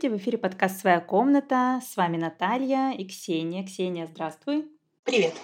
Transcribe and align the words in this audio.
Здравствуйте, 0.00 0.18
в 0.18 0.24
эфире 0.24 0.38
подкаст 0.38 0.80
«Своя 0.80 0.98
комната». 0.98 1.78
С 1.86 1.94
вами 1.94 2.16
Наталья 2.16 2.92
и 2.92 3.04
Ксения. 3.04 3.66
Ксения, 3.66 4.06
здравствуй. 4.06 4.66
Привет. 5.04 5.34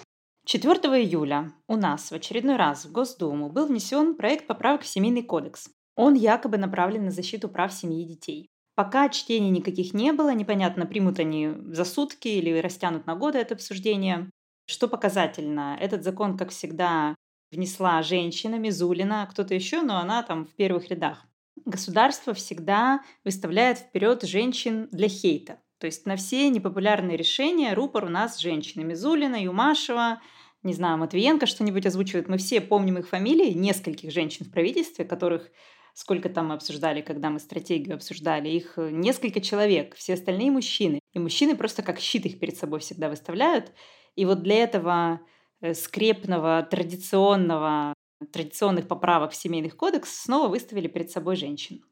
4 0.45 0.73
июля 0.99 1.53
у 1.67 1.75
нас 1.75 2.09
в 2.09 2.15
очередной 2.15 2.55
раз 2.55 2.85
в 2.85 2.91
Госдуму 2.91 3.51
был 3.51 3.67
внесен 3.67 4.15
проект 4.15 4.47
поправок 4.47 4.81
в 4.81 4.87
Семейный 4.87 5.21
кодекс. 5.21 5.69
Он 5.95 6.15
якобы 6.15 6.57
направлен 6.57 7.05
на 7.05 7.11
защиту 7.11 7.49
прав 7.49 7.71
семьи 7.71 8.01
и 8.01 8.07
детей. 8.07 8.49
Пока 8.73 9.09
чтений 9.09 9.51
никаких 9.51 9.93
не 9.93 10.11
было, 10.11 10.33
непонятно, 10.33 10.87
примут 10.87 11.19
они 11.19 11.51
за 11.67 11.85
сутки 11.85 12.27
или 12.27 12.57
растянут 12.57 13.05
на 13.05 13.13
годы 13.13 13.37
это 13.37 13.53
обсуждение. 13.53 14.27
Что 14.65 14.87
показательно, 14.87 15.77
этот 15.79 16.03
закон, 16.03 16.35
как 16.35 16.49
всегда, 16.49 17.13
внесла 17.51 18.01
женщина 18.01 18.55
Мизулина, 18.55 19.27
кто-то 19.29 19.53
еще, 19.53 19.83
но 19.83 19.99
она 19.99 20.23
там 20.23 20.47
в 20.47 20.55
первых 20.55 20.89
рядах. 20.89 21.26
Государство 21.67 22.33
всегда 22.33 23.01
выставляет 23.25 23.79
вперед 23.79 24.23
женщин 24.23 24.87
для 24.93 25.09
хейта. 25.09 25.59
То 25.79 25.85
есть 25.85 26.05
на 26.05 26.15
все 26.15 26.47
непопулярные 26.49 27.17
решения 27.17 27.73
рупор 27.73 28.05
у 28.05 28.09
нас 28.09 28.39
женщины. 28.39 28.85
Мизулина, 28.85 29.35
Юмашева, 29.35 30.21
не 30.63 30.73
знаю, 30.73 30.97
Матвиенко 30.97 31.45
что-нибудь 31.45 31.85
озвучивает. 31.85 32.29
Мы 32.29 32.37
все 32.37 32.61
помним 32.61 32.99
их 32.99 33.09
фамилии, 33.09 33.51
нескольких 33.51 34.13
женщин 34.13 34.45
в 34.45 34.51
правительстве, 34.51 35.03
которых 35.03 35.51
сколько 35.93 36.29
там 36.29 36.47
мы 36.47 36.53
обсуждали, 36.53 37.01
когда 37.01 37.29
мы 37.29 37.39
стратегию 37.39 37.95
обсуждали, 37.95 38.47
их 38.47 38.77
э, 38.77 38.89
несколько 38.89 39.41
человек, 39.41 39.93
все 39.95 40.13
остальные 40.13 40.51
мужчины. 40.51 41.01
И 41.11 41.19
мужчины 41.19 41.57
просто 41.57 41.83
как 41.83 41.99
щит 41.99 42.25
их 42.25 42.39
перед 42.39 42.55
собой 42.55 42.79
всегда 42.79 43.09
выставляют. 43.09 43.73
И 44.15 44.23
вот 44.23 44.41
для 44.41 44.63
этого 44.63 45.19
э, 45.59 45.73
скрепного, 45.73 46.63
традиционного, 46.63 47.93
традиционных 48.31 48.87
поправок 48.87 49.31
в 49.31 49.35
семейных 49.35 49.75
кодекс 49.75 50.23
снова 50.23 50.47
выставили 50.47 50.87
перед 50.87 51.11
собой 51.11 51.35
женщин. 51.35 51.83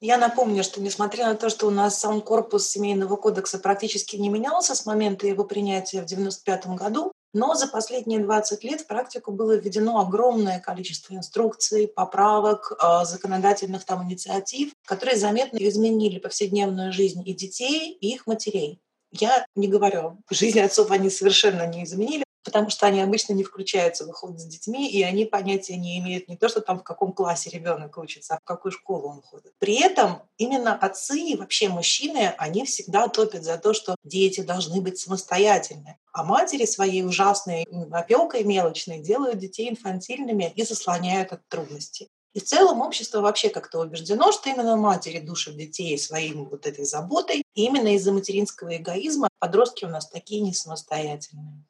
Я 0.00 0.18
напомню, 0.18 0.62
что 0.62 0.82
несмотря 0.82 1.28
на 1.28 1.34
то, 1.34 1.48
что 1.48 1.66
у 1.66 1.70
нас 1.70 1.98
сам 1.98 2.20
корпус 2.20 2.68
семейного 2.68 3.16
кодекса 3.16 3.58
практически 3.58 4.16
не 4.16 4.28
менялся 4.28 4.74
с 4.74 4.84
момента 4.84 5.26
его 5.26 5.44
принятия 5.44 6.02
в 6.02 6.04
1995 6.04 6.66
году, 6.76 7.12
но 7.32 7.54
за 7.54 7.66
последние 7.66 8.20
20 8.20 8.62
лет 8.64 8.82
в 8.82 8.86
практику 8.86 9.32
было 9.32 9.56
введено 9.56 10.00
огромное 10.00 10.60
количество 10.60 11.14
инструкций, 11.14 11.88
поправок, 11.88 12.72
а, 12.78 13.04
законодательных 13.04 13.84
там 13.84 14.04
инициатив, 14.04 14.72
которые 14.86 15.16
заметно 15.16 15.56
изменили 15.56 16.18
повседневную 16.18 16.92
жизнь 16.92 17.22
и 17.26 17.32
детей, 17.32 17.96
и 18.00 18.14
их 18.14 18.26
матерей. 18.26 18.80
Я 19.10 19.46
не 19.54 19.68
говорю, 19.68 20.18
жизнь 20.30 20.60
отцов 20.60 20.90
они 20.90 21.08
совершенно 21.08 21.66
не 21.66 21.84
изменили, 21.84 22.23
потому 22.44 22.70
что 22.70 22.86
они 22.86 23.00
обычно 23.00 23.32
не 23.32 23.42
включаются 23.42 24.04
в 24.04 24.10
уход 24.10 24.38
с 24.38 24.44
детьми, 24.44 24.90
и 24.90 25.02
они 25.02 25.24
понятия 25.24 25.76
не 25.76 25.98
имеют 25.98 26.28
не 26.28 26.36
то, 26.36 26.48
что 26.48 26.60
там 26.60 26.78
в 26.78 26.84
каком 26.84 27.12
классе 27.12 27.50
ребенок 27.50 27.96
учится, 27.98 28.34
а 28.34 28.38
в 28.38 28.44
какую 28.44 28.72
школу 28.72 29.08
он 29.08 29.22
ходит. 29.22 29.52
При 29.58 29.80
этом 29.80 30.22
именно 30.36 30.74
отцы 30.74 31.18
и 31.18 31.36
вообще 31.36 31.68
мужчины, 31.68 32.34
они 32.38 32.64
всегда 32.64 33.08
топят 33.08 33.42
за 33.42 33.56
то, 33.56 33.72
что 33.72 33.96
дети 34.04 34.42
должны 34.42 34.80
быть 34.80 34.98
самостоятельны. 34.98 35.98
А 36.12 36.22
матери 36.22 36.66
своей 36.66 37.04
ужасной 37.04 37.66
опекой 37.90 38.44
мелочной 38.44 39.00
делают 39.00 39.38
детей 39.38 39.70
инфантильными 39.70 40.52
и 40.54 40.62
заслоняют 40.62 41.32
от 41.32 41.48
трудностей. 41.48 42.08
И 42.34 42.40
в 42.40 42.44
целом 42.44 42.80
общество 42.80 43.20
вообще 43.20 43.48
как-то 43.48 43.78
убеждено, 43.78 44.32
что 44.32 44.50
именно 44.50 44.76
матери 44.76 45.20
душат 45.20 45.56
детей 45.56 45.96
своим 45.96 46.46
вот 46.48 46.66
этой 46.66 46.84
заботой. 46.84 47.44
И 47.54 47.64
именно 47.64 47.94
из-за 47.94 48.12
материнского 48.12 48.76
эгоизма 48.76 49.28
подростки 49.38 49.84
у 49.84 49.88
нас 49.88 50.08
такие 50.08 50.40
не 50.40 50.52
самостоятельные. 50.52 51.64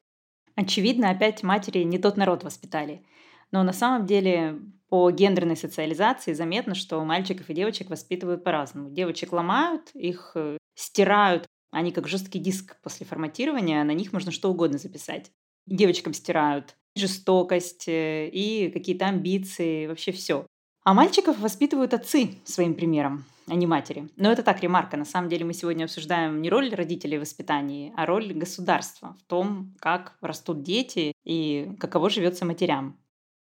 Очевидно, 0.57 1.11
опять 1.11 1.43
матери 1.43 1.83
не 1.83 1.99
тот 1.99 2.17
народ 2.17 2.45
воспитали. 2.45 3.05
Но 3.51 3.63
на 3.63 3.73
самом 3.73 4.07
деле 4.07 4.61
по 4.89 5.11
гендерной 5.11 5.57
социализации 5.57 6.33
заметно, 6.33 6.75
что 6.75 7.05
мальчиков 7.05 7.51
и 7.51 7.55
девочек 7.55 7.91
воспитывают 7.91 8.45
по-разному. 8.45 8.91
Девочек 8.91 9.33
ломают, 9.33 9.91
их 9.95 10.33
э, 10.35 10.59
стирают, 10.75 11.47
они 11.71 11.91
как 11.91 12.07
жесткий 12.07 12.39
диск 12.39 12.77
после 12.83 13.07
форматирования, 13.07 13.83
на 13.83 13.93
них 13.93 14.13
можно 14.13 14.31
что 14.31 14.51
угодно 14.51 14.79
записать. 14.79 15.33
Девочкам 15.67 16.15
стирают 16.15 16.77
жестокость 16.95 17.89
э, 17.89 18.29
и 18.29 18.71
какие-то 18.71 19.07
амбиции, 19.07 19.87
вообще 19.87 20.13
все. 20.13 20.47
А 20.85 20.95
мальчиков 20.95 21.39
воспитывают 21.41 21.95
отцы 21.95 22.37
своим 22.45 22.75
примером 22.75 23.25
а 23.47 23.55
не 23.55 23.67
матери. 23.67 24.09
Но 24.17 24.33
это 24.33 24.43
так, 24.43 24.61
ремарка. 24.61 24.97
На 24.97 25.05
самом 25.05 25.29
деле 25.29 25.45
мы 25.45 25.55
сегодня 25.55 25.85
обсуждаем 25.85 26.41
не 26.41 26.51
роль 26.51 26.75
родителей 26.75 27.19
в 27.19 27.23
воспитании, 27.23 27.93
а 27.97 28.07
роль 28.07 28.33
государства 28.33 29.17
в 29.21 29.29
том, 29.29 29.75
как 29.81 30.17
растут 30.21 30.63
дети 30.63 31.13
и 31.25 31.77
каково 31.79 32.11
живется 32.11 32.45
матерям. 32.45 32.99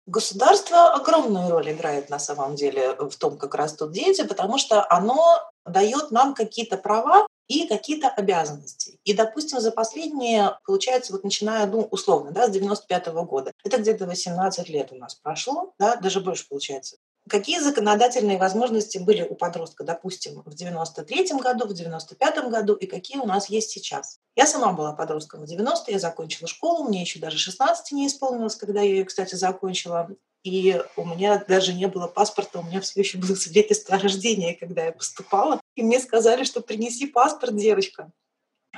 Государство 0.07 0.93
огромную 0.93 1.51
роль 1.51 1.73
играет 1.73 2.11
на 2.11 2.19
самом 2.19 2.57
деле 2.57 2.95
в 2.95 3.17
том, 3.17 3.39
как 3.39 3.55
растут 3.55 3.93
дети, 3.93 4.27
потому 4.27 4.59
что 4.59 4.87
оно 4.91 5.41
дает 5.65 6.11
нам 6.11 6.35
какие-то 6.35 6.77
права 6.77 7.27
и 7.49 7.67
какие-то 7.67 8.09
обязанности. 8.09 8.99
И, 9.05 9.15
допустим, 9.15 9.61
за 9.61 9.71
последние, 9.71 10.59
получается, 10.67 11.13
вот 11.13 11.25
начиная, 11.25 11.67
ну, 11.67 11.89
условно, 11.91 12.33
да, 12.33 12.47
с 12.47 12.51
95 12.51 13.09
-го 13.09 13.25
года, 13.25 13.53
это 13.65 13.79
где-то 13.79 14.07
18 14.07 14.69
лет 14.69 14.93
у 14.93 14.97
нас 14.97 15.15
прошло, 15.15 15.73
да, 15.79 15.97
даже 15.97 16.21
больше 16.21 16.47
получается. 16.49 16.97
Какие 17.29 17.59
законодательные 17.59 18.37
возможности 18.37 18.99
были 18.99 19.23
у 19.23 19.35
подростка, 19.35 19.83
допустим, 19.83 20.43
в 20.45 20.55
93 20.55 21.39
году, 21.41 21.67
в 21.67 21.73
95 21.73 22.51
году 22.51 22.75
и 22.75 22.87
какие 22.87 23.19
у 23.19 23.25
нас 23.25 23.49
есть 23.49 23.71
сейчас? 23.71 24.19
Я 24.37 24.47
сама 24.47 24.73
была 24.73 24.93
подростком 24.93 25.41
в 25.41 25.47
90 25.47 25.91
я 25.91 25.99
закончила 25.99 26.47
школу, 26.47 26.85
мне 26.85 27.01
еще 27.01 27.19
даже 27.19 27.39
16 27.39 27.93
не 27.93 28.09
исполнилось, 28.09 28.57
когда 28.57 28.83
я 28.83 28.91
ее, 28.91 29.05
кстати, 29.05 29.37
закончила. 29.37 30.11
И 30.43 30.79
у 30.97 31.07
меня 31.07 31.43
даже 31.49 31.73
не 31.73 31.89
было 31.89 32.07
паспорта, 32.07 32.59
у 32.59 32.63
меня 32.63 32.83
все 32.83 33.01
еще 33.01 33.17
было 33.17 33.35
свидетельство 33.35 33.97
о 33.97 34.01
рождении, 34.01 34.53
когда 34.53 34.85
я 34.85 34.93
поступала. 34.93 35.59
И 35.77 35.83
мне 35.83 36.01
сказали, 36.01 36.45
что 36.45 36.61
принеси 36.61 37.07
паспорт, 37.07 37.57
девочка. 37.57 38.13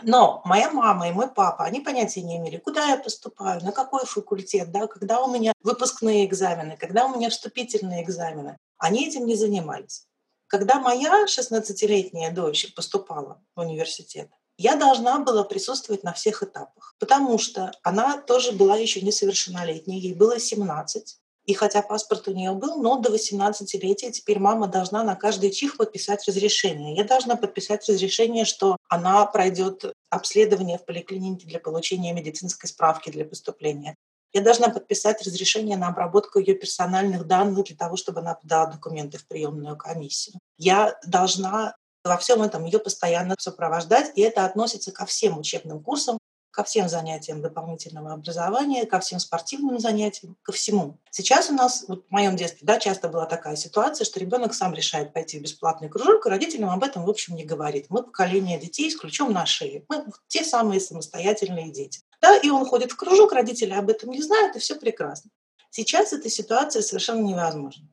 Но 0.03 0.43
моя 0.45 0.71
мама 0.71 1.09
и 1.09 1.13
мой 1.13 1.29
папа, 1.29 1.65
они 1.65 1.81
понятия 1.81 2.23
не 2.23 2.37
имели, 2.37 2.59
куда 2.59 2.87
я 2.87 2.97
поступаю, 2.97 3.63
на 3.65 3.73
какой 3.73 4.05
факультет, 4.05 4.71
да, 4.71 4.87
когда 4.87 5.23
у 5.23 5.31
меня 5.31 5.53
выпускные 5.63 6.27
экзамены, 6.27 6.77
когда 6.77 7.07
у 7.07 7.17
меня 7.17 7.31
вступительные 7.31 8.03
экзамены. 8.03 8.57
Они 8.79 9.09
этим 9.09 9.27
не 9.27 9.37
занимались. 9.37 10.07
Когда 10.49 10.81
моя 10.81 11.25
16-летняя 11.27 12.31
дочь 12.31 12.73
поступала 12.75 13.43
в 13.55 13.61
университет, 13.61 14.31
я 14.59 14.77
должна 14.77 15.19
была 15.19 15.45
присутствовать 15.45 16.03
на 16.03 16.13
всех 16.13 16.43
этапах, 16.43 16.95
потому 16.99 17.39
что 17.39 17.73
она 17.83 18.19
тоже 18.19 18.53
была 18.53 18.77
еще 18.77 19.01
несовершеннолетней, 19.03 19.99
ей 19.99 20.15
было 20.15 20.39
17. 20.39 21.19
И 21.47 21.55
хотя 21.55 21.81
паспорт 21.81 22.27
у 22.27 22.33
нее 22.33 22.53
был, 22.53 22.83
но 22.83 22.99
до 22.99 23.15
18-летия 23.15 24.11
теперь 24.11 24.41
мама 24.41 24.67
должна 24.67 25.05
на 25.05 25.15
каждый 25.15 25.53
чих 25.53 25.77
подписать 25.77 26.27
разрешение. 26.27 26.97
Я 26.97 27.05
должна 27.05 27.37
подписать 27.37 27.89
разрешение, 27.89 28.45
что 28.45 28.77
она 28.89 29.25
пройдет 29.27 29.93
обследование 30.11 30.79
в 30.79 30.85
поликлинике 30.85 31.47
для 31.47 31.61
получения 31.61 32.13
медицинской 32.13 32.69
справки 32.69 33.11
для 33.11 33.25
поступления. 33.25 33.95
Я 34.33 34.43
должна 34.43 34.69
подписать 34.69 35.25
разрешение 35.25 35.77
на 35.77 35.89
обработку 35.89 36.41
ее 36.41 36.55
персональных 36.55 37.27
данных 37.27 37.65
для 37.65 37.77
того, 37.77 37.97
чтобы 37.97 38.21
она 38.21 38.35
подала 38.35 38.67
документы 38.67 39.19
в 39.19 39.27
приемную 39.27 39.77
комиссию. 39.77 40.41
Я 40.59 40.99
должна 41.07 41.77
во 42.05 42.17
всем 42.17 42.43
этом 42.43 42.65
ее 42.65 42.81
постоянно 42.81 43.37
сопровождать, 43.39 44.13
и 44.17 44.21
это 44.21 44.45
относится 44.45 44.93
ко 44.93 45.07
всем 45.07 45.39
учебным 45.39 45.83
курсам, 45.83 46.19
ко 46.57 46.65
всем 46.65 46.89
занятиям 46.89 47.43
дополнительного 47.43 48.15
образования, 48.15 48.87
ко 48.87 48.99
всем 48.99 49.19
спортивным 49.19 49.79
занятиям, 49.79 50.39
ко 50.43 50.53
всему. 50.53 50.97
Сейчас 51.11 51.51
у 51.51 51.53
нас, 51.53 51.85
вот 51.87 52.07
в 52.09 52.11
моем 52.11 52.35
детстве, 52.35 52.61
да, 52.67 52.79
часто 52.79 53.09
была 53.11 53.27
такая 53.27 53.57
ситуация, 53.57 54.07
что 54.07 54.19
ребенок 54.21 54.55
сам 54.55 54.73
решает 54.73 55.13
пойти 55.13 55.39
в 55.39 55.43
бесплатный 55.43 55.91
кружок, 55.91 56.25
и 56.25 56.31
родителям 56.31 56.71
об 56.71 56.83
этом, 56.83 57.05
в 57.05 57.11
общем, 57.11 57.37
не 57.37 57.45
говорит. 57.45 57.87
Мы 57.91 58.03
поколение 58.03 58.59
детей 58.59 58.91
с 58.91 58.97
ключом 58.97 59.35
на 59.35 59.45
шее. 59.45 59.85
Мы 59.91 60.07
те 60.29 60.45
самые 60.45 60.81
самостоятельные 60.81 61.71
дети. 61.71 62.01
Да, 62.23 62.35
и 62.39 62.49
он 62.49 62.65
ходит 62.65 62.91
в 62.91 62.97
кружок, 62.97 63.33
родители 63.33 63.75
об 63.75 63.91
этом 63.91 64.11
не 64.11 64.23
знают, 64.23 64.57
и 64.57 64.59
все 64.59 64.77
прекрасно. 64.77 65.31
Сейчас 65.69 66.15
эта 66.15 66.31
ситуация 66.31 66.81
совершенно 66.81 67.21
невозможна, 67.21 67.87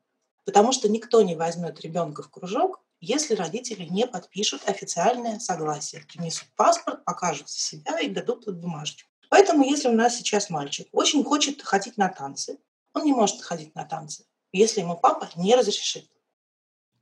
потому 0.45 0.71
что 0.71 0.87
никто 0.87 1.21
не 1.21 1.35
возьмет 1.35 1.81
ребенка 1.81 2.23
в 2.23 2.29
кружок, 2.29 2.79
если 3.05 3.35
родители 3.35 3.83
не 3.83 4.07
подпишут 4.07 4.61
официальное 4.65 5.37
согласие, 5.39 6.05
принесут 6.07 6.47
паспорт, 6.55 7.03
покажут 7.03 7.49
себя 7.49 7.99
и 7.99 8.07
дадут 8.07 8.43
эту 8.43 8.53
бумажечку. 8.53 9.09
Поэтому, 9.29 9.65
если 9.65 9.89
у 9.89 9.93
нас 9.93 10.15
сейчас 10.15 10.49
мальчик 10.49 10.87
очень 10.93 11.21
хочет 11.25 11.61
ходить 11.61 11.97
на 11.97 12.07
танцы, 12.07 12.59
он 12.93 13.03
не 13.03 13.11
может 13.11 13.41
ходить 13.41 13.75
на 13.75 13.83
танцы, 13.83 14.23
если 14.53 14.79
ему 14.79 14.95
папа 14.95 15.27
не 15.35 15.53
разрешит. 15.53 16.09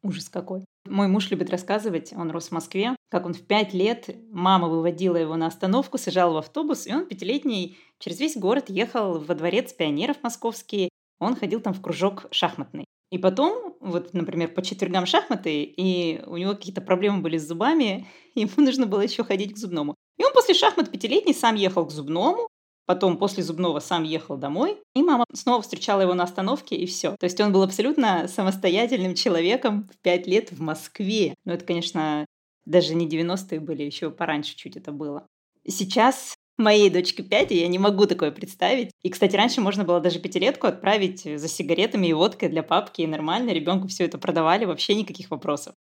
Ужас 0.01 0.27
какой. 0.29 0.65
Мой 0.85 1.07
муж 1.07 1.29
любит 1.29 1.51
рассказывать, 1.51 2.13
он 2.13 2.31
рос 2.31 2.47
в 2.47 2.51
Москве, 2.51 2.95
как 3.11 3.27
он 3.27 3.35
в 3.35 3.45
пять 3.45 3.73
лет, 3.75 4.09
мама 4.31 4.69
выводила 4.69 5.17
его 5.17 5.35
на 5.35 5.45
остановку, 5.45 5.99
сажал 5.99 6.33
в 6.33 6.37
автобус, 6.37 6.87
и 6.87 6.93
он 6.95 7.05
пятилетний 7.05 7.77
через 7.99 8.19
весь 8.19 8.35
город 8.35 8.71
ехал 8.71 9.19
во 9.19 9.35
дворец 9.35 9.71
пионеров 9.71 10.23
московский. 10.23 10.89
Он 11.19 11.35
ходил 11.35 11.61
там 11.61 11.75
в 11.75 11.81
кружок 11.81 12.25
шахматный. 12.31 12.85
И 13.11 13.17
потом, 13.17 13.75
вот, 13.81 14.13
например, 14.13 14.53
по 14.53 14.61
четвергам 14.61 15.05
шахматы, 15.05 15.63
и 15.63 16.23
у 16.25 16.37
него 16.37 16.53
какие-то 16.53 16.81
проблемы 16.81 17.21
были 17.21 17.37
с 17.37 17.47
зубами, 17.47 18.07
ему 18.35 18.51
нужно 18.57 18.85
было 18.85 19.01
еще 19.01 19.23
ходить 19.23 19.53
к 19.53 19.57
зубному. 19.57 19.95
И 20.17 20.23
он 20.23 20.33
после 20.33 20.53
шахмат 20.53 20.89
пятилетний 20.91 21.33
сам 21.33 21.55
ехал 21.55 21.85
к 21.85 21.91
зубному, 21.91 22.47
потом 22.85 23.17
после 23.17 23.43
зубного 23.43 23.79
сам 23.79 24.03
ехал 24.03 24.37
домой, 24.37 24.77
и 24.95 25.03
мама 25.03 25.25
снова 25.33 25.61
встречала 25.61 26.01
его 26.01 26.13
на 26.13 26.23
остановке, 26.23 26.75
и 26.75 26.85
все. 26.85 27.15
То 27.19 27.25
есть 27.25 27.39
он 27.41 27.51
был 27.51 27.63
абсолютно 27.63 28.27
самостоятельным 28.27 29.15
человеком 29.15 29.89
в 29.93 29.97
пять 30.01 30.27
лет 30.27 30.51
в 30.51 30.61
Москве. 30.61 31.35
Ну, 31.45 31.53
это, 31.53 31.65
конечно, 31.65 32.25
Даже 32.65 32.95
не 32.95 33.07
90-е 33.09 33.59
были, 33.59 33.83
еще 33.83 34.11
пораньше 34.11 34.55
чуть 34.55 34.77
это 34.77 34.91
было. 34.91 35.25
Сейчас 35.67 36.35
моей 36.57 36.89
дочке 36.89 37.23
5, 37.23 37.51
и 37.51 37.59
я 37.59 37.67
не 37.67 37.79
могу 37.79 38.05
такое 38.05 38.31
представить. 38.31 38.91
И, 39.01 39.09
кстати, 39.09 39.35
раньше 39.35 39.61
можно 39.61 39.83
было 39.83 39.99
даже 39.99 40.19
пятилетку 40.19 40.67
отправить 40.67 41.23
за 41.23 41.47
сигаретами 41.47 42.07
и 42.07 42.13
водкой 42.13 42.49
для 42.49 42.63
папки, 42.63 43.01
и 43.01 43.07
нормально 43.07 43.51
ребенку 43.51 43.87
все 43.87 44.05
это 44.05 44.17
продавали, 44.17 44.65
вообще 44.65 44.95
никаких 44.95 45.31
вопросов. 45.31 45.73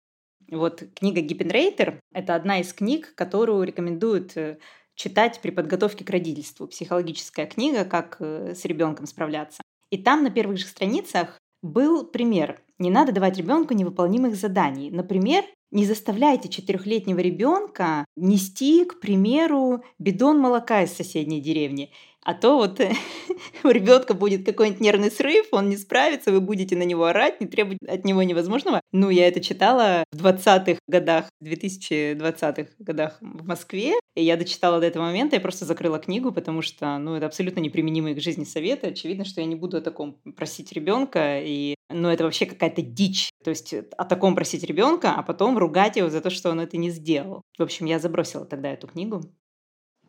Вот 0.52 0.84
книга 0.96 1.22
Гиппенрейтер— 1.22 2.00
это 2.14 2.36
одна 2.36 2.60
из 2.60 2.74
книг, 2.74 3.14
которую 3.16 3.64
рекомендуют 3.64 4.36
э, 4.36 4.58
читать 4.96 5.40
при 5.42 5.52
подготовке 5.52 6.04
к 6.04 6.10
родительству. 6.10 6.68
Психологическая 6.68 7.46
книга, 7.46 7.86
как 7.86 8.18
э, 8.20 8.56
с 8.56 8.66
ребенком 8.66 9.06
справляться. 9.06 9.62
И 9.92 9.98
там 9.98 10.24
на 10.24 10.32
первых 10.32 10.58
же 10.58 10.66
страницах 10.66 11.38
был 11.62 12.06
пример. 12.06 12.62
Не 12.80 12.90
надо 12.90 13.12
давать 13.12 13.38
ребенку 13.38 13.74
невыполнимых 13.74 14.36
заданий. 14.36 14.90
Например, 14.90 15.44
не 15.72 15.86
заставляйте 15.86 16.50
четырехлетнего 16.50 17.20
ребенка 17.20 18.06
нести, 18.16 18.86
к 18.86 19.00
примеру, 19.00 19.84
бидон 20.00 20.40
молока 20.40 20.84
из 20.84 20.94
соседней 20.94 21.42
деревни. 21.42 21.92
А 22.24 22.34
то 22.34 22.58
вот 22.58 22.80
у 23.64 23.70
ребенка 23.70 24.14
будет 24.14 24.46
какой-нибудь 24.46 24.82
нервный 24.82 25.12
срыв, 25.12 25.48
он 25.52 25.70
не 25.70 25.78
справится, 25.78 26.32
вы 26.32 26.42
будете 26.42 26.76
на 26.76 26.84
него 26.84 27.06
орать, 27.06 27.40
не 27.40 27.48
требовать 27.48 27.80
от 27.88 28.06
него 28.06 28.24
невозможного. 28.24 28.82
Ну, 28.92 29.10
я 29.10 29.28
это 29.28 29.40
читала 29.40 30.04
в 30.12 30.26
20-х 30.26 30.80
годах, 30.88 31.30
2020-х 31.44 32.72
годах 32.80 33.18
в 33.22 33.48
Москве, 33.48 33.94
и 34.16 34.24
я 34.24 34.36
дочитала 34.36 34.80
до 34.80 34.88
этого 34.88 35.04
момента, 35.04 35.36
я 35.38 35.42
просто 35.42 35.66
закрыла 35.66 36.00
книгу, 36.00 36.32
потому 36.32 36.62
что, 36.62 36.98
ну, 36.98 37.16
это 37.16 37.26
абсолютно 37.26 37.62
неприменимые 37.62 38.16
к 38.16 38.22
жизни 38.22 38.44
советы. 38.44 38.88
Очевидно, 38.88 39.24
что 39.24 39.42
я 39.42 39.48
не 39.48 39.56
буду 39.56 39.78
о 39.78 39.82
таком 39.82 40.20
просить 40.36 40.74
ребенка, 40.74 41.40
и, 41.42 41.76
ну, 41.90 42.10
это 42.10 42.26
вообще 42.26 42.46
какая-то 42.46 42.82
дичь. 42.82 43.30
То 43.44 43.52
есть 43.52 43.74
о 43.74 44.06
таком 44.06 44.36
просить 44.36 44.64
ребенка, 44.64 45.14
а 45.14 45.24
потом 45.24 45.58
ругать 45.58 45.96
его 45.96 46.10
за 46.10 46.22
то, 46.22 46.30
что 46.30 46.50
он 46.50 46.60
это 46.60 46.76
не 46.78 46.90
сделал. 46.90 47.44
В 47.58 47.64
общем, 47.64 47.86
я 47.86 48.00
забросила 48.00 48.46
тогда 48.46 48.72
эту 48.72 48.88
книгу. 48.88 49.22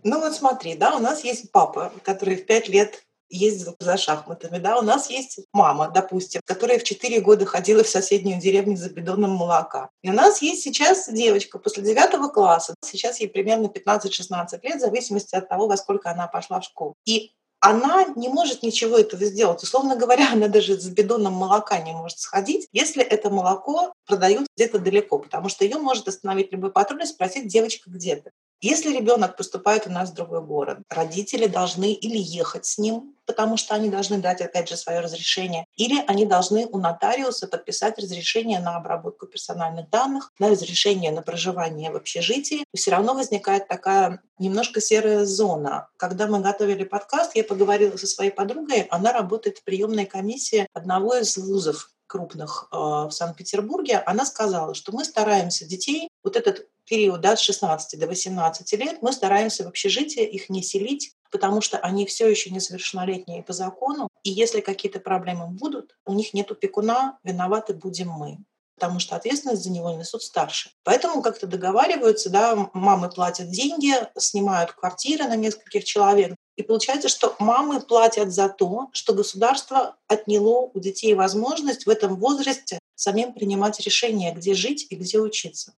Ну 0.02 0.20
вот 0.20 0.34
смотри, 0.34 0.74
да, 0.74 0.96
у 0.96 0.98
нас 0.98 1.24
есть 1.24 1.52
папа, 1.52 1.92
который 2.02 2.36
в 2.36 2.46
пять 2.46 2.68
лет 2.68 3.04
ездил 3.28 3.76
за 3.78 3.96
шахматами, 3.96 4.58
да, 4.58 4.78
у 4.78 4.82
нас 4.82 5.08
есть 5.08 5.40
мама, 5.52 5.90
допустим, 5.94 6.40
которая 6.44 6.78
в 6.78 6.84
4 6.84 7.20
года 7.20 7.46
ходила 7.46 7.84
в 7.84 7.88
соседнюю 7.88 8.40
деревню 8.40 8.76
за 8.76 8.90
бидоном 8.90 9.30
молока. 9.30 9.90
И 10.02 10.10
у 10.10 10.12
нас 10.12 10.42
есть 10.42 10.62
сейчас 10.62 11.08
девочка 11.08 11.58
после 11.58 11.84
9 11.84 12.32
класса, 12.32 12.74
сейчас 12.84 13.20
ей 13.20 13.28
примерно 13.28 13.66
15-16 13.66 14.58
лет, 14.62 14.76
в 14.76 14.80
зависимости 14.80 15.34
от 15.36 15.48
того, 15.48 15.68
во 15.68 15.76
сколько 15.76 16.10
она 16.10 16.26
пошла 16.26 16.60
в 16.60 16.64
школу. 16.64 16.94
И 17.04 17.30
она 17.60 18.06
не 18.16 18.28
может 18.28 18.62
ничего 18.62 18.96
этого 18.96 19.22
сделать. 19.24 19.62
Условно 19.62 19.94
говоря, 19.94 20.32
она 20.32 20.48
даже 20.48 20.80
с 20.80 20.88
бидоном 20.88 21.34
молока 21.34 21.78
не 21.78 21.92
может 21.92 22.18
сходить, 22.18 22.66
если 22.72 23.04
это 23.04 23.28
молоко 23.28 23.92
продают 24.06 24.46
где-то 24.56 24.78
далеко, 24.78 25.18
потому 25.18 25.50
что 25.50 25.64
ее 25.64 25.76
может 25.76 26.08
остановить 26.08 26.52
любой 26.52 26.72
патруль 26.72 27.02
и 27.02 27.06
спросить, 27.06 27.48
девочка, 27.48 27.90
где 27.90 28.16
ты? 28.16 28.30
Если 28.60 28.94
ребенок 28.94 29.36
поступает 29.36 29.86
у 29.86 29.90
нас 29.90 30.10
в 30.10 30.14
другой 30.14 30.42
город, 30.42 30.80
родители 30.90 31.46
должны 31.46 31.92
или 31.92 32.18
ехать 32.18 32.66
с 32.66 32.76
ним, 32.76 33.14
потому 33.24 33.56
что 33.56 33.74
они 33.74 33.88
должны 33.88 34.18
дать, 34.18 34.42
опять 34.42 34.68
же, 34.68 34.76
свое 34.76 35.00
разрешение, 35.00 35.64
или 35.76 36.04
они 36.06 36.26
должны 36.26 36.66
у 36.66 36.76
нотариуса 36.76 37.46
подписать 37.46 37.98
разрешение 37.98 38.60
на 38.60 38.76
обработку 38.76 39.26
персональных 39.26 39.88
данных, 39.88 40.30
на 40.38 40.50
разрешение 40.50 41.10
на 41.10 41.22
проживание 41.22 41.90
в 41.90 41.96
общежитии. 41.96 42.64
Все 42.74 42.90
равно 42.90 43.14
возникает 43.14 43.66
такая 43.66 44.20
немножко 44.38 44.82
серая 44.82 45.24
зона. 45.24 45.88
Когда 45.96 46.26
мы 46.26 46.40
готовили 46.40 46.84
подкаст, 46.84 47.36
я 47.36 47.44
поговорила 47.44 47.96
со 47.96 48.06
своей 48.06 48.30
подругой, 48.30 48.82
она 48.90 49.12
работает 49.12 49.58
в 49.58 49.64
приемной 49.64 50.04
комиссии 50.04 50.66
одного 50.74 51.14
из 51.14 51.36
вузов 51.38 51.90
крупных 52.10 52.68
э, 52.72 52.76
в 52.76 53.10
Санкт-Петербурге, 53.10 54.02
она 54.04 54.26
сказала, 54.26 54.74
что 54.74 54.90
мы 54.90 55.04
стараемся 55.04 55.64
детей 55.64 56.08
вот 56.24 56.34
этот 56.34 56.66
период 56.90 57.20
да, 57.20 57.36
с 57.36 57.40
16 57.40 57.98
до 57.98 58.06
18 58.08 58.72
лет 58.72 59.00
мы 59.00 59.12
стараемся 59.12 59.64
в 59.64 59.68
общежитии 59.68 60.24
их 60.24 60.50
не 60.50 60.60
селить, 60.60 61.14
потому 61.30 61.60
что 61.60 61.78
они 61.78 62.04
все 62.04 62.28
еще 62.28 62.50
несовершеннолетние 62.50 63.44
по 63.44 63.52
закону. 63.52 64.08
И 64.24 64.30
если 64.30 64.60
какие-то 64.60 64.98
проблемы 64.98 65.46
будут, 65.46 65.96
у 66.04 66.12
них 66.12 66.34
нет 66.34 66.50
опекуна, 66.50 67.18
виноваты 67.24 67.72
будем 67.72 68.10
мы 68.10 68.38
потому 68.76 68.98
что 68.98 69.14
ответственность 69.14 69.62
за 69.62 69.70
него 69.70 69.90
несут 69.90 70.22
старше. 70.22 70.70
Поэтому 70.84 71.20
как-то 71.20 71.46
договариваются, 71.46 72.30
да, 72.30 72.70
мамы 72.72 73.10
платят 73.10 73.50
деньги, 73.50 73.92
снимают 74.16 74.72
квартиры 74.72 75.24
на 75.24 75.36
нескольких 75.36 75.84
человек. 75.84 76.34
И 76.56 76.62
получается, 76.62 77.10
что 77.10 77.36
мамы 77.38 77.82
платят 77.82 78.32
за 78.32 78.48
то, 78.48 78.88
что 78.92 79.12
государство 79.12 79.96
отняло 80.08 80.70
у 80.72 80.80
детей 80.80 81.12
возможность 81.12 81.84
в 81.84 81.90
этом 81.90 82.16
возрасте 82.16 82.78
самим 82.94 83.34
принимать 83.34 83.78
решения, 83.80 84.32
где 84.32 84.54
жить 84.54 84.86
и 84.88 84.96
где 84.96 85.18
учиться. 85.18 85.74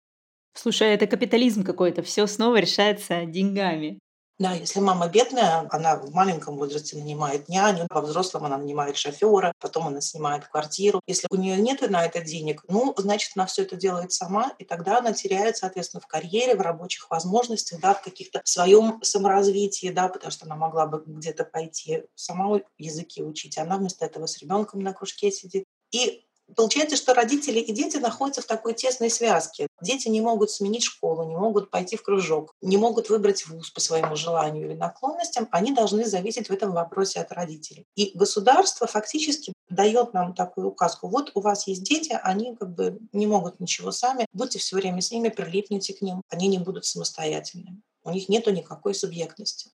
Слушай, 0.54 0.94
это 0.94 1.06
капитализм 1.06 1.64
какой-то, 1.64 2.02
все 2.02 2.26
снова 2.26 2.58
решается 2.58 3.24
деньгами. 3.24 3.98
Да, 4.40 4.54
если 4.54 4.80
мама 4.80 5.06
бедная, 5.06 5.68
она 5.70 5.96
в 5.96 6.14
маленьком 6.14 6.56
возрасте 6.56 6.96
нанимает 6.96 7.50
няню, 7.50 7.86
во 7.90 8.00
взрослом 8.00 8.46
она 8.46 8.56
нанимает 8.56 8.96
шофера, 8.96 9.52
потом 9.60 9.88
она 9.88 10.00
снимает 10.00 10.46
квартиру. 10.46 11.02
Если 11.06 11.26
у 11.30 11.36
нее 11.36 11.58
нет 11.58 11.82
на 11.90 12.06
это 12.06 12.22
денег, 12.22 12.64
ну, 12.66 12.94
значит, 12.96 13.32
она 13.36 13.44
все 13.44 13.64
это 13.64 13.76
делает 13.76 14.12
сама, 14.12 14.54
и 14.58 14.64
тогда 14.64 14.96
она 14.96 15.12
теряет, 15.12 15.58
соответственно, 15.58 16.00
в 16.00 16.06
карьере, 16.06 16.54
в 16.54 16.62
рабочих 16.62 17.10
возможностях, 17.10 17.80
да, 17.80 17.92
в 17.92 18.00
каких-то 18.00 18.40
своем 18.44 19.02
саморазвитии, 19.02 19.90
да, 19.90 20.08
потому 20.08 20.30
что 20.30 20.46
она 20.46 20.56
могла 20.56 20.86
бы 20.86 21.02
где-то 21.04 21.44
пойти 21.44 22.04
сама 22.14 22.60
языки 22.78 23.22
учить, 23.22 23.58
она 23.58 23.76
вместо 23.76 24.06
этого 24.06 24.24
с 24.24 24.38
ребенком 24.38 24.80
на 24.80 24.94
кружке 24.94 25.30
сидит. 25.30 25.64
И 25.90 26.24
Получается, 26.56 26.96
что 26.96 27.14
родители 27.14 27.58
и 27.58 27.72
дети 27.72 27.96
находятся 27.96 28.42
в 28.42 28.46
такой 28.46 28.74
тесной 28.74 29.10
связке. 29.10 29.66
Дети 29.82 30.08
не 30.08 30.20
могут 30.20 30.50
сменить 30.50 30.84
школу, 30.84 31.24
не 31.28 31.36
могут 31.36 31.70
пойти 31.70 31.96
в 31.96 32.02
кружок, 32.02 32.54
не 32.60 32.76
могут 32.76 33.08
выбрать 33.08 33.46
вуз 33.46 33.70
по 33.70 33.80
своему 33.80 34.16
желанию 34.16 34.66
или 34.66 34.74
наклонностям. 34.74 35.48
Они 35.50 35.72
должны 35.72 36.04
зависеть 36.04 36.48
в 36.48 36.52
этом 36.52 36.72
вопросе 36.72 37.20
от 37.20 37.32
родителей. 37.32 37.86
И 37.96 38.12
государство 38.14 38.86
фактически 38.86 39.52
дает 39.68 40.12
нам 40.12 40.34
такую 40.34 40.68
указку. 40.68 41.08
Вот 41.08 41.30
у 41.34 41.40
вас 41.40 41.66
есть 41.66 41.82
дети, 41.82 42.18
они 42.22 42.56
как 42.56 42.74
бы 42.74 42.98
не 43.12 43.26
могут 43.26 43.60
ничего 43.60 43.92
сами. 43.92 44.26
Будьте 44.32 44.58
все 44.58 44.76
время 44.76 45.00
с 45.00 45.10
ними, 45.10 45.28
прилипните 45.28 45.94
к 45.94 46.02
ним. 46.02 46.22
Они 46.28 46.48
не 46.48 46.58
будут 46.58 46.84
самостоятельными. 46.84 47.80
У 48.02 48.10
них 48.10 48.28
нет 48.28 48.46
никакой 48.46 48.94
субъектности. 48.94 49.70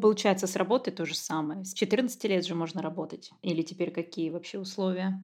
Получается, 0.00 0.46
с 0.46 0.56
работы 0.56 0.90
то 0.90 1.04
же 1.04 1.14
самое. 1.14 1.64
С 1.64 1.74
14 1.74 2.24
лет 2.24 2.46
же 2.46 2.54
можно 2.54 2.80
работать. 2.80 3.30
Или 3.42 3.62
теперь 3.62 3.90
какие 3.90 4.30
вообще 4.30 4.58
условия? 4.58 5.22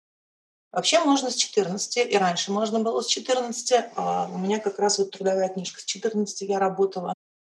Вообще 0.76 1.00
можно 1.00 1.30
с 1.30 1.34
14, 1.36 1.96
и 2.06 2.18
раньше 2.18 2.52
можно 2.52 2.80
было 2.80 3.00
с 3.00 3.06
14. 3.06 3.92
А 3.96 4.28
у 4.30 4.36
меня 4.36 4.60
как 4.60 4.78
раз 4.78 4.98
вот 4.98 5.10
трудовая 5.10 5.48
книжка 5.48 5.80
с 5.80 5.84
14 5.84 6.42
я 6.42 6.58
работала. 6.58 7.14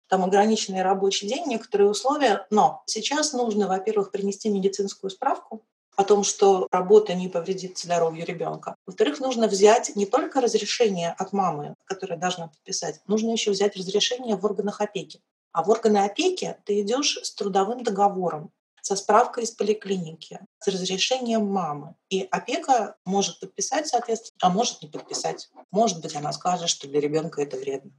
Там 0.10 0.24
ограниченный 0.24 0.82
рабочий 0.82 1.28
день, 1.28 1.46
некоторые 1.46 1.92
условия. 1.92 2.48
Но 2.50 2.82
сейчас 2.88 3.34
нужно, 3.34 3.68
во-первых, 3.68 4.10
принести 4.10 4.50
медицинскую 4.50 5.12
справку 5.12 5.62
о 5.96 6.04
том, 6.04 6.24
что 6.24 6.68
работа 6.72 7.14
не 7.14 7.28
повредит 7.28 7.78
здоровью 7.78 8.26
ребенка. 8.26 8.74
Во-вторых, 8.88 9.20
нужно 9.20 9.48
взять 9.48 9.96
не 9.96 10.08
только 10.08 10.42
разрешение 10.42 11.14
от 11.16 11.32
мамы, 11.32 11.76
которое 11.86 12.18
должна 12.18 12.48
подписать, 12.48 13.02
нужно 13.06 13.30
еще 13.30 13.52
взять 13.52 13.76
разрешение 13.76 14.36
в 14.36 14.44
органах 14.44 14.82
опеки. 14.82 15.22
А 15.52 15.62
в 15.62 15.70
органы 15.70 16.00
опеки 16.00 16.58
ты 16.66 16.82
идешь 16.82 17.20
с 17.22 17.36
трудовым 17.36 17.84
договором 17.84 18.52
со 18.82 18.96
справкой 18.96 19.44
из 19.44 19.52
поликлиники, 19.52 20.40
с 20.60 20.68
разрешением 20.68 21.46
мамы. 21.46 21.96
И 22.10 22.22
опека 22.22 22.98
может 23.06 23.40
подписать, 23.40 23.88
соответственно, 23.88 24.38
а 24.42 24.50
может 24.50 24.82
не 24.82 24.90
подписать. 24.90 25.50
Может 25.72 26.02
быть, 26.02 26.16
она 26.16 26.34
скажет, 26.34 26.70
что 26.70 26.88
для 26.88 27.00
ребенка 27.00 27.42
это 27.42 27.58
вредно. 27.58 27.92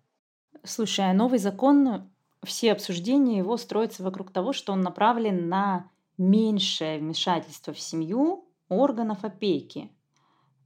Слушай, 0.64 1.10
а 1.10 1.14
новый 1.14 1.38
закон, 1.38 2.10
все 2.44 2.72
обсуждения 2.72 3.38
его 3.38 3.56
строятся 3.56 4.02
вокруг 4.02 4.32
того, 4.32 4.52
что 4.52 4.72
он 4.72 4.80
направлен 4.80 5.48
на 5.48 5.90
меньшее 6.18 6.98
вмешательство 6.98 7.72
в 7.72 7.80
семью 7.80 8.48
органов 8.68 9.24
опеки. 9.24 9.90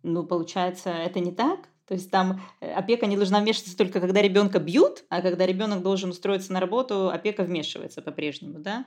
Ну, 0.02 0.24
получается, 0.24 0.90
это 0.90 1.20
не 1.20 1.32
так? 1.32 1.68
То 1.86 1.94
есть 1.94 2.10
там 2.10 2.40
э, 2.60 2.72
опека 2.72 3.06
не 3.06 3.16
должна 3.16 3.40
вмешиваться 3.40 3.76
только 3.76 4.00
когда 4.00 4.20
ребенка 4.20 4.58
бьют, 4.58 5.04
а 5.08 5.22
когда 5.22 5.46
ребенок 5.46 5.82
должен 5.82 6.10
устроиться 6.10 6.52
на 6.52 6.60
работу, 6.60 7.10
опека 7.10 7.44
вмешивается 7.44 8.02
по-прежнему, 8.02 8.58
да? 8.58 8.86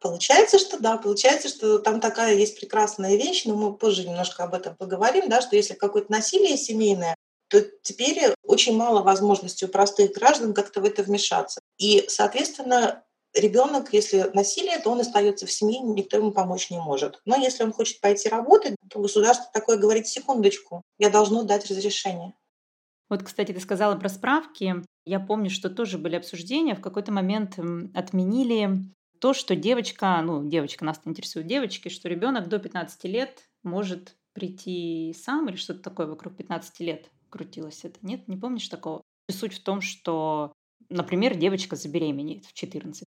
Получается, 0.00 0.58
что 0.58 0.78
да, 0.80 0.96
получается, 0.96 1.48
что 1.48 1.78
там 1.78 2.00
такая 2.00 2.34
есть 2.34 2.58
прекрасная 2.58 3.16
вещь, 3.16 3.44
но 3.44 3.54
мы 3.54 3.76
позже 3.76 4.08
немножко 4.08 4.44
об 4.44 4.54
этом 4.54 4.74
поговорим, 4.74 5.28
да, 5.28 5.42
что 5.42 5.56
если 5.56 5.74
какое-то 5.74 6.10
насилие 6.10 6.56
семейное, 6.56 7.14
то 7.48 7.60
теперь 7.82 8.34
очень 8.44 8.76
мало 8.76 9.02
возможностей 9.02 9.66
у 9.66 9.68
простых 9.68 10.12
граждан 10.12 10.54
как-то 10.54 10.80
в 10.80 10.84
это 10.84 11.02
вмешаться. 11.02 11.60
И, 11.78 12.04
соответственно, 12.08 13.04
ребенок, 13.34 13.92
если 13.92 14.30
насилие, 14.32 14.78
то 14.78 14.90
он 14.90 15.00
остается 15.00 15.46
в 15.46 15.52
семье, 15.52 15.80
никто 15.80 16.16
ему 16.16 16.30
помочь 16.30 16.70
не 16.70 16.78
может. 16.78 17.20
Но 17.26 17.36
если 17.36 17.64
он 17.64 17.72
хочет 17.72 18.00
пойти 18.00 18.28
работать, 18.28 18.76
то 18.88 19.00
государство 19.00 19.50
такое 19.52 19.76
говорит, 19.76 20.06
секундочку, 20.06 20.82
я 20.98 21.10
должно 21.10 21.42
дать 21.42 21.68
разрешение. 21.68 22.32
Вот, 23.10 23.24
кстати, 23.24 23.52
ты 23.52 23.60
сказала 23.60 23.96
про 23.96 24.08
справки. 24.08 24.76
Я 25.04 25.18
помню, 25.18 25.50
что 25.50 25.68
тоже 25.68 25.98
были 25.98 26.16
обсуждения. 26.16 26.76
В 26.76 26.80
какой-то 26.80 27.10
момент 27.10 27.58
отменили 27.94 28.70
то, 29.20 29.34
что 29.34 29.54
девочка, 29.54 30.20
ну, 30.22 30.48
девочка, 30.48 30.84
нас 30.84 31.00
интересуют 31.04 31.46
девочки, 31.46 31.88
что 31.88 32.08
ребенок 32.08 32.48
до 32.48 32.58
15 32.58 33.04
лет 33.04 33.48
может 33.62 34.16
прийти 34.32 35.14
сам 35.18 35.48
или 35.48 35.56
что-то 35.56 35.80
такое 35.80 36.06
вокруг 36.06 36.36
15 36.36 36.80
лет 36.80 37.10
крутилось 37.28 37.84
это. 37.84 37.98
Нет, 38.02 38.26
не 38.28 38.36
помнишь 38.36 38.68
такого? 38.68 39.02
Суть 39.30 39.54
в 39.54 39.62
том, 39.62 39.82
что, 39.82 40.52
например, 40.88 41.36
девочка 41.36 41.76
забеременеет 41.76 42.46
в 42.46 42.54
14. 42.54 43.04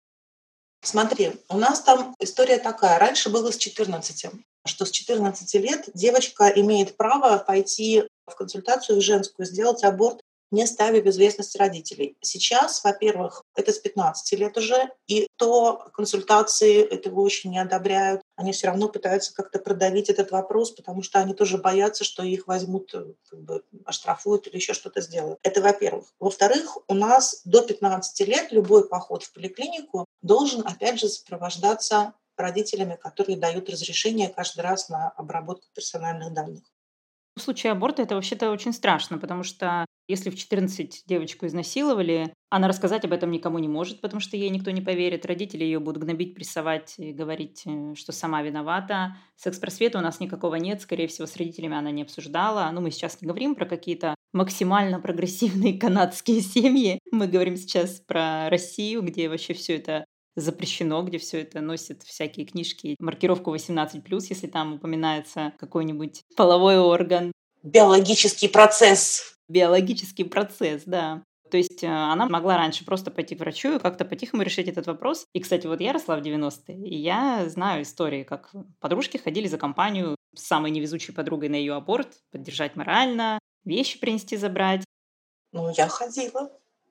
Смотри, 0.82 1.32
у 1.48 1.58
нас 1.58 1.82
там 1.82 2.14
история 2.20 2.58
такая. 2.58 2.98
Раньше 2.98 3.30
было 3.30 3.50
с 3.50 3.56
14, 3.56 4.30
что 4.64 4.84
с 4.86 4.90
14 4.90 5.54
лет 5.54 5.90
девочка 5.94 6.48
имеет 6.48 6.96
право 6.96 7.38
пойти 7.38 8.04
в 8.26 8.34
консультацию 8.34 9.00
женскую, 9.00 9.46
сделать 9.46 9.84
аборт 9.84 10.20
не 10.50 10.66
ставя 10.66 11.00
в 11.00 11.08
известность 11.08 11.56
родителей. 11.56 12.16
Сейчас, 12.20 12.82
во-первых, 12.84 13.42
это 13.54 13.72
с 13.72 13.78
15 13.78 14.38
лет 14.38 14.56
уже, 14.56 14.90
и 15.06 15.26
то 15.36 15.90
консультации 15.94 16.82
этого 16.82 17.20
очень 17.20 17.50
не 17.50 17.58
одобряют. 17.58 18.22
Они 18.36 18.52
все 18.52 18.68
равно 18.68 18.88
пытаются 18.88 19.34
как-то 19.34 19.58
продавить 19.58 20.10
этот 20.10 20.30
вопрос, 20.30 20.70
потому 20.70 21.02
что 21.02 21.18
они 21.18 21.34
тоже 21.34 21.58
боятся, 21.58 22.04
что 22.04 22.22
их 22.22 22.46
возьмут, 22.46 22.94
э, 22.94 23.04
как 23.28 23.40
бы 23.40 23.64
оштрафуют 23.84 24.46
или 24.46 24.56
еще 24.56 24.74
что-то 24.74 25.00
сделают. 25.00 25.38
Это 25.42 25.60
во-первых. 25.60 26.06
Во-вторых, 26.18 26.78
у 26.88 26.94
нас 26.94 27.42
до 27.44 27.62
15 27.62 28.20
лет 28.26 28.52
любой 28.52 28.88
поход 28.88 29.22
в 29.22 29.32
поликлинику 29.32 30.06
должен, 30.22 30.66
опять 30.66 30.98
же, 30.98 31.08
сопровождаться 31.08 32.14
родителями, 32.38 32.96
которые 33.00 33.36
дают 33.36 33.68
разрешение 33.68 34.28
каждый 34.28 34.60
раз 34.60 34.88
на 34.88 35.08
обработку 35.10 35.66
персональных 35.74 36.32
данных. 36.32 36.62
В 37.38 37.42
случае 37.42 37.72
аборта 37.72 38.02
это 38.02 38.16
вообще-то 38.16 38.50
очень 38.50 38.72
страшно, 38.72 39.16
потому 39.16 39.44
что 39.44 39.84
если 40.08 40.30
в 40.30 40.36
14 40.36 41.04
девочку 41.06 41.46
изнасиловали, 41.46 42.32
она 42.50 42.66
рассказать 42.66 43.04
об 43.04 43.12
этом 43.12 43.30
никому 43.30 43.58
не 43.58 43.68
может, 43.68 44.00
потому 44.00 44.20
что 44.20 44.36
ей 44.36 44.48
никто 44.48 44.70
не 44.70 44.80
поверит. 44.80 45.24
Родители 45.26 45.62
ее 45.62 45.78
будут 45.78 46.02
гнобить, 46.02 46.34
прессовать 46.34 46.94
и 46.98 47.12
говорить, 47.12 47.62
э, 47.66 47.94
что 47.94 48.12
сама 48.12 48.42
виновата. 48.42 49.16
Секс-просвета 49.36 49.98
у 49.98 50.00
нас 50.00 50.18
никакого 50.18 50.56
нет, 50.56 50.80
скорее 50.80 51.06
всего, 51.06 51.26
с 51.26 51.36
родителями 51.36 51.76
она 51.76 51.90
не 51.90 52.02
обсуждала. 52.02 52.70
Ну, 52.72 52.80
мы 52.80 52.90
сейчас 52.90 53.20
не 53.20 53.28
говорим 53.28 53.54
про 53.54 53.66
какие-то 53.66 54.14
максимально 54.32 54.98
прогрессивные 54.98 55.78
канадские 55.78 56.40
семьи. 56.40 56.98
Мы 57.12 57.28
говорим 57.28 57.56
сейчас 57.56 58.00
про 58.00 58.48
Россию, 58.50 59.02
где 59.02 59.28
вообще 59.28 59.52
все 59.54 59.76
это 59.76 60.04
запрещено, 60.40 61.02
где 61.02 61.18
все 61.18 61.40
это 61.40 61.60
носит 61.60 62.02
всякие 62.02 62.46
книжки, 62.46 62.96
маркировку 62.98 63.54
18+, 63.54 64.02
если 64.30 64.46
там 64.46 64.74
упоминается 64.74 65.52
какой-нибудь 65.58 66.22
половой 66.36 66.78
орган. 66.78 67.32
Биологический 67.62 68.48
процесс 68.48 69.38
биологический 69.48 70.24
процесс, 70.24 70.82
да. 70.84 71.22
То 71.50 71.56
есть 71.56 71.82
э, 71.82 71.88
она 71.88 72.28
могла 72.28 72.58
раньше 72.58 72.84
просто 72.84 73.10
пойти 73.10 73.34
к 73.34 73.40
врачу 73.40 73.76
и 73.76 73.78
как-то 73.78 74.04
по-тихому 74.04 74.42
решить 74.42 74.68
этот 74.68 74.86
вопрос. 74.86 75.24
И, 75.32 75.40
кстати, 75.40 75.66
вот 75.66 75.80
я 75.80 75.92
росла 75.94 76.16
в 76.16 76.22
90-е, 76.22 76.86
и 76.86 76.96
я 76.96 77.48
знаю 77.48 77.82
истории, 77.82 78.22
как 78.22 78.54
подружки 78.80 79.16
ходили 79.16 79.48
за 79.48 79.56
компанию 79.56 80.14
с 80.36 80.42
самой 80.42 80.70
невезучей 80.70 81.14
подругой 81.14 81.48
на 81.48 81.54
ее 81.54 81.74
аборт, 81.74 82.18
поддержать 82.30 82.76
морально, 82.76 83.38
вещи 83.64 83.98
принести 83.98 84.36
забрать. 84.36 84.84
Ну, 85.52 85.72
я 85.74 85.88
ходила. 85.88 86.50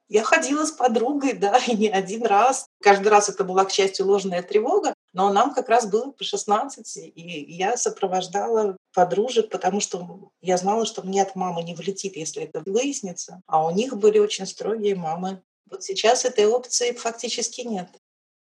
Я 0.09 0.23
ходила 0.23 0.65
с 0.65 0.71
подругой, 0.71 1.33
да, 1.33 1.57
и 1.67 1.75
не 1.75 1.89
один 1.89 2.25
раз. 2.25 2.67
Каждый 2.81 3.09
раз 3.09 3.29
это 3.29 3.43
была, 3.43 3.65
к 3.65 3.71
счастью, 3.71 4.07
ложная 4.07 4.41
тревога, 4.41 4.93
но 5.13 5.31
нам 5.31 5.53
как 5.53 5.69
раз 5.69 5.89
было 5.89 6.11
по 6.11 6.23
16, 6.23 6.97
и 7.15 7.45
я 7.53 7.75
сопровождала 7.77 8.77
подружек, 8.93 9.49
потому 9.49 9.79
что 9.79 10.29
я 10.41 10.57
знала, 10.57 10.85
что 10.85 11.01
мне 11.01 11.21
от 11.21 11.35
мамы 11.35 11.63
не 11.63 11.75
влетит, 11.75 12.15
если 12.15 12.43
это 12.43 12.63
выяснится. 12.65 13.41
А 13.47 13.65
у 13.65 13.71
них 13.71 13.97
были 13.97 14.19
очень 14.19 14.45
строгие 14.45 14.95
мамы. 14.95 15.41
Вот 15.69 15.83
сейчас 15.83 16.23
этой 16.23 16.45
опции 16.45 16.91
фактически 16.93 17.61
нет. 17.61 17.89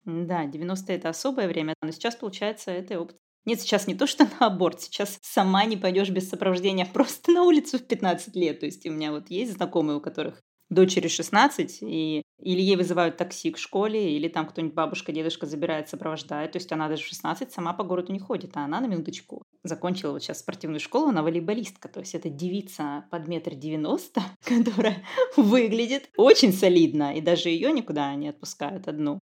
Да, 0.04 0.46
90-е— 0.46 0.84
это 0.96 1.10
особое 1.10 1.46
время, 1.46 1.74
но 1.82 1.90
сейчас, 1.90 2.16
получается, 2.16 2.70
этой 2.70 2.96
опции 2.96 3.18
нет, 3.46 3.60
сейчас 3.60 3.86
не 3.86 3.94
то, 3.94 4.06
что 4.06 4.24
на 4.24 4.46
аборт, 4.46 4.82
сейчас 4.82 5.18
сама 5.22 5.64
не 5.64 5.76
пойдешь 5.76 6.10
без 6.10 6.28
сопровождения 6.28 6.84
просто 6.84 7.32
на 7.32 7.42
улицу 7.42 7.78
в 7.78 7.82
15 7.82 8.36
лет. 8.36 8.60
То 8.60 8.66
есть 8.66 8.84
у 8.86 8.90
меня 8.90 9.12
вот 9.12 9.30
есть 9.30 9.54
знакомые, 9.54 9.96
у 9.96 10.00
которых 10.00 10.42
дочери 10.70 11.08
16, 11.08 11.78
и 11.82 12.22
или 12.42 12.62
ей 12.62 12.76
вызывают 12.76 13.18
такси 13.18 13.50
к 13.50 13.58
школе, 13.58 14.16
или 14.16 14.28
там 14.28 14.46
кто-нибудь 14.46 14.74
бабушка, 14.74 15.12
дедушка 15.12 15.46
забирает, 15.46 15.88
сопровождает. 15.88 16.52
То 16.52 16.56
есть 16.56 16.72
она 16.72 16.88
даже 16.88 17.02
в 17.02 17.06
16 17.06 17.52
сама 17.52 17.74
по 17.74 17.84
городу 17.84 18.12
не 18.12 18.18
ходит, 18.18 18.56
а 18.56 18.64
она 18.64 18.80
на 18.80 18.86
минуточку 18.86 19.42
закончила 19.62 20.12
вот 20.12 20.22
сейчас 20.22 20.40
спортивную 20.40 20.80
школу, 20.80 21.08
она 21.08 21.22
волейболистка. 21.22 21.88
То 21.88 22.00
есть 22.00 22.14
это 22.14 22.30
девица 22.30 23.04
под 23.10 23.28
метр 23.28 23.54
девяносто, 23.54 24.22
которая 24.44 25.04
выглядит 25.36 26.08
очень 26.16 26.52
солидно, 26.52 27.14
и 27.14 27.20
даже 27.20 27.50
ее 27.50 27.72
никуда 27.72 28.14
не 28.14 28.28
отпускают 28.28 28.88
одну. 28.88 29.20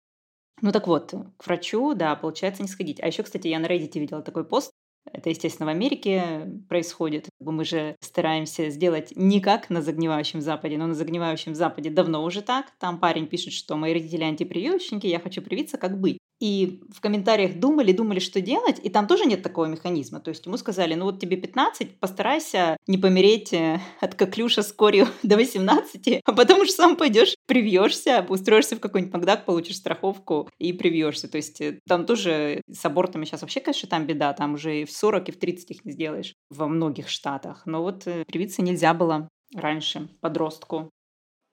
Ну 0.60 0.72
так 0.72 0.86
вот, 0.86 1.14
к 1.36 1.46
врачу, 1.46 1.94
да, 1.94 2.14
получается 2.16 2.62
не 2.62 2.68
сходить. 2.68 3.00
А 3.00 3.06
еще, 3.06 3.22
кстати, 3.22 3.46
я 3.46 3.58
на 3.58 3.66
Reddit 3.66 3.98
видела 3.98 4.22
такой 4.22 4.44
пост, 4.44 4.72
это, 5.12 5.30
естественно, 5.30 5.66
в 5.66 5.70
Америке 5.70 6.48
происходит. 6.68 7.28
Мы 7.40 7.64
же 7.64 7.96
стараемся 8.00 8.70
сделать 8.70 9.12
не 9.16 9.40
как 9.40 9.70
на 9.70 9.82
загнивающем 9.82 10.40
Западе, 10.40 10.78
но 10.78 10.86
на 10.86 10.94
загнивающем 10.94 11.54
Западе 11.54 11.90
давно 11.90 12.22
уже 12.22 12.42
так. 12.42 12.66
Там 12.78 12.98
парень 12.98 13.26
пишет, 13.26 13.52
что 13.52 13.76
мои 13.76 13.94
родители 13.94 14.24
антипрививочники, 14.24 15.06
я 15.06 15.18
хочу 15.20 15.42
привиться, 15.42 15.78
как 15.78 16.00
быть 16.00 16.18
и 16.40 16.80
в 16.94 17.00
комментариях 17.00 17.58
думали, 17.58 17.92
думали, 17.92 18.20
что 18.20 18.40
делать, 18.40 18.80
и 18.82 18.90
там 18.90 19.06
тоже 19.06 19.26
нет 19.26 19.42
такого 19.42 19.66
механизма. 19.66 20.20
То 20.20 20.30
есть 20.30 20.46
ему 20.46 20.56
сказали, 20.56 20.94
ну 20.94 21.06
вот 21.06 21.20
тебе 21.20 21.36
15, 21.36 21.98
постарайся 21.98 22.76
не 22.86 22.98
помереть 22.98 23.52
э, 23.52 23.80
от 24.00 24.14
коклюша 24.14 24.62
с 24.62 24.72
корью 24.72 25.08
до 25.22 25.36
18, 25.36 26.20
а 26.24 26.32
потом 26.32 26.60
уж 26.60 26.70
сам 26.70 26.96
пойдешь, 26.96 27.34
привьешься, 27.46 28.24
устроишься 28.28 28.76
в 28.76 28.80
какой-нибудь 28.80 29.14
Макдак, 29.14 29.44
получишь 29.44 29.76
страховку 29.76 30.48
и 30.58 30.72
привьешься. 30.72 31.28
То 31.28 31.36
есть 31.36 31.60
э, 31.60 31.80
там 31.88 32.06
тоже 32.06 32.62
с 32.70 32.84
абортами 32.84 33.24
сейчас 33.24 33.42
вообще, 33.42 33.60
конечно, 33.60 33.88
там 33.88 34.06
беда, 34.06 34.32
там 34.32 34.54
уже 34.54 34.82
и 34.82 34.84
в 34.84 34.92
40, 34.92 35.28
и 35.28 35.32
в 35.32 35.38
30 35.38 35.70
их 35.70 35.84
не 35.84 35.92
сделаешь 35.92 36.34
во 36.50 36.68
многих 36.68 37.08
штатах. 37.08 37.62
Но 37.66 37.82
вот 37.82 38.06
э, 38.06 38.24
привиться 38.26 38.62
нельзя 38.62 38.94
было 38.94 39.28
раньше 39.54 40.08
подростку. 40.20 40.90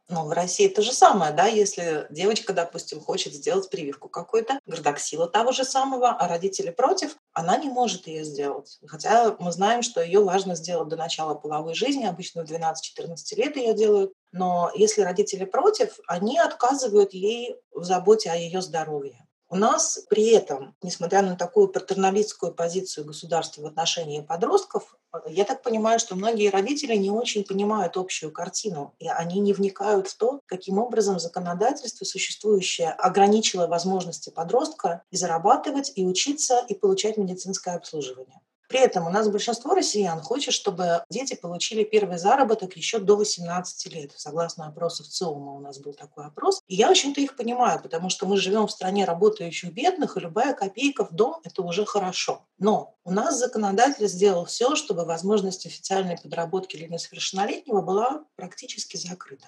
Ну, 0.07 0.25
в 0.25 0.31
России 0.33 0.67
то 0.67 0.83
же 0.83 0.91
самое, 0.91 1.33
да, 1.33 1.47
если 1.47 2.05
девочка, 2.11 2.53
допустим, 2.53 2.99
хочет 2.99 3.33
сделать 3.33 3.71
прививку 3.71 4.07
какой-то, 4.07 4.59
гордоксила 4.67 5.27
того 5.27 5.51
же 5.51 5.63
самого, 5.63 6.09
а 6.09 6.27
родители 6.27 6.69
против, 6.69 7.17
она 7.33 7.57
не 7.57 7.69
может 7.69 8.05
ее 8.05 8.23
сделать. 8.23 8.77
Хотя 8.85 9.35
мы 9.39 9.51
знаем, 9.51 9.81
что 9.81 10.03
ее 10.03 10.23
важно 10.23 10.55
сделать 10.55 10.89
до 10.89 10.95
начала 10.95 11.33
половой 11.33 11.73
жизни, 11.73 12.05
обычно 12.05 12.45
в 12.45 12.51
12-14 12.51 13.15
лет 13.35 13.57
ее 13.57 13.73
делают. 13.73 14.13
Но 14.31 14.71
если 14.75 15.01
родители 15.01 15.43
против, 15.43 15.99
они 16.07 16.37
отказывают 16.37 17.13
ей 17.13 17.55
в 17.71 17.83
заботе 17.83 18.29
о 18.29 18.35
ее 18.35 18.61
здоровье. 18.61 19.25
У 19.47 19.57
нас 19.57 19.99
при 20.09 20.31
этом, 20.31 20.75
несмотря 20.81 21.21
на 21.21 21.35
такую 21.35 21.67
патерналистскую 21.67 22.51
позицию 22.51 23.05
государства 23.05 23.61
в 23.61 23.65
отношении 23.67 24.21
подростков, 24.21 24.97
я 25.27 25.45
так 25.45 25.61
понимаю, 25.61 25.99
что 25.99 26.15
многие 26.15 26.49
родители 26.49 26.95
не 26.95 27.11
очень 27.11 27.43
понимают 27.43 27.95
общую 27.95 28.31
картину, 28.31 28.95
и 28.97 29.07
они 29.07 29.39
не 29.39 29.53
вникают 29.53 30.07
в 30.07 30.17
то, 30.17 30.41
каким 30.47 30.79
образом 30.79 31.19
законодательство 31.19 32.05
существующее 32.05 32.89
ограничило 32.89 33.67
возможности 33.67 34.31
подростка 34.31 35.03
и 35.11 35.17
зарабатывать, 35.17 35.91
и 35.95 36.05
учиться, 36.05 36.65
и 36.67 36.73
получать 36.73 37.17
медицинское 37.17 37.75
обслуживание. 37.75 38.41
При 38.67 38.79
этом 38.79 39.05
у 39.07 39.09
нас 39.09 39.27
большинство 39.29 39.73
россиян 39.75 40.21
хочет, 40.21 40.53
чтобы 40.53 41.03
дети 41.09 41.35
получили 41.35 41.83
первый 41.83 42.17
заработок 42.17 42.75
еще 42.75 42.99
до 42.99 43.15
18 43.15 43.93
лет. 43.93 44.11
Согласно 44.15 44.67
опросу 44.67 45.03
в 45.03 45.07
ЦИОМа 45.07 45.53
у 45.53 45.59
нас 45.59 45.79
был 45.79 45.93
такой 45.93 46.25
опрос. 46.25 46.61
И 46.67 46.75
я, 46.75 46.89
общем-то, 46.89 47.21
их 47.21 47.35
понимаю, 47.35 47.81
потому 47.81 48.09
что 48.09 48.25
мы 48.25 48.37
живем 48.37 48.67
в 48.67 48.71
стране 48.71 49.05
работающих 49.05 49.71
бедных, 49.71 50.17
и 50.17 50.19
любая 50.19 50.53
копейка 50.53 51.05
в 51.05 51.11
дом– 51.13 51.39
это 51.43 51.61
уже 51.61 51.85
хорошо. 51.85 52.45
Но 52.57 52.95
у 53.03 53.11
нас 53.11 53.37
законодатель 53.37 54.07
сделал 54.07 54.45
все, 54.45 54.75
чтобы 54.75 55.05
возможность 55.05 55.65
официальной 55.65 56.17
подработки 56.17 56.77
для 56.77 56.87
несовершеннолетнего 56.87 57.81
была 57.81 58.25
практически 58.35 58.97
закрыта. 58.97 59.47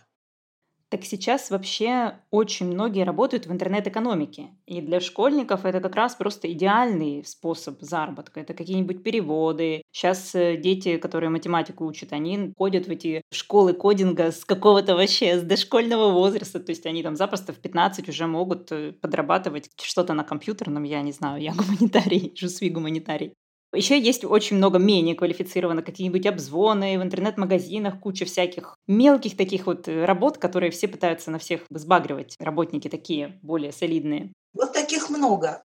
Так 0.89 1.03
сейчас 1.03 1.51
вообще 1.51 2.19
очень 2.31 2.67
многие 2.67 3.03
работают 3.03 3.45
в 3.45 3.51
интернет-экономике. 3.51 4.51
И 4.65 4.79
для 4.79 5.01
школьников 5.01 5.65
это 5.65 5.81
как 5.81 5.95
раз 5.95 6.15
просто 6.15 6.49
идеальный 6.53 7.25
способ 7.25 7.81
заработка. 7.81 8.39
Это 8.39 8.53
какие-нибудь 8.53 9.03
переводы. 9.03 9.81
Сейчас 9.91 10.33
э, 10.33 10.55
дети, 10.55 10.97
которые 10.97 11.29
математику 11.29 11.85
учат, 11.85 12.13
они 12.13 12.53
ходят 12.57 12.87
в 12.87 12.91
эти 12.91 13.21
школы 13.33 13.73
кодинга 13.73 14.31
с 14.31 14.45
какого-то 14.45 14.95
вообще, 14.95 15.39
с 15.39 15.43
дошкольного 15.43 16.11
возраста. 16.11 16.61
То 16.61 16.71
есть 16.71 16.85
они 16.85 17.03
там 17.03 17.17
запросто 17.17 17.51
в 17.51 17.57
15 17.57 18.07
уже 18.07 18.25
могут 18.25 18.71
э, 18.71 18.93
подрабатывать 18.93 19.69
что-то 19.81 20.13
на 20.13 20.23
компьютерном, 20.23 20.83
я 20.83 21.01
не 21.01 21.11
знаю, 21.11 21.41
я 21.41 21.51
гуманитарий, 21.53 22.33
жусви 22.37 22.69
гуманитарий. 22.69 23.33
Еще 23.73 23.99
есть 23.99 24.23
очень 24.23 24.57
много 24.57 24.79
менее 24.79 25.15
квалифицированных, 25.15 25.85
какие-нибудь 25.85 26.25
обзвоны 26.25 26.97
в 26.97 27.03
интернет-магазинах, 27.03 27.99
куча 27.99 28.25
всяких 28.25 28.77
мелких 28.87 29.35
таких 29.35 29.65
вот 29.65 29.87
э, 29.89 30.05
работ, 30.05 30.37
которые 30.37 30.71
все 30.71 30.87
пытаются 30.87 31.31
на 31.31 31.37
всех 31.37 31.65
сбагривать, 31.69 32.35
работники 32.39 32.87
такие 32.87 33.39
более 33.41 33.73
солидные. 33.73 34.31
Вот 34.53 34.71
таких 34.71 35.09
много. 35.09 35.63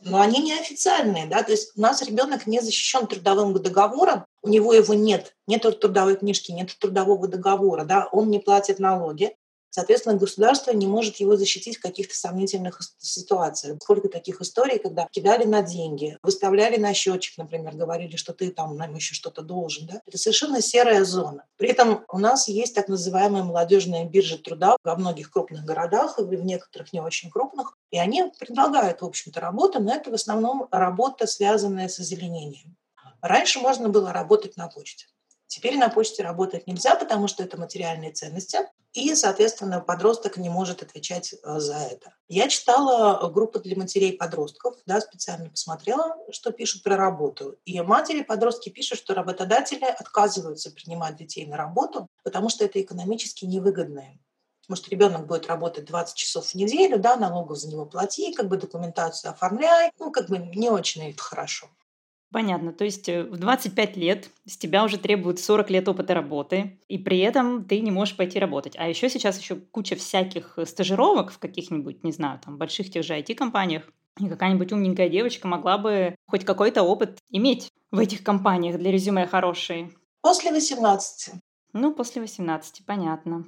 Но 0.00 0.20
они 0.20 0.40
неофициальные, 0.40 1.26
да, 1.26 1.42
то 1.42 1.50
есть 1.50 1.76
у 1.76 1.80
нас 1.80 2.00
ребенок 2.02 2.46
не 2.46 2.60
защищен 2.60 3.08
трудовым 3.08 3.52
договором, 3.54 4.24
у 4.42 4.48
него 4.48 4.72
его 4.72 4.94
нет, 4.94 5.34
нет 5.48 5.62
трудовой 5.80 6.16
книжки, 6.16 6.52
нет 6.52 6.76
трудового 6.78 7.26
договора, 7.26 7.84
да, 7.84 8.08
он 8.12 8.30
не 8.30 8.38
платит 8.38 8.78
налоги, 8.78 9.34
Соответственно, 9.70 10.16
государство 10.16 10.72
не 10.72 10.86
может 10.86 11.16
его 11.16 11.36
защитить 11.36 11.76
в 11.76 11.82
каких-то 11.82 12.16
сомнительных 12.16 12.80
ситуациях. 12.98 13.78
Сколько 13.82 14.08
таких 14.08 14.40
историй, 14.40 14.78
когда 14.78 15.06
кидали 15.10 15.44
на 15.44 15.62
деньги, 15.62 16.18
выставляли 16.22 16.78
на 16.78 16.94
счетчик, 16.94 17.36
например, 17.38 17.74
говорили, 17.74 18.16
что 18.16 18.32
ты 18.32 18.50
там 18.50 18.76
нам 18.76 18.94
еще 18.94 19.14
что-то 19.14 19.42
должен. 19.42 19.86
Да? 19.86 20.00
Это 20.06 20.18
совершенно 20.18 20.60
серая 20.62 21.04
зона. 21.04 21.44
При 21.56 21.68
этом 21.68 22.04
у 22.08 22.18
нас 22.18 22.48
есть 22.48 22.74
так 22.74 22.88
называемая 22.88 23.42
молодежная 23.42 24.04
биржа 24.04 24.38
труда 24.38 24.76
во 24.82 24.96
многих 24.96 25.30
крупных 25.30 25.64
городах 25.64 26.18
и 26.18 26.22
в 26.22 26.44
некоторых 26.44 26.92
не 26.92 27.00
очень 27.00 27.30
крупных. 27.30 27.76
И 27.90 27.98
они 27.98 28.32
предлагают, 28.38 29.02
в 29.02 29.04
общем-то, 29.04 29.40
работу, 29.40 29.80
но 29.80 29.94
это 29.94 30.10
в 30.10 30.14
основном 30.14 30.68
работа, 30.70 31.26
связанная 31.26 31.88
с 31.88 31.98
озеленением. 32.00 32.76
Раньше 33.20 33.58
можно 33.58 33.88
было 33.88 34.12
работать 34.12 34.56
на 34.56 34.68
почте. 34.68 35.06
Теперь 35.48 35.78
на 35.78 35.88
почте 35.88 36.22
работать 36.22 36.66
нельзя, 36.66 36.94
потому 36.94 37.26
что 37.26 37.42
это 37.42 37.58
материальные 37.58 38.12
ценности, 38.12 38.58
и, 38.92 39.14
соответственно, 39.14 39.80
подросток 39.80 40.36
не 40.36 40.50
может 40.50 40.82
отвечать 40.82 41.32
э, 41.32 41.58
за 41.58 41.76
это. 41.76 42.14
Я 42.28 42.48
читала 42.48 43.28
группу 43.30 43.58
для 43.58 43.76
матерей-подростков, 43.76 44.76
да, 44.86 45.00
специально 45.00 45.50
посмотрела, 45.50 46.16
что 46.30 46.52
пишут 46.52 46.82
про 46.82 46.96
работу. 46.96 47.58
И 47.64 47.80
матери-подростки 47.80 48.68
пишут, 48.68 48.98
что 48.98 49.14
работодатели 49.14 49.84
отказываются 49.84 50.70
принимать 50.70 51.16
детей 51.16 51.46
на 51.46 51.56
работу, 51.56 52.08
потому 52.24 52.50
что 52.50 52.64
это 52.64 52.80
экономически 52.80 53.44
невыгодно 53.44 54.04
что 54.74 54.90
ребенок 54.90 55.26
будет 55.26 55.46
работать 55.46 55.86
20 55.86 56.14
часов 56.14 56.48
в 56.48 56.54
неделю, 56.54 56.98
да, 56.98 57.16
налогов 57.16 57.56
за 57.56 57.70
него 57.70 57.86
плати, 57.86 58.34
как 58.34 58.48
бы 58.48 58.58
документацию 58.58 59.30
оформляй, 59.30 59.90
ну, 59.98 60.10
как 60.10 60.28
бы 60.28 60.36
не 60.36 60.68
очень 60.68 61.10
это 61.10 61.22
хорошо. 61.22 61.70
Понятно. 62.30 62.72
То 62.72 62.84
есть 62.84 63.08
э, 63.08 63.22
в 63.24 63.38
25 63.38 63.96
лет 63.96 64.30
с 64.44 64.58
тебя 64.58 64.84
уже 64.84 64.98
требуют 64.98 65.40
40 65.40 65.70
лет 65.70 65.88
опыта 65.88 66.14
работы, 66.14 66.78
и 66.86 66.98
при 66.98 67.18
этом 67.20 67.64
ты 67.64 67.80
не 67.80 67.90
можешь 67.90 68.16
пойти 68.16 68.38
работать. 68.38 68.74
А 68.76 68.86
еще 68.86 69.08
сейчас 69.08 69.38
еще 69.38 69.56
куча 69.56 69.96
всяких 69.96 70.58
э, 70.58 70.66
стажировок 70.66 71.30
в 71.32 71.38
каких-нибудь, 71.38 72.04
не 72.04 72.12
знаю, 72.12 72.38
там, 72.44 72.58
больших 72.58 72.90
тех 72.90 73.02
же 73.02 73.14
IT-компаниях, 73.14 73.84
и 74.20 74.28
какая-нибудь 74.28 74.72
умненькая 74.72 75.08
девочка 75.08 75.48
могла 75.48 75.78
бы 75.78 76.14
хоть 76.26 76.44
какой-то 76.44 76.82
опыт 76.82 77.18
иметь 77.30 77.70
в 77.90 77.98
этих 77.98 78.22
компаниях 78.22 78.78
для 78.78 78.92
резюме 78.92 79.26
хороший. 79.26 79.96
После 80.20 80.52
18. 80.52 81.34
Ну, 81.72 81.94
после 81.94 82.20
18, 82.20 82.84
понятно. 82.84 83.44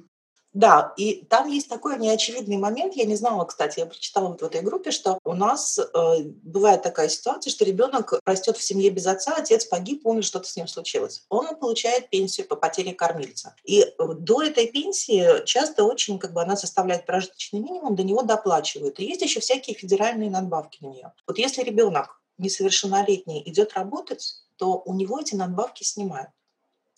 Да, 0.53 0.93
и 0.97 1.23
там 1.29 1.47
есть 1.47 1.69
такой 1.69 1.97
неочевидный 1.97 2.57
момент. 2.57 2.95
Я 2.95 3.05
не 3.05 3.15
знала, 3.15 3.45
кстати, 3.45 3.79
я 3.79 3.85
прочитала 3.85 4.27
вот 4.27 4.41
в 4.41 4.45
этой 4.45 4.61
группе, 4.61 4.91
что 4.91 5.17
у 5.23 5.33
нас 5.33 5.79
э, 5.79 6.23
бывает 6.23 6.81
такая 6.81 7.07
ситуация, 7.07 7.51
что 7.51 7.63
ребенок 7.63 8.19
растет 8.25 8.57
в 8.57 8.63
семье 8.63 8.89
без 8.89 9.07
отца, 9.07 9.33
отец 9.37 9.63
погиб, 9.63 10.03
помнит, 10.03 10.25
что-то 10.25 10.49
с 10.49 10.57
ним 10.57 10.67
случилось. 10.67 11.23
Он 11.29 11.55
получает 11.55 12.09
пенсию 12.09 12.47
по 12.47 12.57
потере 12.57 12.93
кормильца. 12.93 13.55
И 13.63 13.81
э, 13.81 13.93
до 13.97 14.41
этой 14.41 14.67
пенсии 14.67 15.45
часто 15.45 15.85
очень, 15.85 16.19
как 16.19 16.33
бы 16.33 16.41
она 16.41 16.57
составляет 16.57 17.05
прожиточный 17.05 17.61
минимум, 17.61 17.95
до 17.95 18.03
него 18.03 18.21
доплачивают. 18.21 18.99
И 18.99 19.05
есть 19.05 19.21
еще 19.21 19.39
всякие 19.39 19.77
федеральные 19.77 20.29
надбавки 20.29 20.79
на 20.81 20.87
нее. 20.87 21.13
Вот 21.27 21.37
если 21.37 21.63
ребенок 21.63 22.21
несовершеннолетний 22.37 23.41
идет 23.45 23.73
работать, 23.73 24.43
то 24.57 24.81
у 24.85 24.93
него 24.93 25.21
эти 25.21 25.33
надбавки 25.33 25.83
снимают 25.83 26.29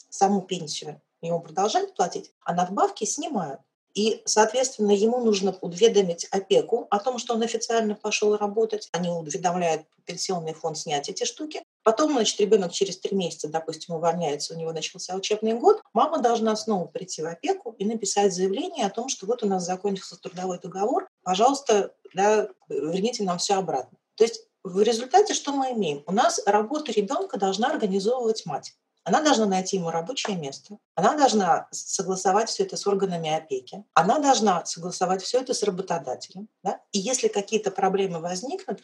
саму 0.10 0.42
пенсию 0.42 1.00
ему 1.28 1.42
продолжают 1.42 1.96
платить, 1.96 2.32
а 2.44 2.54
надбавки 2.54 3.06
снимают. 3.06 3.60
И, 3.94 4.24
соответственно, 4.26 4.92
ему 4.92 5.20
нужно 5.20 5.56
уведомить 5.62 6.26
опеку 6.32 6.88
о 6.90 7.00
том, 7.00 7.20
что 7.20 7.36
он 7.36 7.44
официально 7.44 7.94
пошел 7.94 8.36
работать. 8.36 8.90
Они 8.92 9.10
уведомляют 9.10 9.84
пенсионный 10.06 10.54
фонд 10.54 10.78
снять 10.80 11.10
эти 11.10 11.26
штуки. 11.26 11.64
Потом, 11.84 12.14
значит, 12.14 12.40
ребенок 12.40 12.72
через 12.72 12.98
три 12.98 13.16
месяца, 13.16 13.50
допустим, 13.50 13.96
увольняется, 13.96 14.54
у 14.54 14.58
него 14.58 14.72
начался 14.72 15.16
учебный 15.16 15.54
год. 15.54 15.82
Мама 15.94 16.20
должна 16.20 16.56
снова 16.56 16.86
прийти 16.86 17.22
в 17.22 17.28
опеку 17.28 17.76
и 17.78 17.86
написать 17.86 18.34
заявление 18.34 18.88
о 18.88 18.90
том, 18.90 19.10
что 19.10 19.28
вот 19.28 19.44
у 19.44 19.48
нас 19.48 19.64
закончился 19.64 20.20
трудовой 20.20 20.60
договор, 20.60 21.08
пожалуйста, 21.24 21.94
да, 22.16 22.50
верните 22.70 23.24
нам 23.24 23.38
все 23.38 23.56
обратно. 23.56 23.98
То 24.16 24.24
есть 24.24 24.48
в 24.64 24.82
результате 24.82 25.34
что 25.34 25.52
мы 25.52 25.72
имеем? 25.72 26.04
У 26.08 26.12
нас 26.14 26.42
работу 26.46 26.92
ребенка 26.92 27.38
должна 27.38 27.70
организовывать 27.70 28.46
мать. 28.46 28.74
Она 29.06 29.22
должна 29.22 29.46
найти 29.46 29.78
ему 29.78 29.90
рабочее 29.90 30.38
место, 30.38 30.78
она 30.96 31.16
должна 31.18 31.68
согласовать 31.72 32.50
все 32.50 32.64
это 32.64 32.78
с 32.78 32.88
органами 32.88 33.30
опеки, 33.30 33.84
она 33.94 34.20
должна 34.20 34.64
согласовать 34.66 35.22
все 35.22 35.42
это 35.42 35.54
с 35.54 35.62
работодателем. 35.64 36.48
Да? 36.64 36.80
И 36.94 37.00
если 37.00 37.28
какие-то 37.28 37.70
проблемы 37.70 38.20
возникнут, 38.20 38.82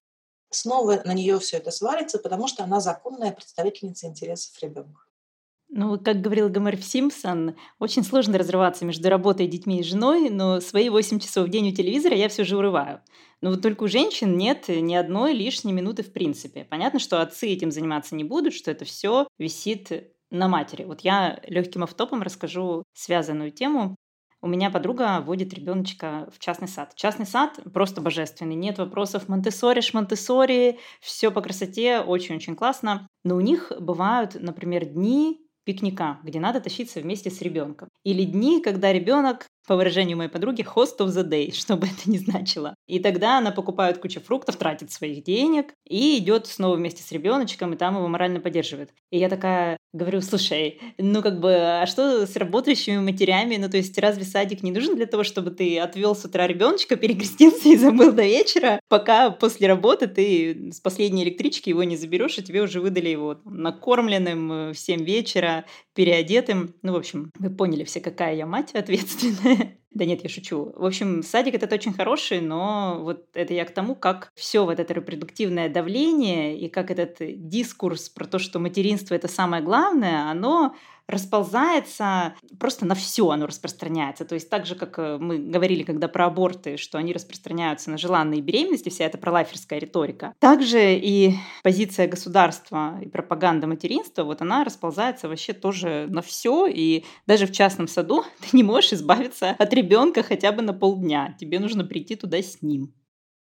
снова 0.49 1.01
на 1.05 1.13
нее 1.13 1.39
все 1.39 1.57
это 1.57 1.71
свалится, 1.71 2.19
потому 2.19 2.47
что 2.47 2.63
она 2.63 2.81
законная 2.81 3.31
представительница 3.31 4.07
интересов 4.07 4.61
ребенка. 4.61 5.01
Ну, 5.71 5.99
как 5.99 6.21
говорил 6.21 6.49
Гомер 6.49 6.81
Симпсон, 6.81 7.55
очень 7.77 8.03
сложно 8.03 8.39
разрываться 8.39 8.85
между 8.85 9.07
работой, 9.07 9.47
детьми 9.47 9.79
и 9.79 9.83
женой, 9.83 10.31
но 10.31 10.61
свои 10.61 10.89
8 10.89 11.19
часов 11.19 11.47
в 11.47 11.49
день 11.49 11.69
у 11.69 11.71
телевизора 11.71 12.15
я 12.15 12.27
все 12.27 12.43
же 12.43 12.57
урываю. 12.57 13.01
Но 13.41 13.51
вот 13.51 13.61
только 13.61 13.83
у 13.83 13.87
женщин 13.87 14.35
нет 14.35 14.65
ни 14.67 14.95
одной 14.95 15.33
лишней 15.33 15.71
минуты 15.71 16.01
в 16.01 16.11
принципе. 16.11 16.65
Понятно, 16.65 16.99
что 16.99 17.21
отцы 17.21 17.49
этим 17.49 17.71
заниматься 17.71 18.15
не 18.15 18.23
будут, 18.23 18.53
что 18.53 18.71
это 18.71 18.83
все 18.83 19.27
висит 19.37 19.91
на 20.31 20.47
матери. 20.47 20.85
Вот 20.85 21.01
я 21.01 21.39
легким 21.47 21.83
автопом 21.83 22.23
расскажу 22.23 22.83
связанную 22.93 23.51
тему. 23.51 23.95
У 24.41 24.47
меня 24.47 24.71
подруга 24.71 25.21
водит 25.21 25.53
ребеночка 25.53 26.29
в 26.33 26.39
частный 26.39 26.67
сад. 26.67 26.93
Частный 26.95 27.25
сад 27.25 27.59
просто 27.73 28.01
божественный. 28.01 28.55
Нет 28.55 28.77
вопросов 28.77 29.27
Монтессори, 29.27 29.81
шмонтессори, 29.81 30.79
все 31.01 31.29
по 31.29 31.41
красоте, 31.41 31.99
очень-очень 31.99 32.55
классно. 32.55 33.07
Но 33.23 33.35
у 33.35 33.41
них 33.41 33.71
бывают, 33.79 34.35
например, 34.35 34.85
дни 34.85 35.41
пикника, 35.69 36.19
где 36.23 36.39
надо 36.39 36.59
тащиться 36.61 36.99
вместе 36.99 37.29
с 37.29 37.41
ребенком. 37.41 37.89
Или 38.03 38.23
дни, 38.23 38.59
когда 38.59 38.91
ребенок 38.91 39.45
по 39.69 39.75
выражению 39.75 40.17
моей 40.17 40.31
подруги, 40.31 40.63
host 40.63 40.97
of 40.97 41.09
the 41.09 41.23
day, 41.23 41.53
что 41.53 41.75
бы 41.77 41.85
это 41.85 42.09
ни 42.09 42.17
значило. 42.17 42.73
И 42.87 42.97
тогда 42.99 43.37
она 43.37 43.51
покупает 43.51 43.99
кучу 43.99 44.19
фруктов, 44.19 44.55
тратит 44.57 44.91
своих 44.91 45.23
денег 45.23 45.75
и 45.87 46.17
идет 46.17 46.47
снова 46.47 46.75
вместе 46.75 47.03
с 47.03 47.11
ребеночком, 47.11 47.73
и 47.73 47.77
там 47.77 47.95
его 47.95 48.07
морально 48.07 48.39
поддерживает. 48.39 48.89
И 49.11 49.19
я 49.19 49.29
такая 49.29 49.77
говорю, 49.93 50.21
слушай, 50.21 50.79
ну 50.97 51.21
как 51.21 51.39
бы, 51.39 51.53
а 51.53 51.85
что 51.85 52.25
с 52.25 52.35
работающими 52.35 52.97
матерями? 52.97 53.57
Ну 53.57 53.69
то 53.69 53.77
есть 53.77 53.97
разве 53.99 54.23
садик 54.23 54.63
не 54.63 54.71
нужен 54.71 54.95
для 54.95 55.05
того, 55.05 55.23
чтобы 55.23 55.51
ты 55.51 55.79
отвел 55.79 56.15
с 56.15 56.25
утра 56.25 56.47
ребеночка, 56.47 56.95
перекрестился 56.95 57.69
и 57.69 57.77
забыл 57.77 58.11
до 58.11 58.23
вечера, 58.23 58.79
пока 58.87 59.29
после 59.29 59.67
работы 59.67 60.07
ты 60.07 60.71
с 60.71 60.79
последней 60.79 61.23
электрички 61.23 61.69
его 61.69 61.83
не 61.83 61.95
заберешь, 61.95 62.39
и 62.39 62.43
тебе 62.43 62.61
уже 62.63 62.81
выдали 62.81 63.09
его 63.09 63.37
накормленным 63.45 64.51
э, 64.51 64.73
в 64.73 64.79
7 64.79 65.03
вечера, 65.03 65.65
переодетым. 65.95 66.73
Ну, 66.81 66.93
в 66.93 66.95
общем, 66.95 67.31
вы 67.37 67.49
поняли 67.49 67.83
все, 67.83 67.99
какая 67.99 68.35
я 68.35 68.45
мать 68.45 68.73
ответственная. 68.73 69.58
Да 69.91 70.05
нет, 70.05 70.21
я 70.23 70.29
шучу. 70.29 70.71
В 70.75 70.85
общем, 70.85 71.23
садик 71.23 71.55
этот 71.55 71.73
очень 71.73 71.93
хороший, 71.93 72.41
но 72.41 72.99
вот 73.01 73.25
это 73.33 73.53
я 73.53 73.65
к 73.65 73.71
тому, 73.73 73.95
как 73.95 74.31
все 74.35 74.63
вот 74.63 74.79
это 74.79 74.93
репродуктивное 74.93 75.67
давление 75.67 76.57
и 76.57 76.69
как 76.69 76.91
этот 76.91 77.17
дискурс 77.19 78.07
про 78.09 78.25
то, 78.25 78.37
что 78.39 78.59
материнство 78.59 79.15
это 79.15 79.27
самое 79.27 79.63
главное, 79.63 80.29
оно 80.29 80.75
расползается 81.09 82.35
просто 82.59 82.85
на 82.85 82.95
все, 82.95 83.29
оно 83.29 83.47
распространяется. 83.47 84.25
То 84.25 84.35
есть 84.35 84.49
так 84.49 84.65
же, 84.65 84.75
как 84.75 84.99
э, 84.99 85.17
мы 85.19 85.39
говорили, 85.39 85.83
когда 85.83 86.07
про 86.07 86.27
аборты, 86.27 86.77
что 86.77 86.97
они 86.97 87.13
распространяются 87.13 87.89
на 87.89 87.97
желанные 87.97 88.41
беременности, 88.41 88.89
вся 88.89 89.05
эта 89.05 89.17
пролайферская 89.17 89.79
риторика. 89.79 90.33
Также 90.39 90.95
и 90.95 91.35
позиция 91.63 92.07
государства 92.07 92.99
и 93.01 93.07
пропаганда 93.07 93.65
материнства, 93.65 94.23
вот 94.23 94.41
она 94.41 94.63
расползается 94.63 95.27
вообще 95.27 95.53
тоже 95.53 96.07
на 96.09 96.21
все, 96.21 96.67
и 96.67 97.03
даже 97.25 97.47
в 97.47 97.51
частном 97.51 97.87
саду 97.87 98.23
ты 98.41 98.55
не 98.55 98.63
можешь 98.63 98.93
избавиться 98.93 99.55
от 99.57 99.73
ребенка 99.73 100.21
хотя 100.21 100.51
бы 100.51 100.61
на 100.61 100.73
полдня. 100.73 101.35
Тебе 101.39 101.59
нужно 101.59 101.83
прийти 101.83 102.15
туда 102.15 102.37
с 102.37 102.61
ним. 102.61 102.93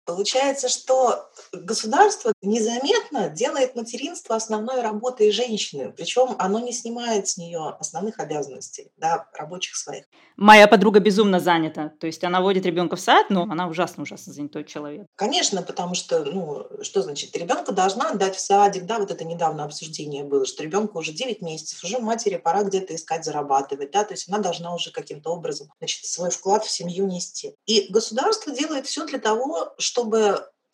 Получается, 0.05 0.69
что 0.69 1.29
государство 1.51 2.31
незаметно 2.43 3.29
делает 3.29 3.75
материнство 3.75 4.35
основной 4.35 4.81
работой 4.81 5.31
женщины, 5.31 5.91
причем 5.91 6.35
оно 6.37 6.59
не 6.59 6.73
снимает 6.73 7.27
с 7.27 7.37
нее 7.37 7.75
основных 7.79 8.19
обязанностей, 8.19 8.91
да, 8.97 9.27
рабочих 9.33 9.75
своих. 9.75 10.05
Моя 10.37 10.67
подруга 10.67 10.99
безумно 10.99 11.39
занята, 11.39 11.89
то 11.99 12.05
есть 12.05 12.23
она 12.23 12.41
водит 12.41 12.65
ребенка 12.65 12.97
в 12.97 12.99
сад, 12.99 13.27
но 13.29 13.43
она 13.43 13.67
ужасно-ужасно 13.67 14.31
занятой 14.31 14.63
человек. 14.63 15.07
Конечно, 15.15 15.63
потому 15.63 15.95
что, 15.95 16.23
ну, 16.23 16.67
что 16.83 17.01
значит, 17.01 17.35
ребенка 17.35 17.71
должна 17.71 18.11
отдать 18.11 18.35
в 18.35 18.39
садик, 18.39 18.85
да, 18.85 18.99
вот 18.99 19.09
это 19.09 19.23
недавно 19.23 19.63
обсуждение 19.63 20.23
было, 20.23 20.45
что 20.45 20.61
ребенку 20.61 20.99
уже 20.99 21.13
9 21.13 21.41
месяцев, 21.41 21.83
уже 21.83 21.97
матери 21.99 22.37
пора 22.37 22.63
где-то 22.63 22.93
искать 22.93 23.25
зарабатывать, 23.25 23.91
да, 23.91 24.03
то 24.03 24.13
есть 24.13 24.29
она 24.29 24.37
должна 24.37 24.75
уже 24.75 24.91
каким-то 24.91 25.31
образом, 25.31 25.71
значит, 25.79 26.05
свой 26.05 26.29
вклад 26.29 26.63
в 26.63 26.69
семью 26.69 27.07
нести. 27.07 27.55
И 27.65 27.87
государство 27.89 28.53
делает 28.53 28.85
все 28.85 29.05
для 29.05 29.17
того, 29.19 29.73
чтобы 29.79 29.94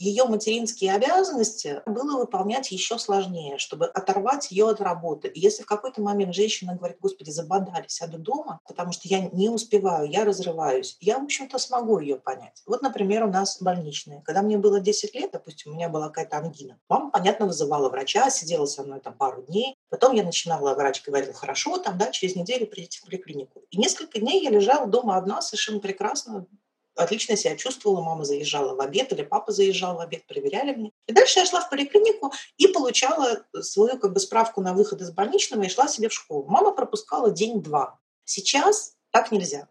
ее 0.01 0.25
материнские 0.25 0.95
обязанности 0.95 1.83
было 1.85 2.17
выполнять 2.17 2.71
еще 2.71 2.97
сложнее, 2.97 3.59
чтобы 3.59 3.85
оторвать 3.85 4.49
ее 4.49 4.69
от 4.69 4.81
работы. 4.81 5.27
И 5.27 5.39
если 5.39 5.61
в 5.61 5.67
какой-то 5.67 6.01
момент 6.01 6.33
женщина 6.33 6.75
говорит, 6.75 6.97
господи, 6.99 7.29
забодали, 7.29 7.85
сяду 7.87 8.17
дома, 8.17 8.59
потому 8.67 8.93
что 8.93 9.07
я 9.07 9.19
не 9.19 9.49
успеваю, 9.49 10.09
я 10.09 10.25
разрываюсь, 10.25 10.97
я, 11.01 11.19
в 11.19 11.25
общем-то, 11.25 11.59
смогу 11.59 11.99
ее 11.99 12.15
понять. 12.15 12.63
Вот, 12.65 12.81
например, 12.81 13.25
у 13.25 13.29
нас 13.29 13.61
больничные. 13.61 14.23
Когда 14.25 14.41
мне 14.41 14.57
было 14.57 14.79
10 14.79 15.13
лет, 15.13 15.29
допустим, 15.33 15.71
у 15.71 15.75
меня 15.75 15.87
была 15.87 16.07
какая-то 16.07 16.37
ангина, 16.37 16.79
мама, 16.89 17.11
понятно, 17.11 17.45
вызывала 17.45 17.89
врача, 17.89 18.29
сидела 18.31 18.65
со 18.65 18.81
мной 18.83 19.01
там 19.01 19.13
пару 19.13 19.43
дней, 19.43 19.75
потом 19.89 20.15
я 20.15 20.23
начинала, 20.23 20.73
врач 20.73 21.03
говорил, 21.05 21.33
хорошо, 21.33 21.77
там, 21.77 21.99
да, 21.99 22.09
через 22.09 22.35
неделю 22.35 22.65
придите 22.65 22.99
в 22.99 23.05
поликлинику. 23.05 23.61
И 23.69 23.77
несколько 23.77 24.19
дней 24.19 24.43
я 24.43 24.49
лежала 24.49 24.87
дома 24.87 25.15
одна, 25.17 25.43
совершенно 25.43 25.79
прекрасно, 25.79 26.47
отлично 26.95 27.35
себя 27.35 27.55
чувствовала, 27.55 28.01
мама 28.01 28.23
заезжала 28.23 28.75
в 28.75 28.81
обед 28.81 29.11
или 29.13 29.23
папа 29.23 29.51
заезжал 29.51 29.95
в 29.95 29.99
обед, 29.99 30.25
проверяли 30.27 30.75
меня. 30.75 30.91
И 31.07 31.13
дальше 31.13 31.39
я 31.39 31.45
шла 31.45 31.61
в 31.61 31.69
поликлинику 31.69 32.31
и 32.57 32.67
получала 32.67 33.45
свою 33.61 33.97
как 33.97 34.13
бы 34.13 34.19
справку 34.19 34.61
на 34.61 34.73
выход 34.73 35.01
из 35.01 35.11
больничного 35.11 35.63
и 35.63 35.69
шла 35.69 35.87
себе 35.87 36.09
в 36.09 36.13
школу. 36.13 36.45
Мама 36.47 36.71
пропускала 36.71 37.31
день-два. 37.31 37.99
Сейчас 38.25 38.95
так 39.11 39.31
нельзя. 39.31 39.67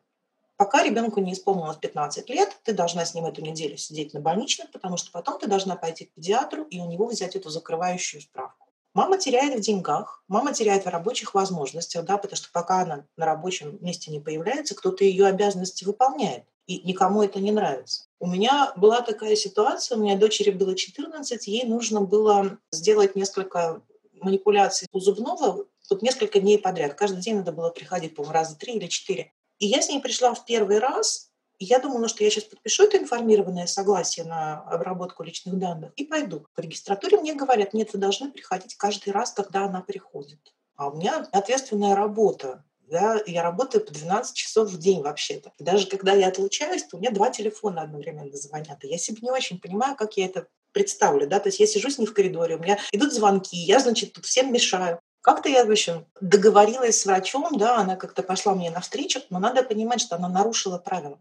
Пока 0.57 0.83
ребенку 0.83 1.21
не 1.21 1.33
исполнилось 1.33 1.79
15 1.79 2.29
лет, 2.29 2.61
ты 2.65 2.75
должна 2.75 3.07
с 3.07 3.15
ним 3.15 3.25
эту 3.25 3.41
неделю 3.41 3.79
сидеть 3.79 4.13
на 4.13 4.21
больничном, 4.21 4.69
потому 4.71 4.99
что 4.99 5.11
потом 5.11 5.39
ты 5.39 5.47
должна 5.47 5.75
пойти 5.75 6.05
к 6.05 6.13
педиатру 6.13 6.65
и 6.65 6.81
у 6.81 6.87
него 6.87 7.07
взять 7.07 7.35
эту 7.35 7.49
закрывающую 7.49 8.21
справку. 8.21 8.67
Мама 8.93 9.17
теряет 9.17 9.59
в 9.59 9.61
деньгах, 9.61 10.23
мама 10.29 10.53
теряет 10.53 10.85
в 10.85 10.89
рабочих 10.89 11.33
возможностях, 11.33 12.05
да, 12.05 12.19
потому 12.19 12.37
что 12.37 12.49
пока 12.53 12.81
она 12.81 13.07
на 13.17 13.25
рабочем 13.25 13.79
месте 13.81 14.11
не 14.11 14.21
появляется, 14.21 14.75
кто-то 14.75 15.05
ее 15.05 15.27
обязанности 15.27 15.85
выполняет 15.85 16.45
и 16.71 16.87
никому 16.87 17.23
это 17.25 17.41
не 17.41 17.51
нравится. 17.51 18.05
У 18.21 18.29
меня 18.29 18.73
была 18.77 19.01
такая 19.01 19.35
ситуация, 19.35 19.99
у 19.99 20.01
меня 20.01 20.17
дочери 20.17 20.51
было 20.51 20.77
14, 20.77 21.49
ей 21.49 21.65
нужно 21.65 22.01
было 22.03 22.59
сделать 22.71 23.17
несколько 23.17 23.83
манипуляций 24.21 24.87
у 24.93 25.01
зубного 25.01 25.67
вот 25.91 26.03
несколько 26.03 26.39
дней 26.39 26.59
подряд. 26.59 26.95
Каждый 26.95 27.21
день 27.21 27.39
надо 27.39 27.51
было 27.51 27.71
приходить, 27.71 28.15
по-моему, 28.15 28.35
раза 28.35 28.57
три 28.57 28.75
или 28.75 28.87
четыре. 28.87 29.33
И 29.59 29.67
я 29.67 29.83
с 29.83 29.89
ней 29.89 30.01
пришла 30.01 30.33
в 30.33 30.45
первый 30.45 30.79
раз, 30.79 31.33
и 31.59 31.65
я 31.65 31.81
думала, 31.81 32.07
что 32.07 32.23
я 32.23 32.31
сейчас 32.31 32.45
подпишу 32.45 32.85
это 32.85 32.99
информированное 32.99 33.67
согласие 33.67 34.25
на 34.25 34.61
обработку 34.61 35.25
личных 35.25 35.59
данных 35.59 35.93
и 35.97 36.05
пойду. 36.05 36.47
В 36.55 36.61
регистратуре 36.61 37.19
мне 37.19 37.35
говорят, 37.35 37.75
нет, 37.75 37.93
вы 37.93 37.99
должны 37.99 38.31
приходить 38.31 38.77
каждый 38.77 39.13
раз, 39.13 39.33
когда 39.33 39.65
она 39.65 39.81
приходит. 39.81 40.39
А 40.77 40.89
у 40.89 40.97
меня 40.97 41.29
ответственная 41.33 41.97
работа 41.97 42.65
да, 42.91 43.21
я 43.27 43.43
работаю 43.43 43.85
по 43.85 43.93
12 43.93 44.35
часов 44.35 44.69
в 44.69 44.79
день 44.79 45.03
вообще-то. 45.03 45.53
И 45.59 45.65
даже 45.65 45.87
когда 45.87 46.13
я 46.13 46.29
отлучаюсь, 46.29 46.85
то 46.85 46.97
у 46.97 47.01
меня 47.01 47.11
два 47.11 47.31
телефона 47.31 47.83
одновременно 47.83 48.37
звонят. 48.37 48.85
И 48.85 48.89
я 48.89 48.99
себе 48.99 49.19
не 49.23 49.31
очень 49.31 49.61
понимаю, 49.61 49.97
как 49.97 50.17
я 50.17 50.27
это 50.27 50.47
представлю, 50.73 51.27
да, 51.27 51.41
то 51.41 51.49
есть 51.49 51.61
я 51.61 51.67
сижу 51.67 51.91
с 51.91 51.99
ней 51.99 52.07
в 52.07 52.15
коридоре, 52.15 52.57
у 52.57 52.61
меня 52.61 52.79
идут 52.93 53.13
звонки, 53.13 53.57
я, 53.57 53.81
значит, 53.81 54.13
тут 54.13 54.25
всем 54.25 54.53
мешаю. 54.53 55.01
Как-то 55.21 55.49
я, 55.49 55.65
в 55.65 55.71
общем, 55.71 56.07
договорилась 56.21 57.01
с 57.01 57.07
врачом, 57.07 57.59
да, 57.59 57.79
она 57.79 57.97
как-то 57.97 58.23
пошла 58.23 58.55
мне 58.55 58.71
навстречу, 58.71 59.21
но 59.31 59.39
надо 59.39 59.63
понимать, 59.63 60.01
что 60.01 60.17
она 60.17 60.29
нарушила 60.29 60.79
правила. 60.79 61.21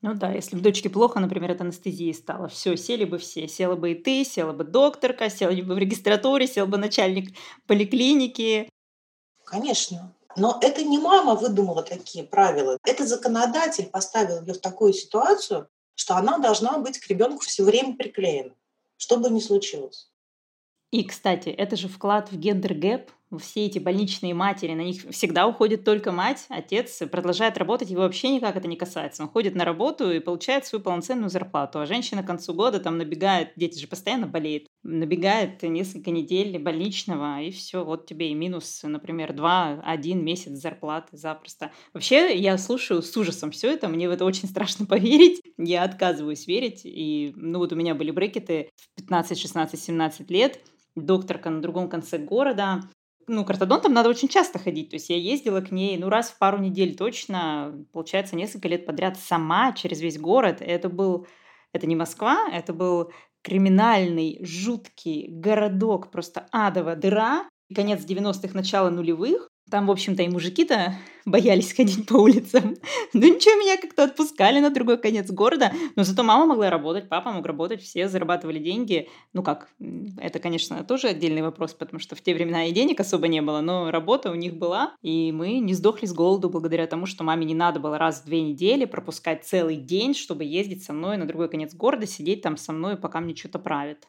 Ну 0.00 0.14
да, 0.14 0.30
если 0.32 0.54
в 0.54 0.62
дочке 0.62 0.90
плохо, 0.90 1.18
например, 1.18 1.50
от 1.50 1.60
анестезии 1.60 2.12
стало, 2.12 2.48
все, 2.48 2.76
сели 2.76 3.04
бы 3.04 3.18
все, 3.18 3.48
села 3.48 3.74
бы 3.74 3.92
и 3.92 3.94
ты, 3.94 4.24
села 4.24 4.52
бы 4.52 4.64
докторка, 4.64 5.28
села 5.28 5.50
бы 5.50 5.74
в 5.74 5.78
регистратуре, 5.78 6.46
сел 6.46 6.66
бы 6.66 6.76
начальник 6.76 7.34
поликлиники. 7.66 8.68
Конечно. 9.44 10.14
Но 10.36 10.58
это 10.60 10.82
не 10.82 10.98
мама 10.98 11.34
выдумала 11.34 11.82
такие 11.82 12.24
правила. 12.24 12.78
Это 12.84 13.06
законодатель 13.06 13.86
поставил 13.86 14.42
ее 14.42 14.54
в 14.54 14.60
такую 14.60 14.92
ситуацию, 14.92 15.68
что 15.94 16.16
она 16.16 16.38
должна 16.38 16.78
быть 16.78 16.98
к 16.98 17.08
ребенку 17.08 17.40
все 17.40 17.64
время 17.64 17.96
приклеена, 17.96 18.54
что 18.96 19.16
бы 19.16 19.30
ни 19.30 19.40
случилось. 19.40 20.10
И, 20.90 21.04
кстати, 21.04 21.48
это 21.48 21.76
же 21.76 21.88
вклад 21.88 22.30
в 22.30 22.38
gender 22.38 22.81
gap, 22.81 23.10
все 23.36 23.66
эти 23.66 23.78
больничные 23.78 24.32
матери, 24.32 24.72
на 24.74 24.80
них 24.80 25.02
всегда 25.10 25.46
уходит 25.46 25.84
только 25.84 26.12
мать, 26.12 26.46
отец 26.48 27.02
продолжает 27.10 27.58
работать, 27.58 27.90
его 27.90 28.02
вообще 28.02 28.30
никак 28.30 28.56
это 28.56 28.66
не 28.66 28.76
касается. 28.76 29.22
Он 29.22 29.28
ходит 29.28 29.54
на 29.54 29.64
работу 29.64 30.10
и 30.10 30.20
получает 30.20 30.64
свою 30.64 30.82
полноценную 30.82 31.28
зарплату, 31.28 31.80
а 31.80 31.86
женщина 31.86 32.22
к 32.22 32.26
концу 32.26 32.54
года 32.54 32.80
там 32.80 32.96
набегает, 32.96 33.52
дети 33.56 33.78
же 33.78 33.86
постоянно 33.86 34.26
болеют, 34.26 34.66
набегает 34.82 35.62
несколько 35.62 36.10
недель 36.10 36.58
больничного, 36.58 37.42
и 37.42 37.50
все, 37.50 37.84
вот 37.84 38.06
тебе 38.06 38.30
и 38.30 38.34
минус, 38.34 38.80
например, 38.82 39.34
два, 39.34 39.80
один 39.84 40.24
месяц 40.24 40.52
зарплаты 40.52 41.16
запросто. 41.16 41.72
Вообще, 41.92 42.36
я 42.36 42.56
слушаю 42.56 43.02
с 43.02 43.16
ужасом 43.16 43.50
все 43.50 43.72
это, 43.72 43.88
мне 43.88 44.08
в 44.08 44.12
это 44.12 44.24
очень 44.24 44.48
страшно 44.48 44.86
поверить, 44.86 45.42
я 45.58 45.82
отказываюсь 45.82 46.46
верить, 46.46 46.82
и, 46.84 47.32
ну 47.36 47.58
вот 47.58 47.72
у 47.72 47.76
меня 47.76 47.94
были 47.94 48.10
брекеты 48.10 48.70
в 48.94 49.02
15, 49.02 49.38
16, 49.38 49.80
17 49.80 50.30
лет, 50.30 50.60
докторка 50.94 51.50
на 51.50 51.60
другом 51.60 51.88
конце 51.88 52.18
города, 52.18 52.80
ну, 53.28 53.44
к 53.44 53.50
ортодонтам 53.50 53.92
надо 53.92 54.08
очень 54.08 54.28
часто 54.28 54.58
ходить. 54.58 54.90
То 54.90 54.96
есть 54.96 55.10
я 55.10 55.16
ездила 55.16 55.60
к 55.60 55.70
ней, 55.70 55.96
ну, 55.98 56.08
раз 56.08 56.30
в 56.30 56.38
пару 56.38 56.58
недель 56.58 56.96
точно, 56.96 57.84
получается, 57.92 58.36
несколько 58.36 58.68
лет 58.68 58.86
подряд 58.86 59.18
сама 59.18 59.72
через 59.72 60.00
весь 60.00 60.18
город. 60.18 60.58
Это 60.60 60.88
был, 60.88 61.26
это 61.72 61.86
не 61.86 61.96
Москва, 61.96 62.48
это 62.52 62.72
был 62.72 63.12
криминальный, 63.42 64.38
жуткий 64.42 65.28
городок, 65.30 66.10
просто 66.10 66.46
адовая 66.50 66.96
дыра. 66.96 67.48
Конец 67.74 68.04
90-х, 68.04 68.54
начало 68.54 68.90
нулевых. 68.90 69.48
Там, 69.70 69.86
в 69.86 69.90
общем-то, 69.90 70.22
и 70.22 70.28
мужики-то 70.28 70.94
боялись 71.26 71.74
ходить 71.74 72.06
по 72.06 72.14
улицам. 72.14 72.76
Ну 73.14 73.20
ничего, 73.22 73.54
меня 73.58 73.76
как-то 73.80 74.04
отпускали 74.04 74.60
на 74.60 74.70
другой 74.70 74.98
конец 74.98 75.30
города. 75.30 75.72
Но 75.96 76.04
зато 76.04 76.22
мама 76.22 76.46
могла 76.46 76.68
работать, 76.70 77.08
папа 77.08 77.32
мог 77.32 77.46
работать, 77.46 77.82
все 77.82 78.08
зарабатывали 78.08 78.58
деньги. 78.58 79.08
Ну 79.32 79.42
как, 79.42 79.68
это, 80.18 80.38
конечно, 80.38 80.84
тоже 80.84 81.08
отдельный 81.08 81.42
вопрос, 81.42 81.72
потому 81.72 82.00
что 82.00 82.14
в 82.16 82.20
те 82.20 82.34
времена 82.34 82.66
и 82.66 82.72
денег 82.72 83.00
особо 83.00 83.28
не 83.28 83.40
было, 83.40 83.60
но 83.60 83.90
работа 83.90 84.30
у 84.30 84.34
них 84.34 84.56
была. 84.56 84.94
И 85.02 85.32
мы 85.32 85.58
не 85.58 85.74
сдохли 85.74 86.06
с 86.06 86.12
голоду 86.12 86.50
благодаря 86.50 86.86
тому, 86.86 87.06
что 87.06 87.24
маме 87.24 87.46
не 87.46 87.54
надо 87.54 87.80
было 87.80 87.98
раз 87.98 88.20
в 88.20 88.26
две 88.26 88.42
недели 88.42 88.84
пропускать 88.84 89.44
целый 89.44 89.76
день, 89.76 90.14
чтобы 90.14 90.44
ездить 90.44 90.84
со 90.84 90.92
мной 90.92 91.16
на 91.16 91.26
другой 91.26 91.48
конец 91.48 91.74
города, 91.74 92.06
сидеть 92.06 92.42
там 92.42 92.56
со 92.56 92.72
мной, 92.72 92.96
пока 92.96 93.20
мне 93.20 93.34
что-то 93.34 93.58
правит. 93.58 94.06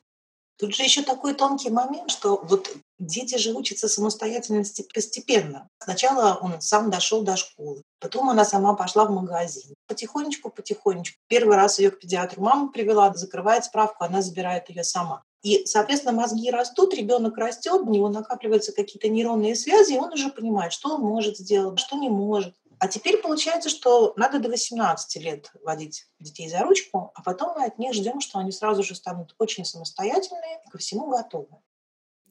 Тут 0.60 0.76
же 0.76 0.84
еще 0.84 1.04
такой 1.04 1.34
тонкий 1.36 1.70
момент, 1.70 2.12
что 2.12 2.42
вот 2.44 2.70
дети 3.00 3.38
же 3.38 3.54
учатся 3.54 3.88
самостоятельности 3.88 4.86
постепенно. 4.94 5.70
Сначала 5.82 6.38
он 6.42 6.60
сам 6.60 6.90
дошел 6.92 7.22
до 7.22 7.38
школы, 7.38 7.82
потом 8.02 8.30
она 8.30 8.44
сама 8.44 8.74
пошла 8.74 9.06
в 9.06 9.12
магазин. 9.12 9.74
Потихонечку, 9.88 10.50
потихонечку. 10.50 11.18
Первый 11.30 11.56
раз 11.56 11.80
ее 11.80 11.92
к 11.92 12.00
педиатру 12.00 12.42
мама 12.42 12.74
привела, 12.74 13.14
закрывает 13.14 13.64
справку, 13.64 14.04
она 14.04 14.22
забирает 14.22 14.70
ее 14.70 14.84
сама. 14.84 15.24
И, 15.42 15.66
соответственно, 15.66 16.14
мозги 16.14 16.52
растут, 16.52 16.94
ребенок 16.94 17.38
растет, 17.38 17.82
у 17.82 17.90
него 17.90 18.10
накапливаются 18.10 18.74
какие-то 18.74 19.08
нейронные 19.08 19.56
связи, 19.56 19.94
и 19.94 19.98
он 19.98 20.12
уже 20.12 20.30
понимает, 20.30 20.74
что 20.74 20.96
он 20.96 21.02
может 21.02 21.38
сделать, 21.38 21.80
что 21.80 21.96
не 21.96 22.10
может. 22.10 22.54
А 22.80 22.88
теперь 22.88 23.18
получается, 23.18 23.70
что 23.70 24.14
надо 24.16 24.40
до 24.40 24.50
18 24.50 25.22
лет 25.22 25.52
водить 25.64 26.08
детей 26.20 26.50
за 26.50 26.62
ручку, 26.62 27.12
а 27.14 27.22
потом 27.22 27.58
мы 27.58 27.66
от 27.66 27.78
них 27.78 27.94
ждем, 27.94 28.22
что 28.22 28.40
они 28.40 28.52
сразу 28.52 28.84
же 28.84 28.96
станут 28.96 29.36
очень 29.38 29.66
самостоятельные 29.66 30.62
и 30.66 30.70
ко 30.70 30.78
всему 30.78 31.10
готовы. 31.10 31.50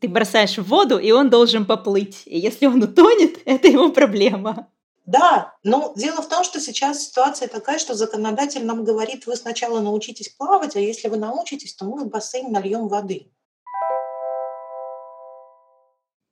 Ты 0.01 0.09
бросаешь 0.09 0.57
в 0.57 0.63
воду, 0.63 0.99
и 0.99 1.11
он 1.11 1.29
должен 1.29 1.67
поплыть. 1.67 2.23
И 2.25 2.39
если 2.39 2.67
он 2.67 2.83
утонет, 2.83 3.41
это 3.45 3.69
его 3.69 3.91
проблема. 3.91 4.71
Да, 5.05 5.55
но 5.63 5.93
дело 5.97 6.23
в 6.23 6.29
том, 6.29 6.45
что 6.45 6.61
сейчас 6.61 7.07
ситуация 7.07 7.49
такая, 7.49 7.79
что 7.79 7.95
законодатель 7.95 8.65
нам 8.65 8.85
говорит, 8.85 9.27
вы 9.27 9.37
сначала 9.37 9.81
научитесь 9.81 10.29
плавать, 10.29 10.77
а 10.77 10.81
если 10.81 11.09
вы 11.09 11.17
научитесь, 11.17 11.75
то 11.75 11.85
мы 11.87 12.05
в 12.05 12.09
бассейн 12.09 12.53
нальем 12.53 12.89
воды. 12.89 13.31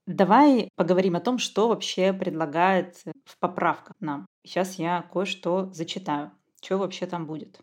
Давай 0.06 0.68
поговорим 0.76 1.16
о 1.16 1.20
том, 1.20 1.38
что 1.38 1.68
вообще 1.68 2.12
предлагает 2.12 3.02
в 3.24 3.38
поправках 3.40 3.96
нам. 3.98 4.26
Сейчас 4.44 4.78
я 4.78 5.02
кое-что 5.12 5.70
зачитаю. 5.72 6.30
Что 6.62 6.78
вообще 6.78 7.06
там 7.06 7.26
будет? 7.26 7.60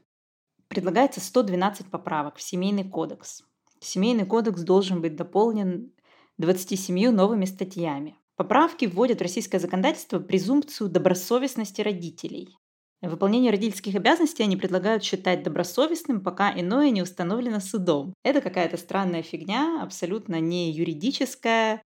Предлагается 0.67 1.21
112 1.21 1.89
поправок 1.89 2.35
в 2.35 2.41
Семейный 2.41 2.83
кодекс. 2.83 3.43
Семейный 3.79 4.25
кодекс 4.25 4.61
должен 4.61 5.01
быть 5.01 5.15
дополнен 5.15 5.93
27 6.37 7.11
новыми 7.11 7.45
статьями. 7.45 8.17
Поправки 8.35 8.85
вводят 8.85 9.19
в 9.19 9.21
российское 9.21 9.59
законодательство 9.59 10.19
презумпцию 10.19 10.89
добросовестности 10.89 11.81
родителей. 11.81 12.57
Выполнение 13.01 13.51
родительских 13.51 13.95
обязанностей 13.95 14.43
они 14.43 14.57
предлагают 14.57 15.03
считать 15.03 15.43
добросовестным, 15.43 16.21
пока 16.21 16.57
иное 16.57 16.89
не 16.89 17.01
установлено 17.01 17.59
судом. 17.59 18.13
Это 18.23 18.41
какая-то 18.41 18.77
странная 18.77 19.21
фигня, 19.21 19.81
абсолютно 19.83 20.39
не 20.39 20.71
юридическая, 20.71 21.81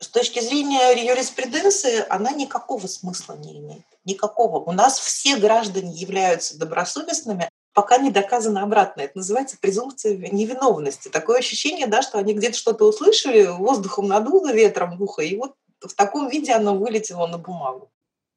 с 0.00 0.08
точки 0.08 0.40
зрения 0.40 0.92
юриспруденции 0.92 2.04
она 2.08 2.30
никакого 2.30 2.86
смысла 2.86 3.34
не 3.34 3.58
имеет. 3.58 3.84
Никакого. 4.04 4.58
У 4.58 4.72
нас 4.72 4.98
все 4.98 5.36
граждане 5.36 5.92
являются 5.92 6.58
добросовестными, 6.58 7.48
пока 7.74 7.98
не 7.98 8.10
доказано 8.10 8.62
обратное. 8.62 9.06
Это 9.06 9.18
называется 9.18 9.56
презумпция 9.60 10.16
невиновности. 10.16 11.08
Такое 11.08 11.38
ощущение, 11.38 11.86
да, 11.86 12.02
что 12.02 12.18
они 12.18 12.34
где-то 12.34 12.56
что-то 12.56 12.84
услышали, 12.84 13.46
воздухом 13.46 14.06
надуло, 14.06 14.52
ветром 14.52 14.96
в 14.96 15.02
ухо, 15.02 15.22
и 15.22 15.36
вот 15.36 15.54
в 15.80 15.94
таком 15.94 16.28
виде 16.28 16.52
оно 16.52 16.76
вылетело 16.76 17.26
на 17.26 17.38
бумагу. 17.38 17.90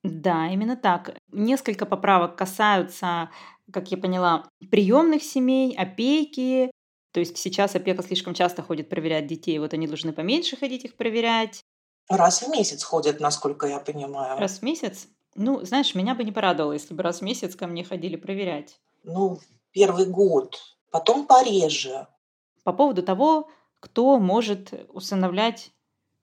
Да, 0.03 0.47
именно 0.47 0.75
так. 0.75 1.15
Несколько 1.31 1.85
поправок 1.85 2.35
касаются, 2.35 3.29
как 3.71 3.91
я 3.91 3.97
поняла, 3.97 4.45
приемных 4.71 5.23
семей, 5.23 5.75
опеки, 5.75 6.71
То 7.11 7.19
есть 7.19 7.37
сейчас 7.37 7.75
опека 7.75 8.03
слишком 8.03 8.33
часто 8.33 8.61
ходит 8.61 8.89
проверять 8.89 9.27
детей, 9.27 9.59
вот 9.59 9.73
они 9.73 9.87
должны 9.87 10.13
поменьше 10.13 10.55
ходить 10.55 10.85
их 10.85 10.95
проверять. 10.95 11.63
Раз 12.09 12.41
в 12.41 12.49
месяц 12.49 12.83
ходят, 12.83 13.19
насколько 13.19 13.67
я 13.67 13.79
понимаю. 13.79 14.39
Раз 14.39 14.59
в 14.59 14.61
месяц? 14.63 15.07
Ну, 15.35 15.63
знаешь, 15.63 15.95
меня 15.95 16.15
бы 16.15 16.23
не 16.23 16.31
порадовало, 16.31 16.73
если 16.73 16.93
бы 16.93 17.03
раз 17.03 17.19
в 17.19 17.21
месяц 17.23 17.55
ко 17.55 17.67
мне 17.67 17.83
ходили 17.83 18.15
проверять. 18.15 18.79
Ну, 19.03 19.39
первый 19.71 20.05
год, 20.05 20.59
потом 20.89 21.25
пореже. 21.25 22.07
По 22.63 22.73
поводу 22.73 23.01
того, 23.03 23.49
кто 23.79 24.19
может 24.19 24.73
усыновлять, 24.89 25.71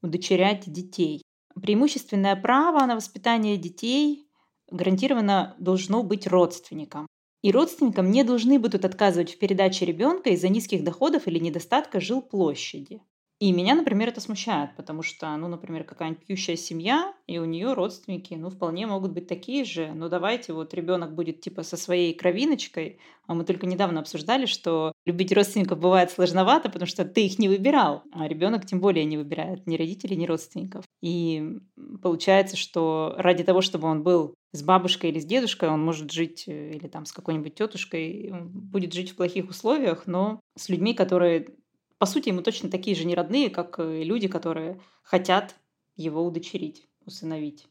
удочерять 0.03 0.71
детей. 0.71 1.23
Преимущественное 1.61 2.37
право 2.37 2.85
на 2.87 2.95
воспитание 2.95 3.57
детей 3.57 4.29
гарантированно 4.71 5.57
должно 5.59 6.03
быть 6.03 6.27
родственникам. 6.27 7.07
И 7.43 7.51
родственникам 7.51 8.11
не 8.13 8.23
должны 8.23 8.61
будут 8.61 8.85
отказывать 8.85 9.35
в 9.35 9.39
передаче 9.39 9.85
ребенка 9.85 10.31
из-за 10.31 10.49
низких 10.49 10.85
доходов 10.85 11.27
или 11.27 11.41
недостатка 11.41 12.01
жилплощади. 12.01 13.01
И 13.41 13.53
меня, 13.53 13.77
например, 13.77 14.09
это 14.09 14.21
смущает, 14.21 14.71
потому 14.77 15.03
что, 15.03 15.37
ну, 15.37 15.47
например, 15.47 15.85
какая-нибудь 15.85 16.27
пьющая 16.27 16.57
семья, 16.57 17.15
и 17.29 17.39
у 17.39 17.45
нее 17.45 17.73
родственники, 17.73 18.35
ну, 18.35 18.51
вполне 18.51 18.87
могут 18.89 19.13
быть 19.13 19.29
такие 19.29 19.65
же. 19.65 19.93
Но 19.95 20.09
давайте 20.09 20.53
вот 20.53 20.75
ребенок 20.75 21.15
будет 21.15 21.41
типа 21.41 21.63
со 21.63 21.77
своей 21.77 22.15
кровиночкой, 22.15 22.99
а 23.29 23.35
мы 23.35 23.45
только 23.45 23.67
недавно 23.67 24.01
обсуждали, 24.01 24.47
что 24.47 24.91
любить 25.07 25.33
родственников 25.33 25.79
бывает 25.79 26.11
сложновато, 26.11 26.69
потому 26.69 26.89
что 26.89 27.05
ты 27.05 27.27
их 27.27 27.39
не 27.39 27.49
выбирал, 27.49 28.03
а 28.11 28.27
ребенок 28.27 28.67
тем 28.67 28.81
более 28.81 29.05
не 29.05 29.17
выбирает 29.17 29.69
ни 29.69 29.77
родителей, 29.77 30.17
ни 30.17 30.27
родственников. 30.27 30.85
И 31.01 31.61
получается, 32.03 32.57
что 32.57 33.15
ради 33.19 33.45
того, 33.45 33.61
чтобы 33.61 33.87
он 33.87 34.03
был 34.03 34.35
с 34.53 34.65
бабушкой 34.65 35.11
или 35.11 35.21
с 35.21 35.25
дедушкой, 35.25 35.69
он 35.69 35.85
может 35.85 36.11
жить 36.11 36.45
э, 36.49 36.73
или 36.73 36.89
там 36.89 37.05
с 37.05 37.13
какой-нибудь 37.13 37.55
тетушкой, 37.55 38.33
будет 38.33 38.95
жить 38.95 39.13
в 39.13 39.17
плохих 39.17 39.49
условиях, 39.51 40.07
но 40.07 40.41
с 40.57 40.69
людьми, 40.69 40.95
которые 40.95 41.55
по 41.99 42.07
сути, 42.07 42.29
ему 42.29 42.43
точно 42.43 42.71
такие 42.71 42.97
же 42.97 43.05
неродные, 43.05 43.51
как 43.51 43.79
и 43.79 44.05
люди, 44.05 44.29
которые 44.29 44.81
хотят 45.03 45.55
его 45.97 46.25
удочерить, 46.25 46.89
усыновить. 47.05 47.67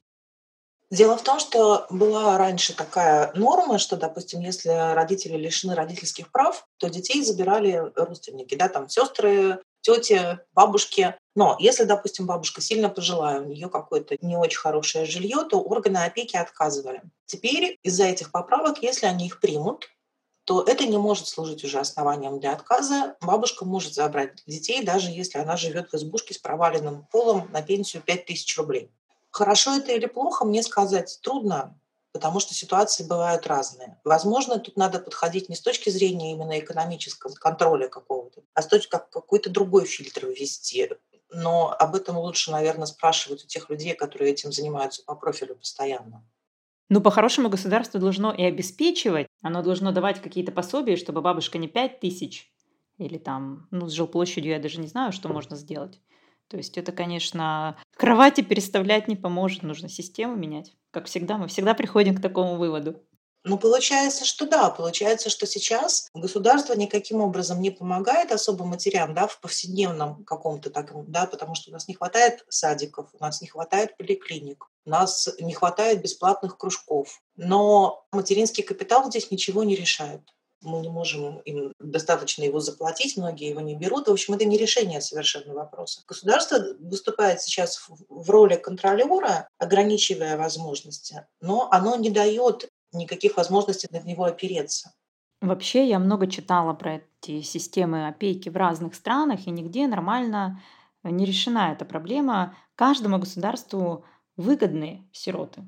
Дело 0.90 1.18
в 1.18 1.22
том, 1.22 1.40
что 1.40 1.86
была 1.90 2.38
раньше 2.38 2.74
такая 2.74 3.34
норма, 3.34 3.78
что, 3.78 3.98
допустим, 3.98 4.40
если 4.40 4.70
родители 4.94 5.36
лишены 5.36 5.76
родительских 5.76 6.32
прав, 6.32 6.66
то 6.78 6.90
детей 6.90 7.24
забирали 7.24 7.92
родственники, 7.96 8.56
да, 8.56 8.70
там 8.70 8.88
сестры, 8.88 9.60
тети, 9.82 10.40
бабушки. 10.54 11.16
Но 11.36 11.58
если, 11.60 11.84
допустим, 11.84 12.26
бабушка 12.26 12.62
сильно 12.62 12.90
пожилая, 12.90 13.42
у 13.42 13.46
нее 13.46 13.70
какое-то 13.70 14.16
не 14.22 14.38
очень 14.38 14.60
хорошее 14.60 15.06
жилье, 15.06 15.44
то 15.50 15.60
органы 15.60 15.98
опеки 15.98 16.38
отказывали. 16.38 17.02
Теперь 17.26 17.78
из-за 17.84 18.06
этих 18.06 18.32
поправок, 18.32 18.82
если 18.82 19.08
они 19.08 19.28
их 19.28 19.42
примут, 19.42 19.90
то 20.48 20.64
это 20.64 20.86
не 20.86 20.98
может 20.98 21.28
служить 21.28 21.66
уже 21.66 21.78
основанием 21.78 22.40
для 22.40 22.54
отказа. 22.54 23.18
Бабушка 23.20 23.66
может 23.66 23.94
забрать 23.94 24.42
детей, 24.48 24.82
даже 24.82 25.12
если 25.12 25.40
она 25.40 25.58
живет 25.58 25.92
в 25.92 25.96
избушке 25.96 26.34
с 26.34 26.38
проваленным 26.38 27.06
полом 27.12 27.50
на 27.52 27.62
пенсию 27.62 28.02
5000 28.02 28.58
рублей. 28.58 28.90
Хорошо 29.30 29.76
это 29.76 29.92
или 29.92 30.06
плохо, 30.06 30.46
мне 30.46 30.64
сказать 30.64 31.20
трудно, 31.22 31.78
потому 32.14 32.40
что 32.40 32.54
ситуации 32.54 33.04
бывают 33.04 33.46
разные. 33.46 34.00
Возможно, 34.06 34.58
тут 34.58 34.78
надо 34.78 35.00
подходить 35.00 35.50
не 35.50 35.56
с 35.58 35.62
точки 35.62 35.90
зрения 35.90 36.32
именно 36.32 36.58
экономического 36.58 37.34
контроля 37.34 37.90
какого-то, 37.90 38.42
а 38.54 38.62
с 38.62 38.68
точки 38.68 38.92
как 38.92 39.10
какой-то 39.10 39.50
другой 39.50 39.84
фильтр 39.84 40.28
ввести. 40.28 40.90
Но 41.30 41.76
об 41.78 41.94
этом 41.94 42.18
лучше, 42.18 42.52
наверное, 42.52 42.88
спрашивать 42.88 43.44
у 43.44 43.48
тех 43.48 43.70
людей, 43.70 43.96
которые 43.96 44.32
этим 44.32 44.54
занимаются 44.54 45.04
по 45.04 45.14
профилю 45.14 45.58
постоянно. 45.58 46.24
Ну, 46.90 47.02
по-хорошему, 47.02 47.50
государство 47.50 48.00
должно 48.00 48.34
и 48.34 48.44
обеспечивать, 48.44 49.27
оно 49.42 49.62
должно 49.62 49.92
давать 49.92 50.22
какие-то 50.22 50.52
пособия, 50.52 50.96
чтобы 50.98 51.22
бабушка 51.22 51.58
не 51.58 51.68
5 51.68 52.00
тысяч 52.00 52.52
или 52.98 53.18
там, 53.18 53.68
ну, 53.72 53.88
с 53.88 53.94
жилплощадью 53.94 54.52
я 54.52 54.60
даже 54.60 54.80
не 54.80 54.88
знаю, 54.88 55.12
что 55.12 55.30
можно 55.30 55.56
сделать. 55.56 56.00
То 56.48 56.58
есть 56.58 56.78
это, 56.78 56.92
конечно, 56.92 57.78
кровати 57.96 58.42
переставлять 58.42 59.08
не 59.08 59.16
поможет, 59.16 59.64
нужно 59.64 59.90
систему 59.90 60.36
менять. 60.36 60.76
Как 60.92 61.06
всегда, 61.06 61.38
мы 61.38 61.48
всегда 61.48 61.74
приходим 61.74 62.16
к 62.16 62.22
такому 62.22 62.56
выводу. 62.56 63.04
Ну, 63.44 63.58
получается, 63.58 64.26
что 64.26 64.46
да. 64.46 64.70
Получается, 64.70 65.30
что 65.30 65.46
сейчас 65.46 66.10
государство 66.14 66.74
никаким 66.74 67.22
образом 67.22 67.62
не 67.62 67.72
помогает 67.72 68.32
особо 68.32 68.66
матерям 68.66 69.14
да, 69.14 69.28
в 69.28 69.40
повседневном 69.40 70.24
каком-то 70.26 70.70
таком, 70.70 71.10
да, 71.10 71.28
потому 71.28 71.56
что 71.56 71.70
у 71.70 71.74
нас 71.74 71.88
не 71.88 71.94
хватает 71.94 72.46
садиков, 72.50 73.10
у 73.14 73.24
нас 73.24 73.42
не 73.42 73.48
хватает 73.48 73.96
поликлиник, 73.98 74.66
у 74.88 74.90
нас 74.90 75.30
не 75.40 75.54
хватает 75.54 76.02
бесплатных 76.02 76.58
кружков. 76.58 77.22
Но 77.36 78.06
материнский 78.14 78.64
капитал 78.64 79.10
здесь 79.10 79.30
ничего 79.32 79.64
не 79.64 79.76
решает. 79.76 80.22
Мы 80.62 80.80
не 80.80 80.90
можем 80.90 81.40
им 81.40 81.74
достаточно 81.80 82.44
его 82.44 82.60
заплатить, 82.62 83.18
многие 83.18 83.50
его 83.50 83.60
не 83.60 83.76
берут. 83.76 84.08
В 84.08 84.12
общем, 84.12 84.34
это 84.34 84.46
не 84.46 84.58
решение 84.58 85.02
совершенно 85.02 85.54
вопроса. 85.54 86.02
Государство 86.08 86.58
выступает 86.80 87.42
сейчас 87.42 87.86
в 88.10 88.30
роли 88.30 88.56
контролера, 88.56 89.50
ограничивая 89.60 90.38
возможности, 90.38 91.28
но 91.42 91.68
оно 91.70 91.96
не 91.98 92.10
дает 92.10 92.70
никаких 92.94 93.36
возможностей 93.38 93.90
на 93.92 94.00
него 94.00 94.24
опереться. 94.24 94.94
Вообще, 95.42 95.88
я 95.88 96.00
много 96.00 96.28
читала 96.28 96.74
про 96.74 97.02
эти 97.22 97.42
системы 97.42 98.08
опеки 98.08 98.50
в 98.50 98.56
разных 98.56 98.96
странах, 98.96 99.46
и 99.46 99.52
нигде 99.52 99.86
нормально 99.86 100.64
не 101.04 101.26
решена 101.26 101.74
эта 101.74 101.86
проблема. 101.86 102.56
Каждому 102.76 103.20
государству 103.20 104.06
выгодны 104.38 105.08
сироты. 105.12 105.66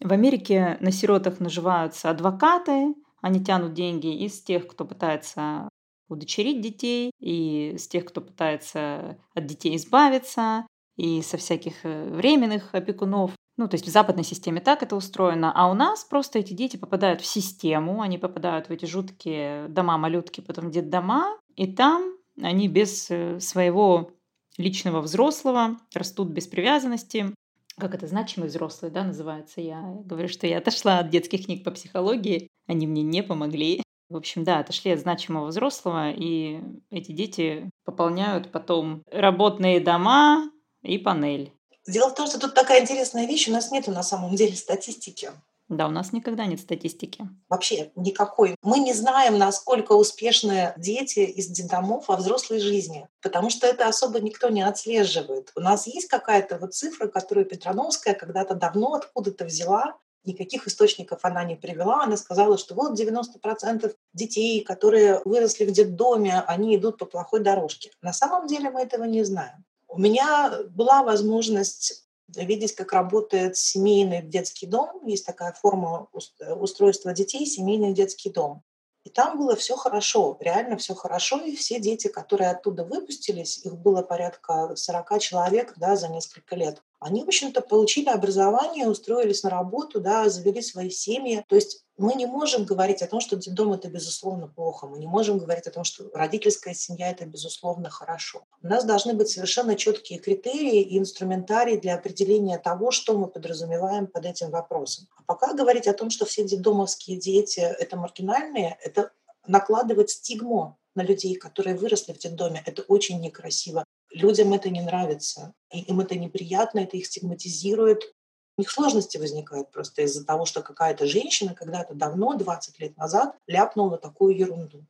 В 0.00 0.12
Америке 0.12 0.76
на 0.80 0.92
сиротах 0.92 1.40
наживаются 1.40 2.10
адвокаты, 2.10 2.94
они 3.22 3.42
тянут 3.42 3.74
деньги 3.74 4.24
из 4.24 4.42
тех, 4.42 4.66
кто 4.66 4.84
пытается 4.84 5.68
удочерить 6.08 6.60
детей, 6.60 7.12
и 7.20 7.76
с 7.78 7.86
тех, 7.86 8.04
кто 8.04 8.20
пытается 8.20 9.18
от 9.34 9.46
детей 9.46 9.76
избавиться, 9.76 10.66
и 10.96 11.22
со 11.22 11.38
всяких 11.38 11.84
э, 11.84 12.10
временных 12.10 12.74
опекунов. 12.74 13.32
Ну, 13.56 13.68
то 13.68 13.74
есть 13.74 13.86
в 13.86 13.90
западной 13.90 14.24
системе 14.24 14.60
так 14.60 14.82
это 14.82 14.96
устроено, 14.96 15.52
а 15.54 15.70
у 15.70 15.74
нас 15.74 16.04
просто 16.04 16.38
эти 16.38 16.52
дети 16.52 16.76
попадают 16.76 17.20
в 17.20 17.26
систему, 17.26 18.00
они 18.00 18.18
попадают 18.18 18.68
в 18.68 18.70
эти 18.70 18.86
жуткие 18.86 19.68
дома-малютки, 19.68 20.40
потом 20.40 20.70
детдома, 20.70 21.38
и 21.56 21.72
там 21.72 22.16
они 22.40 22.68
без 22.68 23.10
э, 23.10 23.38
своего 23.40 24.12
личного 24.56 25.00
взрослого 25.00 25.78
растут 25.94 26.28
без 26.28 26.46
привязанности. 26.46 27.34
Как 27.80 27.94
это 27.94 28.06
значимый 28.06 28.48
взрослый, 28.48 28.90
да, 28.90 29.04
называется. 29.04 29.60
Я 29.60 29.80
говорю, 30.04 30.28
что 30.28 30.46
я 30.46 30.58
отошла 30.58 30.98
от 30.98 31.08
детских 31.08 31.46
книг 31.46 31.64
по 31.64 31.70
психологии, 31.70 32.48
они 32.66 32.86
мне 32.86 33.02
не 33.02 33.22
помогли. 33.22 33.82
В 34.10 34.16
общем, 34.16 34.44
да, 34.44 34.58
отошли 34.58 34.90
от 34.90 35.00
значимого 35.00 35.46
взрослого, 35.46 36.10
и 36.10 36.60
эти 36.90 37.12
дети 37.12 37.70
пополняют 37.84 38.52
потом 38.52 39.02
работные 39.10 39.80
дома 39.80 40.50
и 40.82 40.98
панель. 40.98 41.52
Дело 41.86 42.10
в 42.10 42.14
том, 42.14 42.26
что 42.26 42.38
тут 42.38 42.54
такая 42.54 42.82
интересная 42.82 43.26
вещь, 43.26 43.48
у 43.48 43.52
нас 43.52 43.70
нет 43.70 43.86
на 43.86 44.02
самом 44.02 44.34
деле 44.34 44.54
статистики. 44.56 45.30
Да, 45.70 45.86
у 45.86 45.90
нас 45.90 46.12
никогда 46.12 46.46
нет 46.46 46.58
статистики. 46.58 47.28
Вообще 47.48 47.92
никакой. 47.94 48.56
Мы 48.60 48.80
не 48.80 48.92
знаем, 48.92 49.38
насколько 49.38 49.92
успешны 49.92 50.74
дети 50.76 51.20
из 51.20 51.46
детдомов 51.46 52.08
во 52.08 52.16
взрослой 52.16 52.58
жизни, 52.58 53.08
потому 53.22 53.50
что 53.50 53.68
это 53.68 53.86
особо 53.86 54.20
никто 54.20 54.48
не 54.48 54.62
отслеживает. 54.62 55.52
У 55.54 55.60
нас 55.60 55.86
есть 55.86 56.08
какая-то 56.08 56.58
вот 56.58 56.74
цифра, 56.74 57.06
которую 57.06 57.46
Петрановская 57.46 58.14
когда-то 58.14 58.56
давно 58.56 58.94
откуда-то 58.94 59.44
взяла, 59.44 59.96
никаких 60.24 60.66
источников 60.66 61.20
она 61.22 61.44
не 61.44 61.54
привела. 61.54 62.02
Она 62.02 62.16
сказала, 62.16 62.58
что 62.58 62.74
вот 62.74 62.98
90% 62.98 63.94
детей, 64.12 64.64
которые 64.64 65.22
выросли 65.24 65.64
в 65.66 65.70
детдоме, 65.70 66.42
они 66.48 66.74
идут 66.74 66.98
по 66.98 67.06
плохой 67.06 67.40
дорожке. 67.40 67.92
На 68.02 68.12
самом 68.12 68.48
деле 68.48 68.70
мы 68.70 68.82
этого 68.82 69.04
не 69.04 69.22
знаем. 69.22 69.64
У 69.86 70.00
меня 70.00 70.52
была 70.70 71.04
возможность 71.04 72.09
видеть, 72.36 72.74
как 72.74 72.92
работает 72.92 73.56
семейный 73.56 74.22
детский 74.22 74.66
дом. 74.66 75.06
Есть 75.06 75.26
такая 75.26 75.52
форма 75.52 76.08
устройства 76.12 77.12
детей, 77.12 77.46
семейный 77.46 77.92
детский 77.92 78.30
дом. 78.30 78.62
И 79.02 79.08
там 79.08 79.38
было 79.38 79.56
все 79.56 79.76
хорошо, 79.76 80.36
реально 80.40 80.76
все 80.76 80.94
хорошо. 80.94 81.40
И 81.40 81.56
все 81.56 81.80
дети, 81.80 82.08
которые 82.08 82.50
оттуда 82.50 82.84
выпустились, 82.84 83.64
их 83.64 83.76
было 83.76 84.02
порядка 84.02 84.76
40 84.76 85.18
человек 85.20 85.72
да, 85.78 85.96
за 85.96 86.08
несколько 86.08 86.54
лет, 86.54 86.82
они, 86.98 87.24
в 87.24 87.28
общем-то, 87.28 87.62
получили 87.62 88.10
образование, 88.10 88.86
устроились 88.86 89.42
на 89.42 89.48
работу, 89.48 90.00
да, 90.00 90.28
завели 90.28 90.60
свои 90.60 90.90
семьи. 90.90 91.42
То 91.48 91.56
есть 91.56 91.82
мы 92.00 92.14
не 92.14 92.24
можем 92.24 92.64
говорить 92.64 93.02
о 93.02 93.06
том, 93.06 93.20
что 93.20 93.36
детдом– 93.36 93.72
это 93.74 93.88
безусловно 93.88 94.48
плохо. 94.48 94.86
Мы 94.86 94.98
не 94.98 95.06
можем 95.06 95.38
говорить 95.38 95.66
о 95.66 95.70
том, 95.70 95.84
что 95.84 96.10
родительская 96.14 96.72
семья– 96.72 97.10
это 97.12 97.26
безусловно 97.26 97.90
хорошо. 97.90 98.46
У 98.62 98.68
нас 98.68 98.84
должны 98.84 99.12
быть 99.12 99.28
совершенно 99.28 99.76
четкие 99.76 100.18
критерии 100.18 100.80
и 100.80 100.98
инструментарии 100.98 101.76
для 101.76 101.94
определения 101.94 102.56
того, 102.56 102.90
что 102.90 103.18
мы 103.18 103.26
подразумеваем 103.26 104.06
под 104.06 104.24
этим 104.24 104.50
вопросом. 104.50 105.08
А 105.18 105.22
пока 105.24 105.52
говорить 105.52 105.86
о 105.88 105.92
том, 105.92 106.08
что 106.08 106.24
все 106.24 106.42
детдомовские 106.42 107.18
дети– 107.18 107.60
это 107.60 107.98
маргинальные, 107.98 108.78
это 108.82 109.12
накладывать 109.46 110.08
стигму 110.08 110.78
на 110.94 111.02
людей, 111.02 111.34
которые 111.34 111.76
выросли 111.76 112.14
в 112.14 112.18
детдоме. 112.18 112.62
Это 112.64 112.80
очень 112.88 113.20
некрасиво. 113.20 113.84
Людям 114.10 114.54
это 114.54 114.70
не 114.70 114.80
нравится, 114.80 115.52
и 115.70 115.80
им 115.80 116.00
это 116.00 116.18
неприятно, 116.18 116.80
это 116.80 116.96
их 116.96 117.04
стигматизирует. 117.04 118.14
У 118.60 118.62
них 118.62 118.70
сложности 118.70 119.16
возникают 119.16 119.70
просто 119.70 120.02
из-за 120.02 120.22
того, 120.22 120.44
что 120.44 120.60
какая-то 120.60 121.06
женщина 121.06 121.54
когда-то 121.54 121.94
давно, 121.94 122.36
20 122.36 122.78
лет 122.78 122.94
назад, 122.98 123.34
ляпнула 123.46 123.96
такую 123.96 124.36
ерунду. 124.36 124.84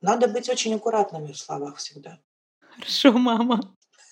Надо 0.00 0.26
быть 0.26 0.48
очень 0.48 0.74
аккуратными 0.74 1.32
в 1.32 1.36
словах 1.36 1.76
всегда. 1.76 2.18
Хорошо, 2.60 3.12
мама. 3.12 3.60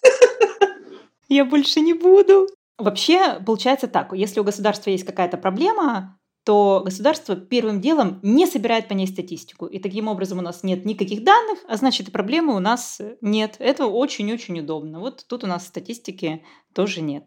Я 1.31 1.47
больше 1.47 1.81
не 1.81 1.95
буду. 1.95 2.49
Вообще, 2.77 3.41
получается 3.41 3.89
так, 3.89 4.13
если 4.13 4.41
у 4.41 4.45
государства 4.45 4.91
есть 4.91 5.07
какая-то 5.07 5.39
проблема, 5.39 6.21
то 6.45 6.83
государство 6.85 7.35
первым 7.35 7.81
делом 7.81 8.21
не 8.23 8.47
собирает 8.47 8.89
по 8.89 8.93
ней 8.93 9.07
статистику. 9.07 9.65
И 9.65 9.79
таким 9.79 10.09
образом 10.09 10.41
у 10.41 10.43
нас 10.43 10.63
нет 10.63 10.85
никаких 10.85 11.25
данных, 11.25 11.61
а 11.67 11.79
значит 11.79 12.09
и 12.09 12.11
проблемы 12.11 12.55
у 12.55 12.59
нас 12.59 13.01
нет. 13.23 13.57
Это 13.59 13.87
очень-очень 13.87 14.61
удобно. 14.61 15.01
Вот 15.01 15.25
тут 15.27 15.45
у 15.45 15.47
нас 15.47 15.67
статистики 15.67 16.45
тоже 16.75 17.01
нет. 17.01 17.27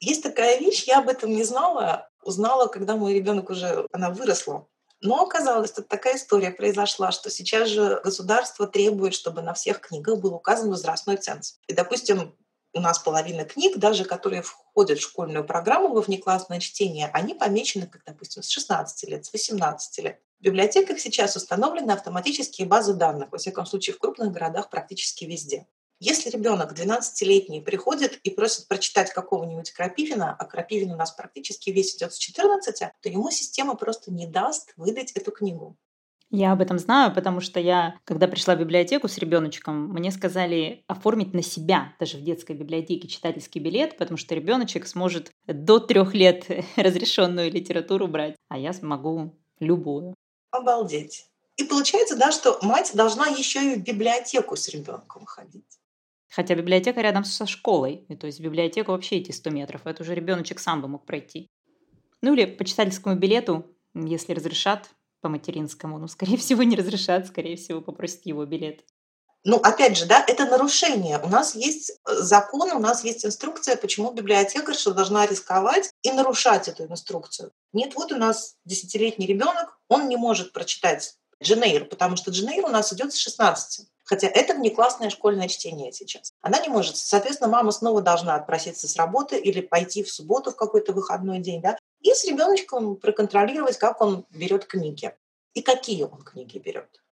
Есть 0.00 0.22
такая 0.22 0.58
вещь, 0.58 0.84
я 0.84 0.98
об 0.98 1.08
этом 1.08 1.30
не 1.30 1.44
знала, 1.44 2.08
узнала, 2.22 2.66
когда 2.68 2.96
мой 2.96 3.14
ребенок 3.14 3.50
уже, 3.50 3.86
она 3.92 4.10
выросла. 4.10 4.68
Но 5.00 5.22
оказалось, 5.22 5.70
что 5.70 5.82
такая 5.82 6.16
история 6.16 6.50
произошла, 6.50 7.12
что 7.12 7.30
сейчас 7.30 7.68
же 7.68 8.00
государство 8.02 8.66
требует, 8.66 9.14
чтобы 9.14 9.42
на 9.42 9.54
всех 9.54 9.80
книгах 9.80 10.18
был 10.18 10.34
указан 10.34 10.70
возрастной 10.70 11.16
ценз. 11.16 11.58
И, 11.68 11.72
допустим, 11.72 12.34
у 12.74 12.80
нас 12.80 12.98
половина 12.98 13.44
книг, 13.44 13.78
даже 13.78 14.04
которые 14.04 14.42
входят 14.42 14.98
в 14.98 15.02
школьную 15.02 15.44
программу 15.44 15.88
во 15.88 16.00
внеклассное 16.00 16.60
чтение, 16.60 17.10
они 17.12 17.34
помечены, 17.34 17.86
как, 17.86 18.02
допустим, 18.04 18.42
с 18.42 18.48
16 18.48 19.08
лет, 19.08 19.24
с 19.24 19.32
18 19.32 20.04
лет. 20.04 20.20
В 20.40 20.44
библиотеках 20.44 21.00
сейчас 21.00 21.36
установлены 21.36 21.92
автоматические 21.92 22.66
базы 22.66 22.94
данных, 22.94 23.32
во 23.32 23.38
всяком 23.38 23.66
случае, 23.66 23.94
в 23.94 23.98
крупных 23.98 24.32
городах 24.32 24.68
практически 24.70 25.24
везде. 25.24 25.66
Если 26.00 26.30
ребенок 26.30 26.74
12-летний 26.74 27.60
приходит 27.60 28.20
и 28.22 28.30
просит 28.30 28.68
прочитать 28.68 29.12
какого-нибудь 29.12 29.72
Крапивина, 29.72 30.36
а 30.38 30.44
Крапивин 30.44 30.92
у 30.92 30.96
нас 30.96 31.10
практически 31.10 31.70
весь 31.70 31.96
идет 31.96 32.12
с 32.12 32.18
14, 32.18 32.78
то 33.00 33.08
ему 33.08 33.30
система 33.32 33.74
просто 33.74 34.12
не 34.12 34.28
даст 34.28 34.72
выдать 34.76 35.10
эту 35.12 35.32
книгу. 35.32 35.76
Я 36.30 36.52
об 36.52 36.60
этом 36.60 36.78
знаю, 36.78 37.12
потому 37.12 37.40
что 37.40 37.58
я, 37.58 37.98
когда 38.04 38.28
пришла 38.28 38.54
в 38.54 38.60
библиотеку 38.60 39.08
с 39.08 39.18
ребеночком, 39.18 39.88
мне 39.88 40.12
сказали 40.12 40.84
оформить 40.86 41.32
на 41.32 41.42
себя, 41.42 41.94
даже 41.98 42.18
в 42.18 42.22
детской 42.22 42.54
библиотеке, 42.54 43.08
читательский 43.08 43.58
билет, 43.58 43.96
потому 43.96 44.18
что 44.18 44.34
ребеночек 44.34 44.86
сможет 44.86 45.32
до 45.46 45.80
трех 45.80 46.14
лет 46.14 46.44
разрешенную 46.76 47.50
литературу 47.50 48.06
брать, 48.06 48.36
а 48.48 48.58
я 48.58 48.72
смогу 48.72 49.34
любую. 49.58 50.14
Обалдеть. 50.52 51.26
И 51.56 51.64
получается, 51.64 52.14
да, 52.16 52.30
что 52.30 52.58
мать 52.62 52.92
должна 52.94 53.26
еще 53.26 53.72
и 53.72 53.76
в 53.76 53.82
библиотеку 53.82 54.54
с 54.54 54.68
ребенком 54.68 55.24
ходить. 55.24 55.77
Хотя 56.30 56.54
библиотека 56.54 57.00
рядом 57.00 57.24
со 57.24 57.46
школой, 57.46 58.04
и 58.08 58.16
то 58.16 58.26
есть 58.26 58.38
в 58.38 58.42
библиотеку 58.42 58.92
вообще 58.92 59.16
эти 59.16 59.32
100 59.32 59.50
метров, 59.50 59.86
это 59.86 60.02
уже 60.02 60.14
ребеночек 60.14 60.60
сам 60.60 60.82
бы 60.82 60.88
мог 60.88 61.06
пройти. 61.06 61.48
Ну 62.20 62.34
или 62.34 62.44
по 62.44 62.64
читательскому 62.64 63.16
билету, 63.16 63.66
если 63.94 64.34
разрешат, 64.34 64.90
по 65.20 65.28
материнскому. 65.28 65.98
Ну, 65.98 66.08
скорее 66.08 66.36
всего, 66.38 66.62
не 66.62 66.76
разрешат, 66.76 67.26
скорее 67.26 67.56
всего, 67.56 67.80
попросят 67.80 68.26
его 68.26 68.44
билет. 68.44 68.84
Ну, 69.44 69.56
опять 69.56 69.96
же, 69.96 70.06
да, 70.06 70.22
это 70.26 70.46
нарушение. 70.46 71.20
У 71.22 71.28
нас 71.28 71.54
есть 71.54 71.90
э, 71.90 72.14
закон, 72.16 72.72
у 72.72 72.80
нас 72.80 73.04
есть 73.04 73.24
инструкция, 73.24 73.76
почему 73.76 74.12
библиотекарша 74.12 74.92
должна 74.92 75.26
рисковать 75.26 75.90
и 76.02 76.10
нарушать 76.10 76.68
эту 76.68 76.84
инструкцию. 76.84 77.52
Нет, 77.72 77.94
вот 77.94 78.12
у 78.12 78.16
нас 78.16 78.56
десятилетний 78.64 79.26
ребенок, 79.26 79.78
он 79.88 80.08
не 80.08 80.16
может 80.16 80.52
прочитать 80.52 81.14
Дженейр, 81.42 81.84
потому 81.84 82.16
что 82.16 82.30
Дженейр 82.30 82.64
у 82.64 82.68
нас 82.68 82.92
идет 82.92 83.12
с 83.12 83.16
16. 83.16 83.86
Хотя 84.04 84.26
это 84.26 84.54
внеклассное 84.54 85.10
школьное 85.10 85.48
чтение 85.48 85.92
сейчас. 85.92 86.32
Она 86.40 86.58
не 86.60 86.68
может. 86.68 86.96
Соответственно, 86.96 87.50
мама 87.50 87.72
снова 87.72 88.00
должна 88.00 88.34
отпроситься 88.34 88.88
с 88.88 88.96
работы 88.96 89.38
или 89.38 89.60
пойти 89.60 90.02
в 90.02 90.10
субботу 90.10 90.50
в 90.50 90.56
какой-то 90.56 90.92
выходной 90.92 91.40
день, 91.40 91.60
да, 91.60 91.78
и 92.00 92.14
с 92.14 92.24
ребеночком 92.24 92.96
проконтролировать, 92.96 93.76
как 93.76 94.00
он 94.00 94.24
берет 94.30 94.64
книги 94.64 95.14
и 95.54 95.62
какие 95.62 96.04
он 96.04 96.22
книги 96.22 96.58
берет. 96.58 97.02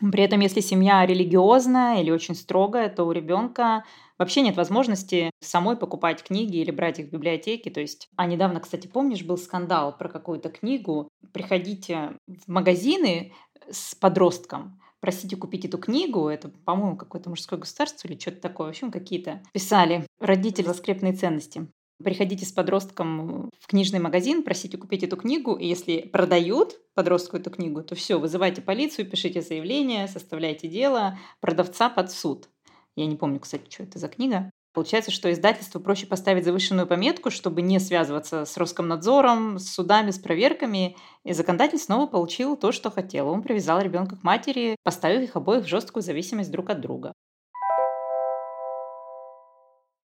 При 0.00 0.22
этом, 0.22 0.40
если 0.40 0.60
семья 0.60 1.04
религиозная 1.04 2.00
или 2.00 2.10
очень 2.10 2.36
строгая, 2.36 2.88
то 2.88 3.04
у 3.04 3.12
ребенка 3.12 3.84
вообще 4.16 4.42
нет 4.42 4.56
возможности 4.56 5.30
самой 5.40 5.76
покупать 5.76 6.22
книги 6.22 6.58
или 6.58 6.70
брать 6.70 7.00
их 7.00 7.08
в 7.08 7.10
библиотеке. 7.10 7.70
То 7.70 7.80
есть, 7.80 8.08
а 8.16 8.26
недавно, 8.26 8.60
кстати, 8.60 8.86
помнишь, 8.86 9.24
был 9.24 9.36
скандал 9.36 9.96
про 9.96 10.08
какую-то 10.08 10.50
книгу. 10.50 11.08
Приходите 11.32 12.16
в 12.26 12.48
магазины 12.48 13.32
с 13.70 13.96
подростком, 13.96 14.80
просите 15.00 15.36
купить 15.36 15.64
эту 15.64 15.78
книгу, 15.78 16.28
это, 16.28 16.48
по-моему, 16.48 16.96
какое-то 16.96 17.30
мужское 17.30 17.58
государство 17.58 18.06
или 18.06 18.18
что-то 18.18 18.40
такое, 18.40 18.68
в 18.68 18.70
общем, 18.70 18.92
какие-то 18.92 19.42
писали 19.52 20.06
родители 20.20 20.72
скрепные 20.72 21.12
ценности. 21.12 21.68
Приходите 22.02 22.46
с 22.46 22.52
подростком 22.52 23.50
в 23.58 23.66
книжный 23.66 23.98
магазин, 23.98 24.44
просите 24.44 24.78
купить 24.78 25.02
эту 25.02 25.16
книгу, 25.16 25.54
и 25.56 25.66
если 25.66 26.02
продают 26.02 26.76
подростку 26.94 27.36
эту 27.36 27.50
книгу, 27.50 27.82
то 27.82 27.96
все, 27.96 28.20
вызывайте 28.20 28.62
полицию, 28.62 29.10
пишите 29.10 29.42
заявление, 29.42 30.06
составляйте 30.06 30.68
дело, 30.68 31.18
продавца 31.40 31.88
под 31.88 32.12
суд. 32.12 32.48
Я 32.94 33.06
не 33.06 33.16
помню, 33.16 33.40
кстати, 33.40 33.68
что 33.68 33.82
это 33.82 33.98
за 33.98 34.08
книга. 34.08 34.50
Получается, 34.74 35.10
что 35.10 35.32
издательству 35.32 35.80
проще 35.80 36.06
поставить 36.06 36.44
завышенную 36.44 36.86
пометку, 36.86 37.30
чтобы 37.30 37.62
не 37.62 37.80
связываться 37.80 38.44
с 38.44 38.56
Роскомнадзором, 38.56 39.58
с 39.58 39.72
судами, 39.72 40.12
с 40.12 40.20
проверками. 40.20 40.96
И 41.24 41.32
законодатель 41.32 41.78
снова 41.78 42.06
получил 42.06 42.56
то, 42.56 42.70
что 42.70 42.90
хотел. 42.90 43.28
Он 43.28 43.42
привязал 43.42 43.80
ребенка 43.80 44.14
к 44.16 44.22
матери, 44.22 44.76
поставив 44.84 45.22
их 45.22 45.34
обоих 45.34 45.64
в 45.64 45.68
жесткую 45.68 46.04
зависимость 46.04 46.52
друг 46.52 46.70
от 46.70 46.80
друга. 46.80 47.12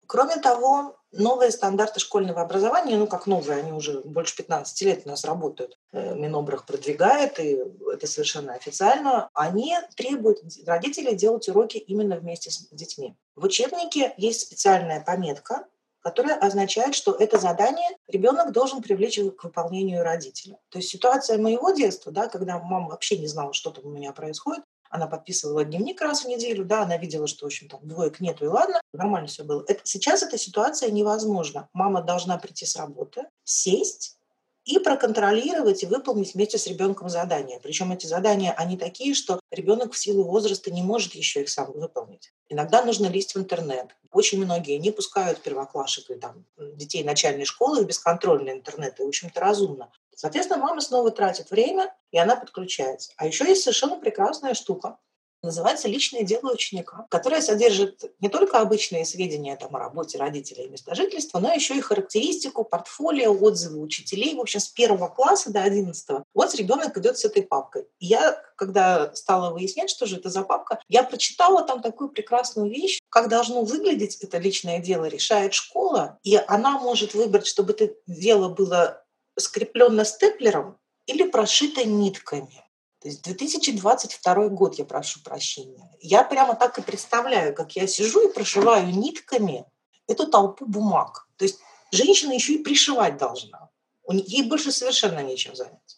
Кроме 0.08 0.38
того, 0.38 0.96
новые 1.12 1.52
стандарты 1.52 2.00
школьного 2.00 2.42
образования, 2.42 2.98
ну 2.98 3.08
как 3.08 3.28
новые, 3.28 3.60
они 3.60 3.72
уже 3.72 4.02
больше 4.02 4.36
15 4.38 4.82
лет 4.82 5.02
у 5.06 5.10
нас 5.10 5.26
работают, 5.26 5.78
э, 5.92 6.16
Минобрах 6.16 6.66
продвигает, 6.66 7.40
и 7.40 7.60
это 7.92 8.08
совершенно 8.08 8.54
официально, 8.54 9.30
они 9.34 9.76
требуют 9.96 10.40
родителей 10.66 11.16
делать 11.16 11.48
уроки 11.50 11.78
именно 11.78 12.16
вместе 12.18 12.52
с 12.52 12.68
детьми. 12.72 13.16
В 13.36 13.46
учебнике 13.46 14.14
есть 14.18 14.42
специальная 14.42 15.02
пометка, 15.02 15.66
которая 16.02 16.38
означает, 16.38 16.96
что 16.96 17.12
это 17.12 17.38
задание 17.38 17.90
ребенок 18.08 18.52
должен 18.52 18.82
привлечь 18.82 19.20
к 19.38 19.44
выполнению 19.44 20.04
родителя. 20.04 20.58
То 20.70 20.80
есть 20.80 20.90
ситуация 20.90 21.38
моего 21.38 21.72
детства, 21.72 22.12
да, 22.12 22.28
когда 22.28 22.60
мама 22.60 22.90
вообще 22.90 23.18
не 23.18 23.28
знала, 23.28 23.54
что 23.54 23.70
там 23.70 23.86
у 23.86 23.90
меня 23.90 24.12
происходит, 24.12 24.64
она 24.92 25.08
подписывала 25.08 25.64
дневник 25.64 26.02
раз 26.02 26.24
в 26.24 26.28
неделю, 26.28 26.66
да, 26.66 26.84
она 26.84 26.98
видела, 26.98 27.26
что, 27.26 27.46
в 27.46 27.48
общем, 27.48 27.70
там 27.70 27.80
двоек 27.84 28.20
нету, 28.20 28.46
и 28.46 28.50
ладно, 28.50 28.82
нормально 28.94 29.28
все 29.28 29.44
было. 29.44 29.64
Это, 29.68 29.82
сейчас 29.86 30.22
эта 30.22 30.38
ситуация 30.38 30.92
невозможна. 30.92 31.70
Мама 31.74 32.02
должна 32.02 32.38
прийти 32.38 32.66
с 32.66 32.76
работы, 32.76 33.24
сесть 33.44 34.18
и 34.66 34.78
проконтролировать 34.80 35.82
и 35.84 35.88
выполнить 35.88 36.36
вместе 36.36 36.58
с 36.58 36.68
ребенком 36.68 37.10
задания. 37.10 37.60
Причем 37.64 37.92
эти 37.92 38.06
задания, 38.06 38.52
они 38.52 38.78
такие, 38.78 39.16
что 39.16 39.40
ребенок 39.50 39.94
в 39.94 39.98
силу 39.98 40.24
возраста 40.24 40.72
не 40.72 40.84
может 40.84 41.16
еще 41.16 41.42
их 41.42 41.50
сам 41.50 41.72
выполнить. 41.72 42.32
Иногда 42.50 42.84
нужно 42.84 43.08
лезть 43.08 43.34
в 43.34 43.40
интернет. 43.40 43.96
Очень 44.12 44.44
многие 44.44 44.78
не 44.78 44.92
пускают 44.92 45.42
первоклашек 45.42 46.10
и 46.12 46.16
там, 46.16 46.46
детей 46.76 47.04
начальной 47.04 47.46
школы 47.46 47.82
в 47.82 47.88
бесконтрольный 47.88 48.52
интернет. 48.52 49.00
И, 49.00 49.04
в 49.04 49.08
общем-то, 49.08 49.40
разумно. 49.40 49.90
Соответственно, 50.22 50.62
мама 50.62 50.82
снова 50.82 51.10
тратит 51.10 51.50
время, 51.50 51.92
и 52.12 52.18
она 52.20 52.36
подключается. 52.36 53.12
А 53.18 53.26
еще 53.26 53.44
есть 53.44 53.64
совершенно 53.64 53.98
прекрасная 53.98 54.54
штука. 54.54 55.00
Называется 55.42 55.88
«Личное 55.88 56.22
дело 56.22 56.52
ученика», 56.54 57.08
которое 57.10 57.42
содержит 57.42 58.04
не 58.20 58.30
только 58.30 58.60
обычные 58.60 59.04
сведения 59.04 59.56
там, 59.56 59.76
о 59.76 59.80
работе 59.80 60.20
родителей 60.20 60.66
и 60.66 60.70
места 60.70 60.94
жительства, 60.94 61.40
но 61.40 61.52
еще 61.52 61.76
и 61.76 61.82
характеристику, 61.82 62.64
портфолио, 62.64 63.34
отзывы 63.34 63.82
учителей. 63.82 64.36
В 64.36 64.42
общем, 64.42 64.60
с 64.60 64.68
первого 64.68 65.08
класса 65.08 65.52
до 65.52 65.64
одиннадцатого. 65.64 66.24
Вот 66.36 66.54
ребенок 66.54 66.96
идет 67.00 67.18
с 67.18 67.26
этой 67.26 67.42
папкой. 67.42 67.88
И 67.98 68.06
я, 68.06 68.40
когда 68.56 69.16
стала 69.16 69.52
выяснять, 69.52 69.90
что 69.90 70.06
же 70.06 70.18
это 70.18 70.30
за 70.30 70.44
папка, 70.44 70.80
я 70.88 71.02
прочитала 71.02 71.64
там 71.64 71.82
такую 71.82 72.10
прекрасную 72.10 72.70
вещь, 72.70 73.00
как 73.10 73.28
должно 73.28 73.64
выглядеть 73.64 74.18
это 74.22 74.38
личное 74.38 74.78
дело, 74.78 75.06
решает 75.06 75.56
школа, 75.56 76.20
и 76.22 76.40
она 76.48 76.78
может 76.78 77.16
выбрать, 77.16 77.48
чтобы 77.48 77.74
это 77.74 77.92
дело 78.06 78.50
было 78.50 79.02
скреплено 79.42 80.04
степлером 80.06 80.78
или 81.06 81.30
прошито 81.30 81.84
нитками. 81.86 82.64
То 83.02 83.08
есть 83.08 83.24
2022 83.24 84.50
год, 84.50 84.76
я 84.76 84.86
прошу 84.86 85.22
прощения. 85.24 85.90
Я 86.00 86.24
прямо 86.24 86.56
так 86.56 86.78
и 86.78 86.84
представляю, 86.84 87.56
как 87.56 87.76
я 87.76 87.88
сижу 87.88 88.30
и 88.30 88.34
прошиваю 88.34 88.88
нитками 88.88 89.66
эту 90.08 90.28
толпу 90.28 90.66
бумаг. 90.66 91.28
То 91.38 91.46
есть 91.46 91.60
женщина 91.92 92.34
еще 92.34 92.54
и 92.54 92.64
пришивать 92.64 93.18
должна. 93.18 93.70
Ей 94.08 94.48
больше 94.48 94.72
совершенно 94.72 95.24
нечем 95.24 95.56
заняться. 95.56 95.98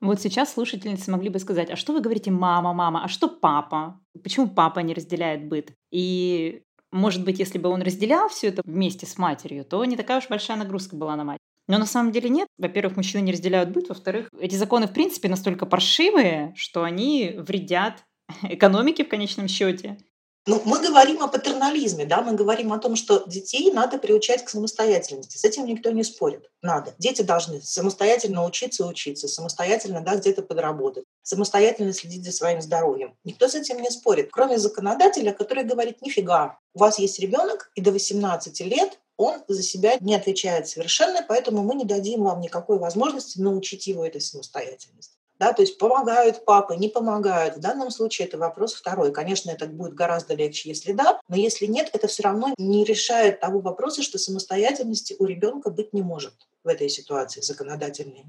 Вот 0.00 0.20
сейчас 0.20 0.54
слушательницы 0.54 1.10
могли 1.10 1.28
бы 1.28 1.38
сказать, 1.38 1.70
а 1.70 1.76
что 1.76 1.92
вы 1.92 2.00
говорите 2.00 2.30
мама, 2.30 2.72
мама, 2.72 3.04
а 3.04 3.08
что 3.08 3.28
папа? 3.28 4.00
Почему 4.24 4.48
папа 4.48 4.80
не 4.80 4.94
разделяет 4.94 5.48
быт? 5.48 5.72
И 5.90 6.62
может 6.90 7.24
быть, 7.24 7.38
если 7.38 7.58
бы 7.58 7.68
он 7.68 7.82
разделял 7.82 8.28
все 8.28 8.48
это 8.48 8.62
вместе 8.64 9.06
с 9.06 9.16
матерью, 9.16 9.64
то 9.64 9.84
не 9.84 9.96
такая 9.96 10.18
уж 10.18 10.28
большая 10.28 10.56
нагрузка 10.56 10.96
была 10.96 11.14
на 11.14 11.24
мать. 11.24 11.40
Но 11.68 11.78
на 11.78 11.86
самом 11.86 12.12
деле 12.12 12.28
нет. 12.28 12.48
Во-первых, 12.58 12.96
мужчины 12.96 13.22
не 13.22 13.32
разделяют 13.32 13.70
быт. 13.70 13.88
Во-вторых, 13.88 14.28
эти 14.38 14.54
законы 14.56 14.88
в 14.88 14.92
принципе 14.92 15.28
настолько 15.28 15.66
паршивые, 15.66 16.52
что 16.56 16.82
они 16.82 17.34
вредят 17.38 18.04
экономике 18.42 19.04
в 19.04 19.08
конечном 19.08 19.48
счете. 19.48 19.98
Ну, 20.44 20.60
мы 20.64 20.80
говорим 20.80 21.22
о 21.22 21.28
патернализме, 21.28 22.04
да, 22.04 22.20
мы 22.20 22.32
говорим 22.32 22.72
о 22.72 22.78
том, 22.78 22.96
что 22.96 23.22
детей 23.28 23.70
надо 23.70 23.96
приучать 23.98 24.44
к 24.44 24.48
самостоятельности. 24.48 25.36
С 25.36 25.44
этим 25.44 25.66
никто 25.66 25.92
не 25.92 26.02
спорит. 26.02 26.50
Надо. 26.62 26.94
Дети 26.98 27.22
должны 27.22 27.60
самостоятельно 27.60 28.44
учиться 28.44 28.84
учиться, 28.84 29.28
самостоятельно 29.28 30.00
да, 30.00 30.16
где-то 30.16 30.42
подработать, 30.42 31.04
самостоятельно 31.22 31.92
следить 31.92 32.24
за 32.24 32.32
своим 32.32 32.60
здоровьем. 32.60 33.14
Никто 33.22 33.46
с 33.46 33.54
этим 33.54 33.80
не 33.80 33.90
спорит, 33.90 34.30
кроме 34.32 34.58
законодателя, 34.58 35.32
который 35.32 35.62
говорит, 35.62 36.02
нифига, 36.02 36.58
у 36.74 36.80
вас 36.80 36.98
есть 36.98 37.20
ребенок, 37.20 37.70
и 37.76 37.80
до 37.80 37.92
18 37.92 38.60
лет 38.62 38.98
он 39.22 39.42
за 39.48 39.62
себя 39.62 39.96
не 40.00 40.14
отвечает 40.14 40.68
совершенно, 40.68 41.24
поэтому 41.26 41.62
мы 41.62 41.74
не 41.74 41.84
дадим 41.84 42.24
вам 42.24 42.40
никакой 42.40 42.78
возможности 42.78 43.38
научить 43.40 43.86
его 43.86 44.04
этой 44.04 44.20
самостоятельности. 44.20 45.16
Да, 45.38 45.52
то 45.52 45.62
есть 45.62 45.76
помогают 45.78 46.44
папы, 46.44 46.76
не 46.76 46.88
помогают. 46.88 47.56
В 47.56 47.60
данном 47.60 47.90
случае 47.90 48.28
это 48.28 48.38
вопрос 48.38 48.74
второй. 48.74 49.12
Конечно, 49.12 49.50
это 49.50 49.66
будет 49.66 49.94
гораздо 49.94 50.34
легче, 50.34 50.68
если 50.68 50.92
да, 50.92 51.20
но 51.28 51.34
если 51.34 51.66
нет, 51.66 51.90
это 51.92 52.06
все 52.06 52.22
равно 52.22 52.54
не 52.58 52.84
решает 52.84 53.40
того 53.40 53.58
вопроса, 53.58 54.02
что 54.02 54.18
самостоятельности 54.18 55.16
у 55.18 55.24
ребенка 55.24 55.70
быть 55.70 55.92
не 55.92 56.02
может 56.02 56.34
в 56.62 56.68
этой 56.68 56.88
ситуации 56.88 57.40
законодательной. 57.40 58.26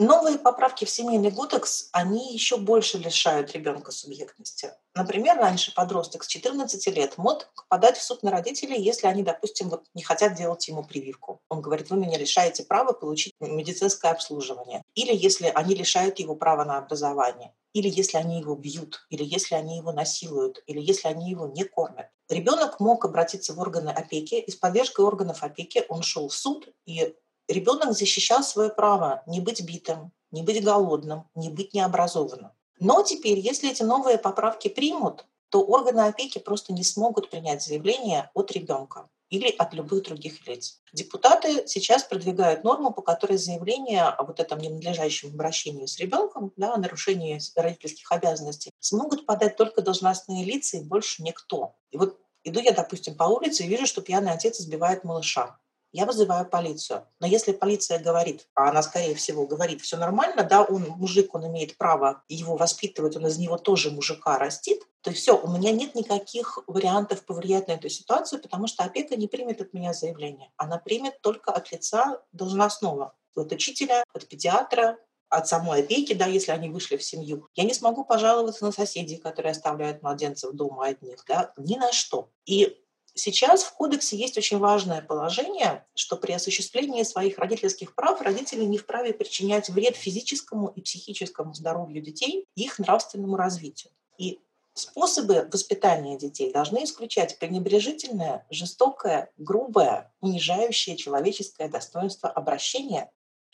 Новые 0.00 0.38
поправки 0.38 0.86
в 0.86 0.90
семейный 0.90 1.30
кодекс, 1.30 1.90
они 1.92 2.32
еще 2.32 2.56
больше 2.56 2.96
лишают 2.96 3.52
ребенка 3.52 3.92
субъектности. 3.92 4.72
Например, 4.94 5.36
раньше 5.36 5.74
подросток 5.74 6.24
с 6.24 6.26
14 6.26 6.86
лет 6.96 7.18
мог 7.18 7.52
подать 7.68 7.98
в 7.98 8.02
суд 8.02 8.22
на 8.22 8.30
родителей, 8.30 8.80
если 8.80 9.08
они, 9.08 9.22
допустим, 9.22 9.68
вот 9.68 9.84
не 9.92 10.02
хотят 10.02 10.36
делать 10.36 10.66
ему 10.68 10.84
прививку. 10.84 11.42
Он 11.50 11.60
говорит, 11.60 11.90
вы 11.90 11.98
меня 11.98 12.16
лишаете 12.16 12.62
права 12.62 12.94
получить 12.94 13.34
медицинское 13.40 14.10
обслуживание. 14.10 14.82
Или 14.94 15.14
если 15.14 15.52
они 15.54 15.74
лишают 15.74 16.18
его 16.18 16.34
права 16.34 16.64
на 16.64 16.78
образование. 16.78 17.52
Или 17.74 17.90
если 17.90 18.16
они 18.16 18.40
его 18.40 18.54
бьют, 18.54 19.06
или 19.10 19.22
если 19.22 19.54
они 19.54 19.76
его 19.76 19.92
насилуют, 19.92 20.62
или 20.66 20.80
если 20.80 21.08
они 21.08 21.28
его 21.28 21.46
не 21.46 21.64
кормят. 21.64 22.06
Ребенок 22.30 22.80
мог 22.80 23.04
обратиться 23.04 23.52
в 23.52 23.60
органы 23.60 23.90
опеки, 23.90 24.36
и 24.36 24.50
с 24.50 24.56
поддержкой 24.56 25.04
органов 25.04 25.42
опеки 25.42 25.84
он 25.90 26.00
шел 26.00 26.28
в 26.28 26.34
суд, 26.34 26.68
и 26.86 27.14
ребенок 27.50 27.92
защищал 27.92 28.42
свое 28.42 28.70
право 28.70 29.22
не 29.26 29.40
быть 29.40 29.62
битым, 29.62 30.12
не 30.30 30.42
быть 30.42 30.64
голодным, 30.64 31.28
не 31.34 31.50
быть 31.50 31.74
необразованным. 31.74 32.52
Но 32.78 33.02
теперь, 33.02 33.38
если 33.38 33.70
эти 33.70 33.82
новые 33.82 34.18
поправки 34.18 34.68
примут, 34.68 35.26
то 35.50 35.62
органы 35.62 36.00
опеки 36.00 36.38
просто 36.38 36.72
не 36.72 36.84
смогут 36.84 37.28
принять 37.28 37.62
заявление 37.62 38.30
от 38.34 38.52
ребенка 38.52 39.08
или 39.28 39.48
от 39.48 39.74
любых 39.74 40.04
других 40.04 40.46
лиц. 40.46 40.80
Депутаты 40.92 41.66
сейчас 41.66 42.04
продвигают 42.04 42.64
норму, 42.64 42.92
по 42.92 43.02
которой 43.02 43.36
заявление 43.36 44.04
о 44.04 44.24
вот 44.24 44.40
этом 44.40 44.58
ненадлежащем 44.58 45.30
обращении 45.30 45.86
с 45.86 45.98
ребенком, 45.98 46.52
да, 46.56 46.74
о 46.74 46.78
нарушении 46.78 47.40
родительских 47.56 48.10
обязанностей, 48.10 48.72
смогут 48.80 49.26
подать 49.26 49.56
только 49.56 49.82
должностные 49.82 50.44
лица 50.44 50.78
и 50.78 50.84
больше 50.84 51.22
никто. 51.22 51.74
И 51.90 51.96
вот 51.96 52.18
иду 52.44 52.60
я, 52.60 52.72
допустим, 52.72 53.16
по 53.16 53.24
улице 53.24 53.64
и 53.64 53.68
вижу, 53.68 53.86
что 53.86 54.02
пьяный 54.02 54.32
отец 54.32 54.60
избивает 54.60 55.04
малыша 55.04 55.58
я 55.92 56.06
вызываю 56.06 56.46
полицию. 56.46 57.06
Но 57.20 57.26
если 57.26 57.52
полиция 57.52 57.98
говорит, 57.98 58.46
а 58.54 58.68
она, 58.70 58.82
скорее 58.82 59.14
всего, 59.14 59.46
говорит, 59.46 59.80
все 59.80 59.96
нормально, 59.96 60.44
да, 60.44 60.62
он 60.62 60.82
мужик, 60.88 61.34
он 61.34 61.46
имеет 61.46 61.76
право 61.76 62.22
его 62.28 62.56
воспитывать, 62.56 63.16
он 63.16 63.26
из 63.26 63.38
него 63.38 63.56
тоже 63.58 63.90
мужика 63.90 64.38
растит, 64.38 64.82
то 65.02 65.10
есть 65.10 65.22
все, 65.22 65.38
у 65.40 65.48
меня 65.50 65.72
нет 65.72 65.94
никаких 65.94 66.58
вариантов 66.66 67.24
повлиять 67.24 67.68
на 67.68 67.72
эту 67.72 67.88
ситуацию, 67.88 68.40
потому 68.40 68.66
что 68.66 68.84
опека 68.84 69.16
не 69.16 69.28
примет 69.28 69.60
от 69.60 69.72
меня 69.72 69.94
заявление. 69.94 70.50
Она 70.56 70.78
примет 70.78 71.20
только 71.22 71.52
от 71.52 71.72
лица 71.72 72.22
должностного, 72.32 73.14
от 73.34 73.50
учителя, 73.52 74.04
от 74.12 74.28
педиатра, 74.28 74.98
от 75.30 75.46
самой 75.46 75.80
опеки, 75.80 76.12
да, 76.12 76.26
если 76.26 76.50
они 76.50 76.68
вышли 76.68 76.96
в 76.96 77.04
семью. 77.04 77.48
Я 77.54 77.64
не 77.64 77.72
смогу 77.72 78.04
пожаловаться 78.04 78.64
на 78.64 78.72
соседей, 78.72 79.16
которые 79.16 79.52
оставляют 79.52 80.02
младенцев 80.02 80.52
дома 80.52 80.86
одних, 80.86 81.24
да, 81.26 81.52
ни 81.56 81.76
на 81.76 81.92
что. 81.92 82.30
И 82.44 82.79
Сейчас 83.14 83.62
в 83.62 83.72
кодексе 83.74 84.16
есть 84.16 84.38
очень 84.38 84.58
важное 84.58 85.02
положение, 85.02 85.86
что 85.94 86.16
при 86.16 86.32
осуществлении 86.32 87.02
своих 87.02 87.38
родительских 87.38 87.94
прав 87.94 88.20
родители 88.20 88.64
не 88.64 88.78
вправе 88.78 89.12
причинять 89.12 89.68
вред 89.68 89.96
физическому 89.96 90.68
и 90.68 90.80
психическому 90.80 91.54
здоровью 91.54 92.02
детей 92.02 92.46
и 92.54 92.64
их 92.64 92.78
нравственному 92.78 93.36
развитию. 93.36 93.92
И 94.18 94.40
способы 94.74 95.48
воспитания 95.52 96.16
детей 96.16 96.52
должны 96.52 96.84
исключать 96.84 97.38
пренебрежительное, 97.38 98.46
жестокое, 98.50 99.30
грубое, 99.36 100.12
унижающее 100.20 100.96
человеческое 100.96 101.68
достоинство 101.68 102.30
обращение, 102.30 103.10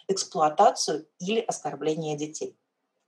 эксплуатацию 0.09 1.09
или 1.19 1.41
оскорбление 1.41 2.17
детей. 2.17 2.57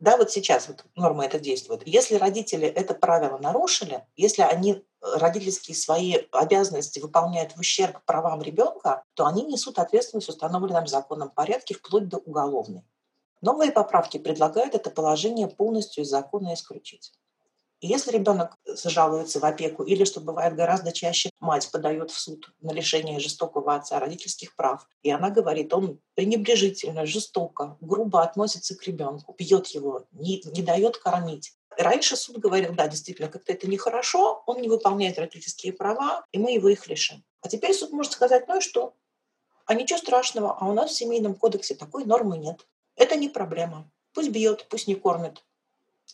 Да, 0.00 0.16
вот 0.16 0.30
сейчас 0.30 0.68
вот 0.68 0.84
норма 0.94 1.24
это 1.24 1.40
действует. 1.40 1.82
Если 1.84 2.14
родители 2.14 2.68
это 2.68 2.94
правило 2.94 3.36
нарушили, 3.38 4.04
если 4.16 4.42
они 4.42 4.74
э, 4.74 4.82
родительские 5.00 5.74
свои 5.74 6.18
обязанности 6.30 7.00
выполняют 7.00 7.52
в 7.52 7.58
ущерб 7.58 8.00
правам 8.04 8.40
ребенка, 8.40 9.02
то 9.14 9.26
они 9.26 9.44
несут 9.44 9.78
ответственность 9.80 10.28
в 10.28 10.30
установленном 10.30 10.86
законном 10.86 11.30
порядке 11.30 11.74
вплоть 11.74 12.08
до 12.08 12.18
уголовной. 12.18 12.84
Новые 13.40 13.72
поправки 13.72 14.18
предлагают 14.18 14.76
это 14.76 14.90
положение 14.90 15.48
полностью 15.48 16.04
из 16.04 16.08
закона 16.08 16.54
исключить. 16.54 17.12
И 17.80 17.86
если 17.86 18.10
ребенок 18.10 18.56
жалуется 18.66 19.38
в 19.38 19.44
опеку, 19.44 19.84
или, 19.84 20.04
что 20.04 20.20
бывает 20.20 20.56
гораздо 20.56 20.90
чаще, 20.90 21.30
мать 21.38 21.70
подает 21.70 22.10
в 22.10 22.18
суд 22.18 22.52
на 22.60 22.72
лишение 22.72 23.20
жестокого 23.20 23.76
отца 23.76 24.00
родительских 24.00 24.56
прав, 24.56 24.88
и 25.02 25.10
она 25.10 25.30
говорит, 25.30 25.72
он 25.72 26.00
пренебрежительно, 26.14 27.06
жестоко, 27.06 27.76
грубо 27.80 28.22
относится 28.22 28.76
к 28.76 28.82
ребенку, 28.82 29.34
бьет 29.38 29.68
его, 29.68 30.06
не, 30.10 30.42
не 30.46 30.62
дает 30.62 30.98
кормить. 30.98 31.52
Раньше 31.76 32.16
суд 32.16 32.38
говорил, 32.38 32.74
да, 32.74 32.88
действительно, 32.88 33.28
как-то 33.28 33.52
это 33.52 33.68
нехорошо, 33.68 34.42
он 34.46 34.60
не 34.60 34.68
выполняет 34.68 35.16
родительские 35.18 35.72
права, 35.72 36.24
и 36.32 36.38
мы 36.38 36.52
его 36.52 36.68
их 36.68 36.88
лишим. 36.88 37.22
А 37.42 37.48
теперь 37.48 37.74
суд 37.74 37.92
может 37.92 38.12
сказать, 38.12 38.48
ну 38.48 38.58
и 38.58 38.60
что? 38.60 38.94
А 39.66 39.74
ничего 39.74 39.98
страшного, 40.00 40.56
а 40.58 40.68
у 40.68 40.72
нас 40.72 40.90
в 40.90 40.96
семейном 40.96 41.36
кодексе 41.36 41.76
такой 41.76 42.04
нормы 42.04 42.38
нет. 42.38 42.66
Это 42.96 43.14
не 43.14 43.28
проблема. 43.28 43.88
Пусть 44.12 44.30
бьет, 44.30 44.66
пусть 44.68 44.88
не 44.88 44.96
кормит 44.96 45.44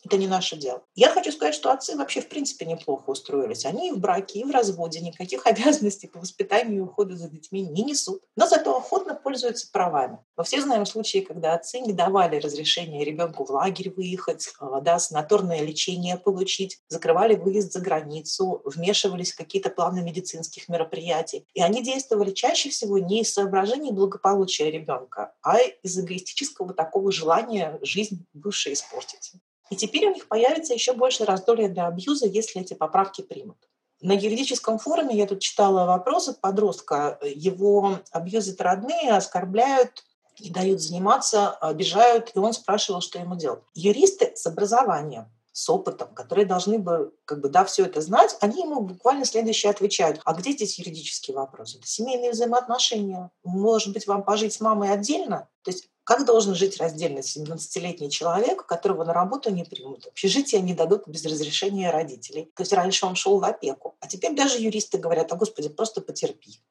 это 0.03 0.17
не 0.17 0.27
наше 0.27 0.55
дело. 0.55 0.83
Я 0.93 1.09
хочу 1.09 1.31
сказать, 1.31 1.55
что 1.55 1.71
отцы 1.71 1.95
вообще 1.95 2.21
в 2.21 2.29
принципе 2.29 2.65
неплохо 2.65 3.09
устроились. 3.09 3.65
Они 3.65 3.89
и 3.89 3.91
в 3.91 3.99
браке, 3.99 4.39
и 4.39 4.43
в 4.43 4.51
разводе 4.51 4.99
никаких 4.99 5.45
обязанностей 5.47 6.07
по 6.07 6.19
воспитанию 6.19 6.77
и 6.77 6.81
уходу 6.81 7.15
за 7.15 7.29
детьми 7.29 7.61
не 7.61 7.83
несут, 7.83 8.21
но 8.35 8.47
зато 8.47 8.75
охотно 8.75 9.15
пользуются 9.15 9.69
правами. 9.71 10.19
Мы 10.37 10.43
все 10.43 10.61
знаем 10.61 10.85
случаи, 10.85 11.19
когда 11.19 11.53
отцы 11.53 11.79
не 11.79 11.93
давали 11.93 12.39
разрешения 12.39 13.03
ребенку 13.03 13.45
в 13.45 13.49
лагерь 13.49 13.93
выехать, 13.95 14.49
а, 14.59 14.81
да, 14.81 14.99
санаторное 14.99 15.61
лечение 15.61 16.17
получить, 16.17 16.79
закрывали 16.87 17.35
выезд 17.35 17.71
за 17.71 17.79
границу, 17.79 18.61
вмешивались 18.65 19.31
в 19.31 19.37
какие-то 19.37 19.69
планы 19.69 20.01
медицинских 20.01 20.69
мероприятий. 20.69 21.47
И 21.53 21.61
они 21.61 21.83
действовали 21.83 22.31
чаще 22.31 22.69
всего 22.69 22.99
не 22.99 23.21
из 23.21 23.33
соображений 23.33 23.91
благополучия 23.91 24.69
ребенка, 24.69 25.33
а 25.41 25.59
из 25.59 25.97
эгоистического 25.97 26.73
такого 26.73 27.11
желания 27.11 27.79
жизнь 27.81 28.25
бывшей 28.33 28.73
испортить. 28.73 29.33
И 29.69 29.75
теперь 29.75 30.07
у 30.07 30.13
них 30.13 30.27
появится 30.27 30.73
еще 30.73 30.93
больше 30.93 31.25
раздолья 31.25 31.69
для 31.69 31.87
абьюза, 31.87 32.27
если 32.27 32.61
эти 32.61 32.73
поправки 32.73 33.21
примут. 33.21 33.57
На 34.01 34.11
юридическом 34.11 34.77
форуме 34.77 35.15
я 35.15 35.25
тут 35.25 35.39
читала 35.39 35.85
вопрос 35.85 36.27
от 36.27 36.39
подростка. 36.39 37.17
Его 37.23 37.99
абьюзят 38.11 38.61
родные, 38.61 39.13
оскорбляют, 39.13 40.03
не 40.39 40.49
дают 40.49 40.81
заниматься, 40.81 41.49
обижают, 41.49 42.31
и 42.35 42.39
он 42.39 42.53
спрашивал, 42.53 43.01
что 43.01 43.19
ему 43.19 43.35
делать. 43.35 43.63
Юристы 43.73 44.33
с 44.35 44.45
образованием 44.45 45.31
с 45.53 45.69
опытом, 45.69 46.13
которые 46.13 46.45
должны 46.45 46.77
бы, 46.77 47.13
как 47.23 47.39
бы, 47.39 47.47
да, 47.47 47.63
все 47.63 47.85
это 47.85 48.01
знать, 48.01 48.35
они 48.41 48.63
ему 48.63 48.81
буквально 48.81 49.23
следующее 49.23 49.69
отвечают. 49.69 50.19
А 50.25 50.33
где 50.33 50.51
здесь 50.51 50.77
юридический 50.77 51.33
вопрос? 51.33 51.75
Это 51.75 51.87
семейные 51.87 52.31
взаимоотношения. 52.31 53.31
Может 53.45 53.93
быть, 53.93 54.05
вам 54.05 54.23
пожить 54.23 54.51
с 54.51 54.59
мамой 54.59 54.91
отдельно? 54.91 55.47
То 55.63 55.71
есть 55.71 55.87
как 56.05 56.25
должен 56.25 56.53
жить 56.53 56.77
раздельно 56.77 57.19
17-летний 57.19 58.11
человек, 58.11 58.67
которого 58.67 59.03
на 59.03 59.11
работу 59.11 59.49
не 59.49 59.63
примут? 59.63 60.05
Общежитие 60.05 60.61
не 60.61 60.75
дадут 60.75 61.07
без 61.07 61.25
разрешения 61.25 61.89
родителей. 61.89 62.51
То 62.55 62.61
есть 62.61 62.73
раньше 62.73 63.07
он 63.07 63.15
шел 63.15 63.39
в 63.39 63.43
опеку. 63.43 63.97
А 63.99 64.07
теперь 64.07 64.35
даже 64.35 64.61
юристы 64.61 64.99
говорят, 64.99 65.33
а 65.33 65.35
господи, 65.35 65.67
просто 65.67 66.01
потерпи. 66.01 66.61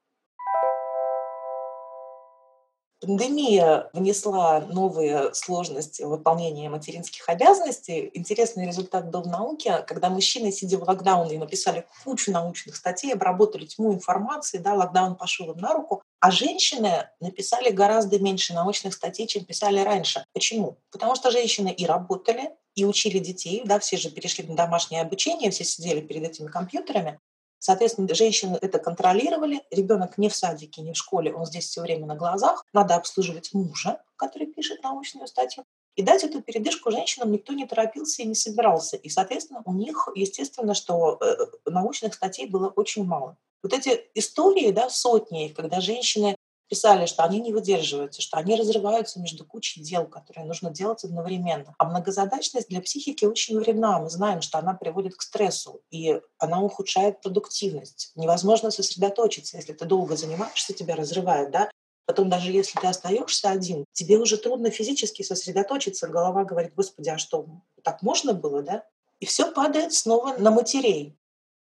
Пандемия 3.04 3.90
внесла 3.92 4.60
новые 4.60 5.34
сложности 5.34 6.02
в 6.02 6.08
выполнении 6.08 6.68
материнских 6.68 7.28
обязанностей. 7.28 8.10
Интересный 8.14 8.66
результат 8.66 9.10
был 9.10 9.22
в 9.22 9.26
науке, 9.26 9.84
когда 9.86 10.08
мужчины, 10.08 10.50
сидя 10.50 10.78
в 10.78 10.88
локдауне, 10.88 11.38
написали 11.38 11.84
кучу 12.02 12.32
научных 12.32 12.76
статей, 12.76 13.12
обработали 13.12 13.66
тьму 13.66 13.92
информации, 13.92 14.56
да, 14.56 14.72
локдаун 14.72 15.16
пошел 15.16 15.50
им 15.50 15.58
на 15.58 15.74
руку, 15.74 16.02
а 16.20 16.30
женщины 16.30 17.10
написали 17.20 17.68
гораздо 17.68 18.18
меньше 18.18 18.54
научных 18.54 18.94
статей, 18.94 19.26
чем 19.26 19.44
писали 19.44 19.80
раньше. 19.80 20.24
Почему? 20.32 20.78
Потому 20.90 21.14
что 21.14 21.30
женщины 21.30 21.68
и 21.68 21.84
работали, 21.84 22.52
и 22.74 22.86
учили 22.86 23.18
детей, 23.18 23.62
да, 23.66 23.78
все 23.78 23.98
же 23.98 24.10
перешли 24.10 24.46
на 24.46 24.56
домашнее 24.56 25.02
обучение, 25.02 25.50
все 25.50 25.64
сидели 25.64 26.00
перед 26.00 26.24
этими 26.24 26.48
компьютерами, 26.48 27.20
Соответственно, 27.58 28.14
женщины 28.14 28.58
это 28.60 28.78
контролировали. 28.78 29.62
Ребенок 29.70 30.18
не 30.18 30.28
в 30.28 30.36
садике, 30.36 30.82
не 30.82 30.92
в 30.92 30.96
школе, 30.96 31.32
он 31.32 31.46
здесь 31.46 31.66
все 31.66 31.80
время 31.80 32.06
на 32.06 32.14
глазах. 32.14 32.64
Надо 32.72 32.96
обслуживать 32.96 33.54
мужа, 33.54 34.02
который 34.16 34.46
пишет 34.46 34.82
научную 34.82 35.26
статью. 35.26 35.64
И 35.96 36.02
дать 36.02 36.24
эту 36.24 36.42
передышку 36.42 36.90
женщинам 36.90 37.30
никто 37.30 37.52
не 37.52 37.66
торопился 37.66 38.22
и 38.22 38.26
не 38.26 38.34
собирался. 38.34 38.96
И, 38.96 39.08
соответственно, 39.08 39.62
у 39.64 39.72
них, 39.72 40.08
естественно, 40.14 40.74
что 40.74 41.18
э, 41.20 41.36
научных 41.70 42.14
статей 42.14 42.46
было 42.46 42.68
очень 42.68 43.04
мало. 43.04 43.36
Вот 43.62 43.72
эти 43.72 44.04
истории, 44.14 44.72
да, 44.72 44.90
сотни, 44.90 45.48
когда 45.48 45.80
женщины 45.80 46.36
писали, 46.68 47.06
что 47.06 47.24
они 47.24 47.40
не 47.40 47.52
выдерживаются, 47.52 48.22
что 48.22 48.36
они 48.36 48.56
разрываются 48.56 49.20
между 49.20 49.44
кучей 49.44 49.82
дел, 49.82 50.06
которые 50.06 50.46
нужно 50.46 50.70
делать 50.70 51.04
одновременно. 51.04 51.74
А 51.78 51.84
многозадачность 51.88 52.68
для 52.68 52.80
психики 52.80 53.24
очень 53.24 53.58
вредна. 53.58 53.98
Мы 53.98 54.10
знаем, 54.10 54.42
что 54.42 54.58
она 54.58 54.74
приводит 54.74 55.16
к 55.16 55.22
стрессу, 55.22 55.80
и 55.90 56.20
она 56.38 56.60
ухудшает 56.60 57.20
продуктивность. 57.20 58.12
Невозможно 58.14 58.70
сосредоточиться, 58.70 59.56
если 59.56 59.72
ты 59.72 59.84
долго 59.84 60.16
занимаешься, 60.16 60.72
тебя 60.72 60.96
разрывает, 60.96 61.50
да, 61.50 61.70
Потом 62.06 62.28
даже 62.28 62.50
если 62.50 62.78
ты 62.78 62.86
остаешься 62.86 63.50
один, 63.50 63.86
тебе 63.92 64.18
уже 64.18 64.36
трудно 64.36 64.70
физически 64.70 65.22
сосредоточиться. 65.22 66.06
Голова 66.06 66.44
говорит, 66.44 66.74
господи, 66.74 67.08
а 67.08 67.16
что, 67.16 67.46
так 67.82 68.02
можно 68.02 68.34
было, 68.34 68.62
да? 68.62 68.84
И 69.20 69.26
все 69.26 69.50
падает 69.50 69.94
снова 69.94 70.36
на 70.36 70.50
матерей. 70.50 71.16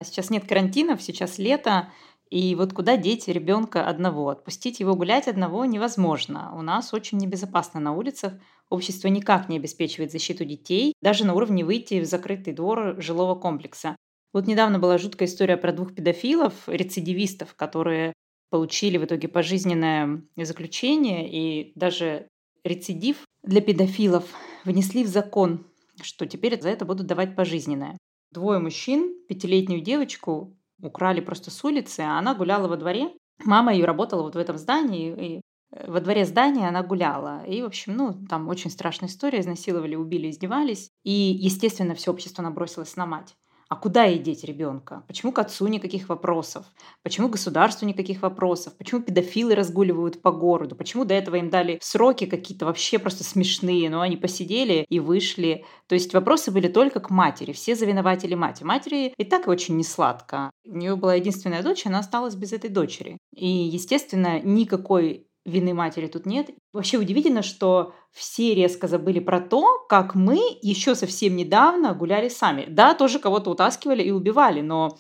Сейчас 0.03 0.31
нет 0.31 0.49
карантинов, 0.49 1.03
сейчас 1.03 1.39
лето, 1.39 1.93
и 2.31 2.55
вот 2.55 2.73
куда 2.73 2.97
деть 2.97 3.27
ребенка 3.27 3.87
одного? 3.87 4.29
Отпустить 4.29 4.79
его 4.79 4.95
гулять 4.95 5.27
одного 5.27 5.65
невозможно. 5.65 6.53
У 6.57 6.63
нас 6.63 6.95
очень 6.95 7.19
небезопасно 7.19 7.81
на 7.81 7.93
улицах. 7.93 8.35
Общество 8.69 9.09
никак 9.09 9.49
не 9.49 9.57
обеспечивает 9.57 10.13
защиту 10.13 10.45
детей, 10.45 10.95
даже 11.03 11.27
на 11.27 11.35
уровне 11.35 11.65
выйти 11.65 12.01
в 12.01 12.05
закрытый 12.05 12.53
двор 12.53 13.03
жилого 13.03 13.35
комплекса. 13.35 13.97
Вот 14.33 14.47
недавно 14.47 14.79
была 14.79 14.97
жуткая 14.97 15.29
история 15.29 15.57
про 15.57 15.73
двух 15.73 15.93
педофилов, 15.93 16.55
рецидивистов, 16.69 17.55
которые 17.57 18.13
получили 18.49 18.97
в 18.97 19.05
итоге 19.05 19.27
пожизненное 19.27 20.23
заключение, 20.37 21.29
и 21.29 21.73
даже 21.75 22.29
рецидив 22.63 23.25
для 23.43 23.61
педофилов 23.61 24.25
внесли 24.65 25.03
в 25.03 25.09
закон, 25.09 25.67
что 26.01 26.27
теперь 26.27 26.61
за 26.61 26.69
это 26.69 26.85
будут 26.85 27.07
давать 27.07 27.35
пожизненное. 27.35 27.99
Двое 28.31 28.61
мужчин, 28.61 29.17
пятилетнюю 29.29 29.81
девочку 29.81 30.57
украли 30.83 31.21
просто 31.21 31.51
с 31.51 31.65
улицы, 31.65 32.01
а 32.01 32.19
она 32.19 32.35
гуляла 32.35 32.69
во 32.69 32.77
дворе. 32.77 33.11
Мама 33.45 33.73
ее 33.73 33.85
работала 33.85 34.23
вот 34.23 34.35
в 34.35 34.39
этом 34.39 34.59
здании, 34.59 35.37
и 35.37 35.41
э, 35.73 35.91
во 35.91 36.01
дворе 36.01 36.25
здания 36.25 36.69
она 36.69 36.83
гуляла. 36.83 37.45
И, 37.47 37.63
в 37.63 37.67
общем, 37.67 37.97
ну, 37.97 38.27
там 38.29 38.49
очень 38.49 38.71
страшная 38.71 39.09
история. 39.09 39.41
Изнасиловали, 39.41 39.95
убили, 39.97 40.31
издевались. 40.31 40.91
И, 41.05 41.11
естественно, 41.11 41.95
все 41.95 42.11
общество 42.11 42.43
набросилось 42.43 42.97
на 42.97 43.07
мать. 43.07 43.35
А 43.71 43.77
куда 43.77 44.03
ей 44.03 44.19
деть 44.19 44.43
ребенка? 44.43 45.05
Почему 45.07 45.31
к 45.31 45.39
отцу 45.39 45.69
никаких 45.69 46.09
вопросов? 46.09 46.67
Почему 47.05 47.29
государству 47.29 47.87
никаких 47.87 48.21
вопросов? 48.21 48.77
Почему 48.77 49.01
педофилы 49.01 49.55
разгуливают 49.55 50.21
по 50.23 50.33
городу? 50.33 50.75
Почему 50.75 51.05
до 51.05 51.15
этого 51.15 51.37
им 51.37 51.51
дали 51.51 51.79
сроки 51.81 52.27
какие-то 52.27 52.67
вообще 52.67 52.99
просто 52.99 53.23
смешные, 53.23 53.89
но 53.89 54.01
они 54.01 54.17
посидели 54.17 54.85
и 54.89 54.99
вышли? 54.99 55.65
То 55.87 55.95
есть 55.95 56.13
вопросы 56.13 56.51
были 56.51 56.67
только 56.67 56.99
к 56.99 57.11
матери. 57.11 57.53
Все 57.53 57.77
завинователи 57.77 58.35
мать. 58.35 58.61
Матери 58.61 59.15
и 59.17 59.23
так 59.25 59.47
очень 59.47 59.77
несладко. 59.77 60.51
У 60.67 60.77
нее 60.77 60.97
была 60.97 61.15
единственная 61.15 61.63
дочь, 61.63 61.87
она 61.87 62.01
осталась 62.01 62.35
без 62.35 62.53
этой 62.53 62.71
дочери. 62.71 63.19
И, 63.37 63.47
естественно, 63.47 64.41
никакой 64.41 65.30
вины 65.45 65.75
матери 65.75 66.07
тут 66.07 66.27
нет. 66.27 66.51
Вообще 66.73 66.99
удивительно, 66.99 67.43
что 67.43 67.95
все 68.13 68.55
резко 68.55 68.89
забыли 68.89 69.21
про 69.21 69.41
то, 69.41 69.85
как 69.89 70.15
мы 70.15 70.39
еще 70.63 70.95
совсем 70.95 71.37
недавно 71.37 71.95
гуляли 71.95 72.29
сами. 72.29 72.67
Да, 72.69 72.95
тоже 72.95 73.19
кого-то 73.19 73.51
утаскивали 73.51 74.03
и 74.03 74.11
убивали, 74.11 74.61
но 74.61 74.99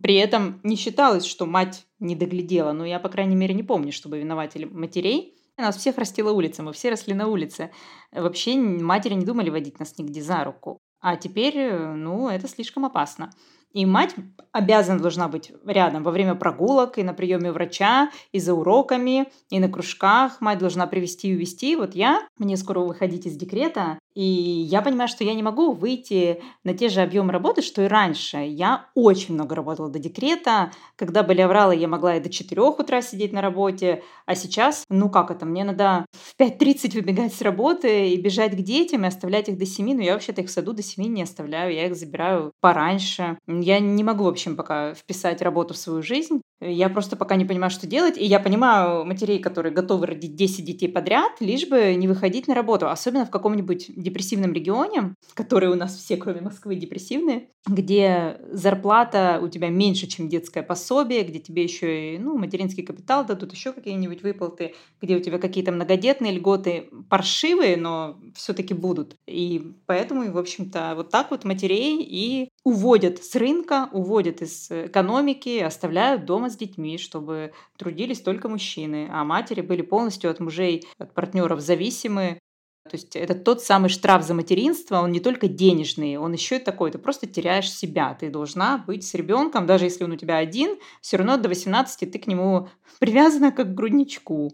при 0.00 0.14
этом 0.14 0.60
не 0.62 0.76
считалось, 0.76 1.24
что 1.24 1.46
мать 1.46 1.86
не 1.98 2.14
доглядела. 2.14 2.72
Но 2.72 2.84
я, 2.84 3.00
по 3.00 3.08
крайней 3.08 3.36
мере, 3.36 3.54
не 3.54 3.62
помню, 3.62 3.92
чтобы 3.92 4.18
винователи 4.18 4.64
матерей. 4.64 5.34
Нас 5.56 5.76
всех 5.76 5.98
растила 5.98 6.30
улица, 6.30 6.62
мы 6.62 6.72
все 6.72 6.90
росли 6.90 7.14
на 7.14 7.26
улице. 7.26 7.72
Вообще 8.12 8.56
матери 8.56 9.14
не 9.14 9.24
думали 9.24 9.50
водить 9.50 9.80
нас 9.80 9.98
нигде 9.98 10.22
за 10.22 10.44
руку. 10.44 10.78
А 11.00 11.16
теперь, 11.16 11.72
ну, 11.72 12.28
это 12.28 12.46
слишком 12.46 12.84
опасно. 12.84 13.30
И 13.78 13.86
мать 13.86 14.16
обязана 14.50 14.98
должна 14.98 15.28
быть 15.28 15.52
рядом 15.64 16.02
во 16.02 16.10
время 16.10 16.34
прогулок 16.34 16.98
и 16.98 17.04
на 17.04 17.14
приеме 17.14 17.52
врача, 17.52 18.10
и 18.32 18.40
за 18.40 18.52
уроками, 18.52 19.28
и 19.50 19.60
на 19.60 19.68
кружках. 19.68 20.40
Мать 20.40 20.58
должна 20.58 20.88
привести 20.88 21.28
и 21.28 21.36
увести. 21.36 21.76
Вот 21.76 21.94
я, 21.94 22.26
мне 22.38 22.56
скоро 22.56 22.80
выходить 22.80 23.26
из 23.26 23.36
декрета, 23.36 24.00
и 24.18 24.66
я 24.68 24.82
понимаю, 24.82 25.06
что 25.06 25.22
я 25.22 25.32
не 25.32 25.44
могу 25.44 25.70
выйти 25.70 26.42
на 26.64 26.74
те 26.74 26.88
же 26.88 27.02
объемы 27.02 27.32
работы, 27.32 27.62
что 27.62 27.82
и 27.82 27.86
раньше. 27.86 28.38
Я 28.38 28.86
очень 28.96 29.34
много 29.34 29.54
работала 29.54 29.88
до 29.88 30.00
декрета. 30.00 30.72
Когда 30.96 31.22
были 31.22 31.40
авралы, 31.40 31.76
я 31.76 31.86
могла 31.86 32.16
и 32.16 32.20
до 32.20 32.28
4 32.28 32.60
утра 32.60 33.00
сидеть 33.00 33.32
на 33.32 33.40
работе. 33.40 34.02
А 34.26 34.34
сейчас, 34.34 34.84
ну 34.88 35.08
как 35.08 35.30
это, 35.30 35.46
мне 35.46 35.62
надо 35.62 36.04
в 36.10 36.34
5.30 36.36 36.94
выбегать 36.94 37.32
с 37.32 37.42
работы 37.42 38.08
и 38.08 38.20
бежать 38.20 38.56
к 38.56 38.60
детям, 38.60 39.04
и 39.04 39.06
оставлять 39.06 39.50
их 39.50 39.56
до 39.56 39.66
7. 39.66 39.94
Но 39.94 40.02
я 40.02 40.14
вообще-то 40.14 40.40
их 40.40 40.48
в 40.48 40.50
саду 40.50 40.72
до 40.72 40.82
7 40.82 41.04
не 41.04 41.22
оставляю. 41.22 41.72
Я 41.72 41.86
их 41.86 41.94
забираю 41.94 42.50
пораньше. 42.60 43.38
Я 43.46 43.78
не 43.78 44.02
могу, 44.02 44.24
в 44.24 44.28
общем, 44.28 44.56
пока 44.56 44.94
вписать 44.94 45.42
работу 45.42 45.74
в 45.74 45.78
свою 45.78 46.02
жизнь. 46.02 46.40
Я 46.60 46.88
просто 46.88 47.14
пока 47.14 47.36
не 47.36 47.44
понимаю, 47.44 47.70
что 47.70 47.86
делать. 47.86 48.18
И 48.18 48.24
я 48.24 48.40
понимаю 48.40 49.04
матерей, 49.04 49.38
которые 49.38 49.72
готовы 49.72 50.06
родить 50.06 50.34
10 50.34 50.64
детей 50.64 50.88
подряд, 50.88 51.32
лишь 51.40 51.68
бы 51.68 51.94
не 51.94 52.08
выходить 52.08 52.48
на 52.48 52.54
работу. 52.54 52.88
Особенно 52.88 53.24
в 53.24 53.30
каком-нибудь 53.30 53.92
депрессивном 53.94 54.52
регионе, 54.52 55.14
которые 55.34 55.70
у 55.70 55.76
нас 55.76 55.96
все, 55.96 56.16
кроме 56.16 56.40
Москвы, 56.40 56.74
депрессивные, 56.74 57.50
где 57.66 58.40
зарплата 58.50 59.38
у 59.40 59.48
тебя 59.48 59.68
меньше, 59.68 60.08
чем 60.08 60.28
детское 60.28 60.64
пособие, 60.64 61.22
где 61.22 61.38
тебе 61.38 61.62
еще 61.62 62.14
и 62.14 62.18
ну, 62.18 62.36
материнский 62.36 62.82
капитал 62.82 63.24
дадут, 63.24 63.52
еще 63.52 63.72
какие-нибудь 63.72 64.22
выплаты, 64.22 64.74
где 65.00 65.16
у 65.16 65.20
тебя 65.20 65.38
какие-то 65.38 65.70
многодетные 65.70 66.32
льготы 66.32 66.90
паршивые, 67.08 67.76
но 67.76 68.18
все-таки 68.34 68.74
будут. 68.74 69.14
И 69.28 69.74
поэтому, 69.86 70.30
в 70.32 70.38
общем-то, 70.38 70.94
вот 70.96 71.10
так 71.10 71.30
вот 71.30 71.44
матерей 71.44 72.02
и 72.02 72.48
уводят 72.68 73.24
с 73.24 73.34
рынка, 73.34 73.88
уводят 73.92 74.42
из 74.42 74.70
экономики, 74.70 75.58
оставляют 75.58 76.24
дома 76.24 76.50
с 76.50 76.56
детьми, 76.56 76.98
чтобы 76.98 77.52
трудились 77.76 78.20
только 78.20 78.48
мужчины, 78.48 79.08
а 79.10 79.24
матери 79.24 79.60
были 79.62 79.82
полностью 79.82 80.30
от 80.30 80.40
мужей, 80.40 80.86
от 80.98 81.14
партнеров 81.14 81.60
зависимы. 81.60 82.38
То 82.84 82.96
есть 82.96 83.16
это 83.16 83.34
тот 83.34 83.62
самый 83.62 83.90
штраф 83.90 84.24
за 84.24 84.34
материнство, 84.34 85.00
он 85.00 85.12
не 85.12 85.20
только 85.20 85.48
денежный, 85.48 86.16
он 86.16 86.32
еще 86.32 86.56
и 86.56 86.64
такой, 86.64 86.90
ты 86.90 86.98
просто 86.98 87.26
теряешь 87.26 87.70
себя, 87.70 88.16
ты 88.18 88.30
должна 88.30 88.78
быть 88.78 89.06
с 89.06 89.14
ребенком, 89.14 89.66
даже 89.66 89.84
если 89.84 90.04
он 90.04 90.12
у 90.12 90.16
тебя 90.16 90.36
один, 90.38 90.78
все 91.00 91.18
равно 91.18 91.36
до 91.36 91.48
18 91.48 92.10
ты 92.10 92.18
к 92.18 92.26
нему 92.26 92.68
привязана 92.98 93.52
как 93.52 93.68
к 93.68 93.74
грудничку. 93.74 94.52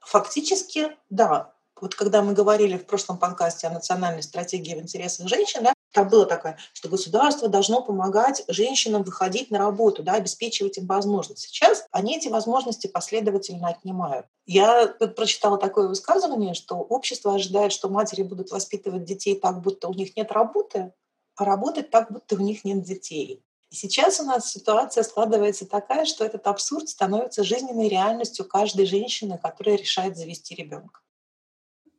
Фактически, 0.00 0.90
да. 1.10 1.54
Вот 1.80 1.94
когда 1.94 2.22
мы 2.22 2.34
говорили 2.34 2.76
в 2.76 2.86
прошлом 2.86 3.18
подкасте 3.18 3.66
о 3.66 3.70
национальной 3.70 4.22
стратегии 4.22 4.74
в 4.74 4.82
интересах 4.82 5.28
женщин, 5.28 5.64
да, 5.64 5.72
там 5.92 6.08
было 6.08 6.26
такое, 6.26 6.58
что 6.72 6.88
государство 6.88 7.48
должно 7.48 7.82
помогать 7.82 8.44
женщинам 8.48 9.02
выходить 9.02 9.50
на 9.50 9.58
работу, 9.58 10.02
да, 10.02 10.14
обеспечивать 10.14 10.78
им 10.78 10.86
возможности. 10.86 11.46
Сейчас 11.46 11.84
они 11.90 12.16
эти 12.16 12.28
возможности 12.28 12.86
последовательно 12.86 13.68
отнимают. 13.68 14.26
Я 14.46 14.86
прочитала 14.86 15.58
такое 15.58 15.88
высказывание, 15.88 16.54
что 16.54 16.76
общество 16.76 17.34
ожидает, 17.34 17.72
что 17.72 17.88
матери 17.88 18.22
будут 18.22 18.50
воспитывать 18.50 19.04
детей 19.04 19.38
так, 19.38 19.60
будто 19.60 19.88
у 19.88 19.94
них 19.94 20.16
нет 20.16 20.30
работы, 20.32 20.92
а 21.36 21.44
работать 21.44 21.90
так, 21.90 22.12
будто 22.12 22.34
у 22.36 22.38
них 22.38 22.64
нет 22.64 22.82
детей. 22.82 23.42
И 23.70 23.74
сейчас 23.74 24.20
у 24.20 24.24
нас 24.24 24.50
ситуация 24.50 25.04
складывается 25.04 25.64
такая, 25.64 26.04
что 26.04 26.24
этот 26.24 26.46
абсурд 26.46 26.88
становится 26.88 27.44
жизненной 27.44 27.88
реальностью 27.88 28.44
каждой 28.44 28.84
женщины, 28.84 29.38
которая 29.38 29.76
решает 29.76 30.16
завести 30.16 30.54
ребенка. 30.54 31.00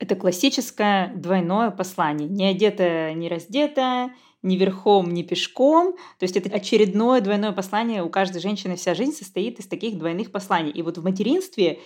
Это 0.01 0.15
классическое 0.15 1.13
двойное 1.15 1.69
послание. 1.69 2.27
Не 2.27 2.45
одетая, 2.47 3.13
не 3.13 3.29
раздетая, 3.29 4.15
ни 4.41 4.55
верхом, 4.55 5.13
ни 5.13 5.21
пешком. 5.21 5.93
То 6.17 6.23
есть 6.23 6.35
это 6.35 6.49
очередное 6.49 7.21
двойное 7.21 7.51
послание. 7.51 8.01
У 8.01 8.09
каждой 8.09 8.41
женщины 8.41 8.75
вся 8.77 8.95
жизнь 8.95 9.11
состоит 9.11 9.59
из 9.59 9.67
таких 9.67 9.99
двойных 9.99 10.31
посланий. 10.31 10.71
И 10.71 10.81
вот 10.81 10.97
в 10.97 11.03
материнстве 11.03 11.81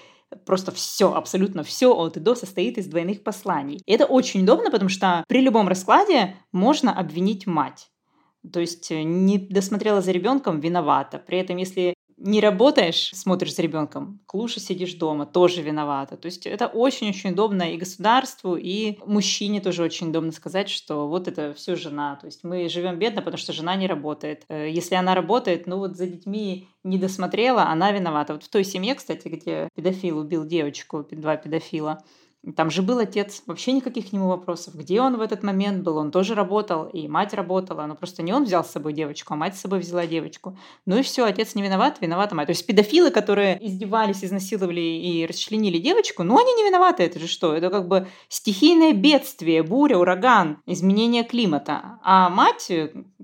просто 0.46 0.72
все, 0.72 1.14
абсолютно 1.14 1.64
все 1.64 1.94
от 1.94 2.16
и 2.16 2.22
до 2.22 2.36
состоит 2.36 2.78
из 2.78 2.88
двойных 2.88 3.22
посланий. 3.22 3.82
И 3.86 3.92
это 3.92 4.06
очень 4.06 4.44
удобно, 4.44 4.72
потому 4.72 4.88
что 4.88 5.26
при 5.28 5.42
любом 5.42 5.68
раскладе 5.68 6.38
можно 6.54 6.98
обвинить 6.98 7.46
мать. 7.46 7.90
То 8.50 8.62
есть 8.62 8.92
не 8.92 9.40
досмотрела 9.40 10.00
за 10.00 10.14
ребенком, 10.14 10.62
виновата. 10.62 11.20
При 11.20 11.40
этом, 11.40 11.58
если 11.58 11.95
не 12.26 12.42
работаешь, 12.42 13.12
смотришь 13.14 13.54
за 13.54 13.62
ребенком, 13.62 14.20
лучше 14.34 14.60
сидишь 14.60 14.96
дома, 14.96 15.28
тоже 15.28 15.62
виновата. 15.62 16.18
То 16.18 16.26
есть 16.26 16.48
это 16.48 16.66
очень-очень 16.66 17.32
удобно 17.32 17.72
и 17.72 17.78
государству, 17.78 18.56
и 18.56 18.98
мужчине 19.06 19.62
тоже 19.62 19.84
очень 19.84 20.10
удобно 20.10 20.32
сказать, 20.32 20.68
что 20.68 21.08
вот 21.08 21.28
это 21.28 21.54
все 21.54 21.76
жена. 21.76 22.16
То 22.16 22.26
есть 22.26 22.44
мы 22.44 22.68
живем 22.68 22.98
бедно, 22.98 23.22
потому 23.22 23.38
что 23.38 23.54
жена 23.54 23.76
не 23.76 23.86
работает. 23.86 24.44
Э, 24.50 24.68
если 24.68 24.96
она 24.96 25.14
работает, 25.14 25.68
ну 25.68 25.78
вот 25.78 25.98
за 25.98 26.08
детьми 26.08 26.68
не 26.84 26.98
досмотрела, 26.98 27.68
она 27.68 27.92
виновата. 27.92 28.34
Вот 28.34 28.44
в 28.44 28.50
той 28.50 28.64
семье, 28.64 28.96
кстати, 28.96 29.28
где 29.28 29.70
педофил 29.76 30.18
убил 30.18 30.46
девочку, 30.46 31.06
два 31.12 31.38
педофила, 31.38 32.04
Там 32.56 32.70
же 32.70 32.82
был 32.82 33.00
отец, 33.00 33.42
вообще 33.48 33.72
никаких 33.72 34.10
к 34.10 34.14
нему 34.14 34.28
вопросов. 34.28 34.76
Где 34.76 35.02
он 35.02 35.18
в 35.18 35.22
этот 35.22 35.42
момент 35.42 35.84
был? 35.84 35.98
Он 35.98 36.12
тоже 36.12 36.36
работал, 36.36 36.86
и 36.86 37.08
мать 37.08 37.34
работала. 37.34 37.86
Но 37.86 37.96
просто 37.96 38.22
не 38.22 38.34
он 38.34 38.44
взял 38.44 38.64
с 38.64 38.72
собой 38.72 38.94
девочку, 38.94 39.34
а 39.34 39.38
мать 39.38 39.56
с 39.56 39.62
собой 39.62 39.80
взяла 39.80 40.06
девочку. 40.06 40.58
Ну 40.86 40.98
и 40.98 41.02
все, 41.02 41.26
отец 41.26 41.56
не 41.56 41.64
виноват, 41.64 41.98
виновата 42.02 42.36
мать. 42.36 42.48
То 42.48 42.52
есть 42.52 42.66
педофилы, 42.68 43.10
которые 43.10 43.58
издевались, 43.66 44.24
изнасиловали 44.24 44.80
и 44.80 45.26
расчленили 45.26 45.80
девочку, 45.80 46.24
ну 46.24 46.38
они 46.38 46.54
не 46.54 46.64
виноваты, 46.70 47.04
это 47.04 47.20
же 47.20 47.28
что? 47.28 47.56
Это 47.56 47.70
как 47.70 47.88
бы 47.88 48.08
стихийное 48.30 48.94
бедствие, 48.94 49.64
буря, 49.64 49.98
ураган, 49.98 50.60
изменение 50.66 51.24
климата. 51.24 52.00
А 52.04 52.30
мать, 52.30 52.72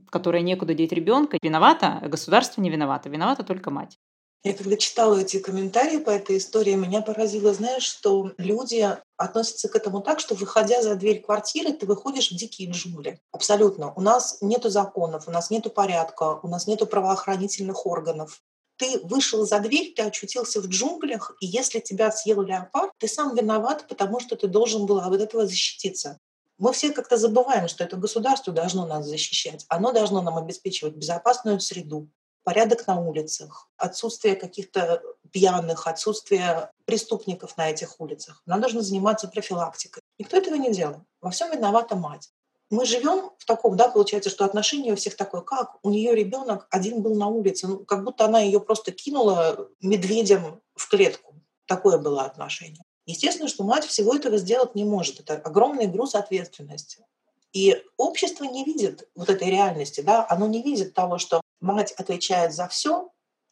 которая 0.10 0.42
некуда 0.42 0.74
деть 0.74 0.92
ребенка, 0.92 1.38
виновата, 1.42 2.00
государство 2.04 2.62
не 2.62 2.70
виновато, 2.70 3.10
виновата 3.10 3.44
только 3.44 3.70
мать. 3.70 4.00
Я 4.44 4.56
когда 4.56 4.76
читала 4.76 5.20
эти 5.20 5.38
комментарии 5.38 5.98
по 5.98 6.10
этой 6.10 6.40
истории, 6.40 6.74
меня 6.74 7.04
поразило, 7.04 7.54
знаешь, 7.54 7.84
что 7.84 8.32
люди 8.38 8.98
относятся 9.16 9.70
к 9.70 9.76
этому 9.76 10.02
так, 10.02 10.20
что 10.20 10.34
выходя 10.34 10.82
за 10.82 10.96
дверь 10.96 11.22
квартиры, 11.22 11.74
ты 11.74 11.86
выходишь 11.86 12.32
в 12.32 12.36
дикие 12.36 12.72
джунгли. 12.72 13.20
Абсолютно. 13.32 13.94
У 13.94 14.02
нас 14.02 14.40
нету 14.42 14.72
законов, 14.72 15.28
у 15.28 15.32
нас 15.32 15.52
нету 15.52 15.70
порядка, 15.70 16.40
у 16.42 16.48
нас 16.48 16.66
нету 16.66 16.88
правоохранительных 16.88 17.86
органов. 17.86 18.42
Ты 18.78 19.00
вышел 19.04 19.46
за 19.46 19.60
дверь, 19.60 19.94
ты 19.96 20.02
очутился 20.02 20.60
в 20.60 20.66
джунглях, 20.66 21.36
и 21.40 21.46
если 21.46 21.80
тебя 21.80 22.12
съел 22.12 22.42
леопард, 22.42 22.94
ты 22.98 23.08
сам 23.08 23.36
виноват, 23.36 23.86
потому 23.88 24.20
что 24.20 24.36
ты 24.36 24.48
должен 24.48 24.88
был 24.88 24.98
от 25.02 25.22
этого 25.22 25.46
защититься. 25.46 26.18
Мы 26.58 26.74
все 26.74 26.92
как-то 26.92 27.18
забываем, 27.18 27.68
что 27.68 27.84
это 27.84 27.96
государство 27.96 28.52
должно 28.52 28.88
нас 28.88 29.06
защищать. 29.06 29.66
Оно 29.68 29.92
должно 29.92 30.24
нам 30.24 30.40
обеспечивать 30.40 30.96
безопасную 30.96 31.60
среду, 31.60 32.10
порядок 32.44 32.88
на 32.88 33.00
улицах, 33.00 33.70
отсутствие 33.78 34.36
каких-то 34.36 35.02
пьяных, 35.32 35.88
отсутствие 35.88 36.72
преступников 36.86 37.58
на 37.58 37.70
этих 37.70 38.00
улицах. 38.00 38.42
Нам 38.46 38.62
нужно 38.62 38.82
заниматься 38.82 39.28
профилактикой. 39.28 40.02
Никто 40.20 40.38
этого 40.38 40.56
не 40.56 40.72
делает. 40.72 41.02
Во 41.22 41.32
всем 41.32 41.52
виновата 41.52 41.96
мать. 41.96 42.30
Мы 42.70 42.86
живем 42.86 43.32
в 43.38 43.46
таком, 43.46 43.76
да, 43.76 43.90
получается, 43.90 44.30
что 44.30 44.46
отношение 44.46 44.94
у 44.94 44.96
всех 44.96 45.18
такое, 45.18 45.42
как 45.42 45.78
у 45.84 45.90
нее 45.90 46.16
ребенок 46.16 46.68
один 46.72 47.02
был 47.02 47.16
на 47.16 47.28
улице, 47.28 47.68
ну, 47.68 47.80
как 47.80 48.04
будто 48.04 48.26
она 48.26 48.40
ее 48.40 48.62
просто 48.62 48.92
кинула 48.92 49.70
медведем 49.82 50.62
в 50.76 50.88
клетку. 50.88 51.36
Такое 51.66 51.98
было 51.98 52.24
отношение. 52.24 52.82
Естественно, 53.06 53.50
что 53.50 53.66
мать 53.66 53.86
всего 53.86 54.16
этого 54.16 54.38
сделать 54.38 54.74
не 54.74 54.86
может. 54.86 55.20
Это 55.20 55.36
огромный 55.36 55.88
груз 55.88 56.16
ответственности. 56.16 57.06
И 57.52 57.84
общество 57.98 58.46
не 58.46 58.64
видит 58.64 59.10
вот 59.16 59.30
этой 59.30 59.50
реальности, 59.50 60.00
да, 60.00 60.26
оно 60.30 60.48
не 60.48 60.62
видит 60.62 60.94
того, 60.94 61.18
что 61.18 61.42
мать 61.62 61.94
отвечает 61.94 62.54
за 62.54 62.68
все, 62.68 63.12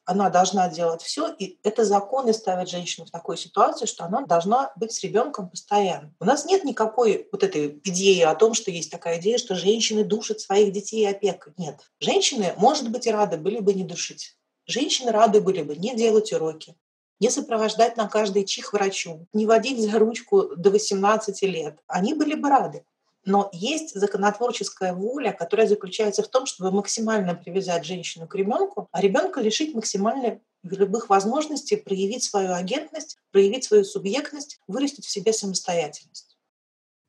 она 0.09 0.31
должна 0.31 0.67
делать 0.69 1.03
все, 1.03 1.31
и 1.37 1.59
это 1.61 1.85
законы 1.85 2.33
ставят 2.33 2.67
женщину 2.67 3.05
в 3.05 3.11
такую 3.11 3.37
ситуацию, 3.37 3.87
что 3.87 4.05
она 4.05 4.21
должна 4.21 4.71
быть 4.75 4.91
с 4.91 5.03
ребенком 5.03 5.49
постоянно. 5.49 6.11
У 6.19 6.25
нас 6.25 6.45
нет 6.45 6.63
никакой 6.63 7.27
вот 7.31 7.43
этой 7.43 7.79
идеи 7.83 8.21
о 8.21 8.33
том, 8.33 8.55
что 8.55 8.71
есть 8.71 8.89
такая 8.89 9.19
идея, 9.19 9.37
что 9.37 9.53
женщины 9.53 10.03
душат 10.03 10.39
своих 10.39 10.73
детей 10.73 11.07
опекой. 11.07 11.53
Нет. 11.57 11.91
Женщины, 11.99 12.55
может 12.57 12.89
быть, 12.89 13.05
и 13.05 13.11
рады 13.11 13.37
были 13.37 13.59
бы 13.59 13.75
не 13.75 13.83
душить. 13.83 14.35
Женщины 14.65 15.11
рады 15.11 15.41
были 15.41 15.61
бы 15.61 15.75
не 15.75 15.95
делать 15.95 16.33
уроки, 16.33 16.75
не 17.19 17.29
сопровождать 17.29 17.95
на 17.95 18.07
каждый 18.07 18.45
чих 18.45 18.73
врачу, 18.73 19.27
не 19.31 19.45
водить 19.45 19.79
за 19.79 19.99
ручку 19.99 20.55
до 20.55 20.71
18 20.71 21.41
лет. 21.43 21.77
Они 21.85 22.15
были 22.15 22.33
бы 22.33 22.49
рады. 22.49 22.83
Но 23.25 23.49
есть 23.51 23.93
законотворческая 23.93 24.93
воля, 24.93 25.31
которая 25.31 25.67
заключается 25.67 26.23
в 26.23 26.27
том, 26.29 26.45
чтобы 26.45 26.71
максимально 26.71 27.35
привязать 27.35 27.85
женщину 27.85 28.27
к 28.27 28.35
ребенку, 28.35 28.87
а 28.91 29.01
ребенка 29.01 29.41
лишить 29.41 29.75
максимально 29.75 30.39
любых 30.63 31.09
возможностей 31.09 31.75
проявить 31.75 32.23
свою 32.23 32.53
агентность, 32.53 33.17
проявить 33.31 33.63
свою 33.63 33.83
субъектность, 33.83 34.59
вырастить 34.67 35.05
в 35.05 35.09
себе 35.09 35.33
самостоятельность. 35.33 36.37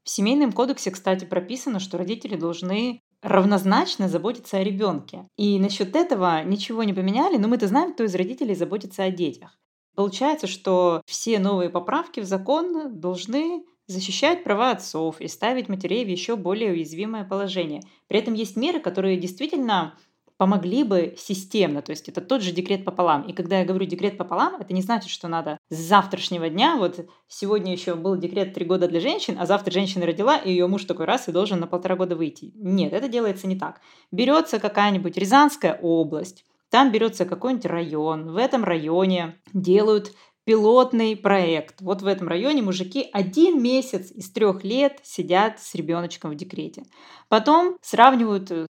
В 0.04 0.10
семейном 0.10 0.52
кодексе, 0.52 0.90
кстати, 0.90 1.24
прописано, 1.24 1.78
что 1.78 1.98
родители 1.98 2.36
должны 2.36 3.02
равнозначно 3.22 4.08
заботиться 4.08 4.56
о 4.56 4.64
ребенке. 4.64 5.28
И 5.36 5.58
насчет 5.58 5.94
этого 5.94 6.42
ничего 6.42 6.84
не 6.84 6.94
поменяли, 6.94 7.36
но 7.36 7.48
мы-то 7.48 7.68
знаем, 7.68 7.92
кто 7.92 8.04
из 8.04 8.14
родителей 8.14 8.54
заботится 8.54 9.04
о 9.04 9.10
детях. 9.10 9.58
Получается, 9.94 10.46
что 10.46 11.02
все 11.06 11.38
новые 11.38 11.68
поправки 11.68 12.20
в 12.20 12.24
закон 12.24 12.98
должны 12.98 13.64
защищать 13.90 14.44
права 14.44 14.70
отцов 14.70 15.20
и 15.20 15.28
ставить 15.28 15.68
матерей 15.68 16.04
в 16.04 16.08
еще 16.08 16.36
более 16.36 16.72
уязвимое 16.72 17.24
положение. 17.24 17.82
При 18.08 18.18
этом 18.18 18.34
есть 18.34 18.56
меры, 18.56 18.80
которые 18.80 19.16
действительно 19.16 19.94
помогли 20.40 20.84
бы 20.84 21.16
системно, 21.18 21.82
то 21.82 21.90
есть 21.90 22.08
это 22.08 22.22
тот 22.22 22.40
же 22.40 22.52
декрет 22.52 22.82
пополам. 22.82 23.24
И 23.24 23.34
когда 23.34 23.58
я 23.58 23.66
говорю 23.66 23.84
декрет 23.84 24.16
пополам, 24.16 24.56
это 24.58 24.72
не 24.72 24.80
значит, 24.80 25.10
что 25.10 25.28
надо 25.28 25.58
с 25.68 25.76
завтрашнего 25.76 26.48
дня, 26.48 26.76
вот 26.78 27.06
сегодня 27.28 27.72
еще 27.72 27.94
был 27.94 28.16
декрет 28.16 28.54
три 28.54 28.64
года 28.64 28.88
для 28.88 29.00
женщин, 29.00 29.36
а 29.38 29.44
завтра 29.44 29.70
женщина 29.70 30.06
родила, 30.06 30.38
и 30.38 30.48
ее 30.50 30.66
муж 30.66 30.84
такой 30.86 31.04
раз 31.04 31.28
и 31.28 31.32
должен 31.32 31.60
на 31.60 31.66
полтора 31.66 31.94
года 31.94 32.16
выйти. 32.16 32.52
Нет, 32.54 32.94
это 32.94 33.06
делается 33.06 33.46
не 33.46 33.56
так. 33.56 33.82
Берется 34.10 34.58
какая-нибудь 34.58 35.18
Рязанская 35.18 35.78
область, 35.82 36.46
там 36.70 36.90
берется 36.90 37.26
какой-нибудь 37.26 37.66
район, 37.66 38.32
в 38.32 38.36
этом 38.38 38.64
районе 38.64 39.36
делают 39.52 40.12
пилотный 40.44 41.16
проект. 41.16 41.80
Вот 41.80 42.02
в 42.02 42.06
этом 42.06 42.28
районе 42.28 42.62
мужики 42.62 43.08
один 43.12 43.62
месяц 43.62 44.10
из 44.10 44.30
трех 44.30 44.64
лет 44.64 44.98
сидят 45.02 45.60
с 45.60 45.74
ребеночком 45.74 46.30
в 46.30 46.34
декрете. 46.34 46.84
Потом 47.28 47.76
сравнивают... 47.82 48.50
Э, 48.50 48.66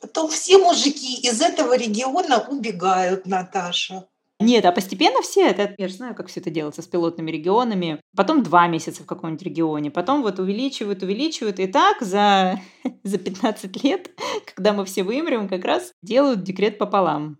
Потом 0.00 0.30
все 0.30 0.56
мужики 0.58 1.20
из 1.28 1.42
этого 1.42 1.76
региона 1.76 2.44
убегают, 2.48 3.26
Наташа. 3.26 4.06
Нет, 4.40 4.64
а 4.64 4.72
постепенно 4.72 5.20
все, 5.20 5.46
это, 5.48 5.74
я 5.76 5.86
же 5.86 5.94
знаю, 5.94 6.14
как 6.14 6.28
все 6.28 6.40
это 6.40 6.48
делается 6.48 6.80
с 6.80 6.86
пилотными 6.86 7.30
регионами. 7.30 8.00
Потом 8.16 8.42
два 8.42 8.66
месяца 8.68 9.02
в 9.02 9.06
каком-нибудь 9.06 9.42
регионе, 9.42 9.90
потом 9.90 10.22
вот 10.22 10.38
увеличивают, 10.38 11.02
увеличивают. 11.02 11.58
И 11.60 11.66
так 11.66 12.00
за, 12.00 12.58
за 13.04 13.18
15 13.18 13.84
лет, 13.84 14.10
когда 14.46 14.72
мы 14.72 14.86
все 14.86 15.02
вымрем, 15.02 15.46
как 15.46 15.66
раз 15.66 15.92
делают 16.02 16.42
декрет 16.42 16.78
пополам. 16.78 17.36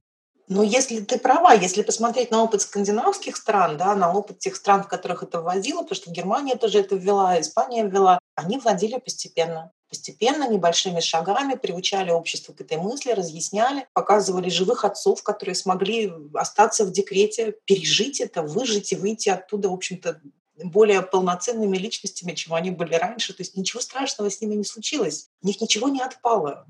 Но 0.50 0.64
если 0.64 0.98
ты 0.98 1.16
права, 1.16 1.54
если 1.54 1.82
посмотреть 1.82 2.32
на 2.32 2.42
опыт 2.42 2.62
скандинавских 2.62 3.36
стран, 3.36 3.76
да, 3.76 3.94
на 3.94 4.12
опыт 4.12 4.40
тех 4.40 4.56
стран, 4.56 4.82
в 4.82 4.88
которых 4.88 5.22
это 5.22 5.40
вводило, 5.40 5.82
потому 5.82 5.94
что 5.94 6.10
Германия 6.10 6.56
тоже 6.56 6.80
это 6.80 6.96
ввела, 6.96 7.40
Испания 7.40 7.86
ввела, 7.86 8.18
они 8.34 8.58
вводили 8.58 8.98
постепенно. 8.98 9.70
Постепенно, 9.88 10.48
небольшими 10.48 10.98
шагами 10.98 11.54
приучали 11.54 12.10
общество 12.10 12.52
к 12.52 12.60
этой 12.62 12.78
мысли, 12.78 13.12
разъясняли, 13.12 13.86
показывали 13.92 14.48
живых 14.48 14.84
отцов, 14.84 15.22
которые 15.22 15.54
смогли 15.54 16.12
остаться 16.34 16.84
в 16.84 16.90
декрете, 16.90 17.54
пережить 17.64 18.20
это, 18.20 18.42
выжить 18.42 18.90
и 18.90 18.96
выйти 18.96 19.28
оттуда, 19.28 19.68
в 19.68 19.74
общем-то, 19.74 20.20
более 20.64 21.02
полноценными 21.02 21.76
личностями, 21.76 22.32
чем 22.32 22.54
они 22.54 22.72
были 22.72 22.96
раньше. 22.96 23.34
То 23.34 23.42
есть 23.42 23.56
ничего 23.56 23.80
страшного 23.80 24.28
с 24.28 24.40
ними 24.40 24.56
не 24.56 24.64
случилось. 24.64 25.28
У 25.42 25.46
них 25.46 25.60
ничего 25.60 25.88
не 25.88 26.02
отпало. 26.02 26.66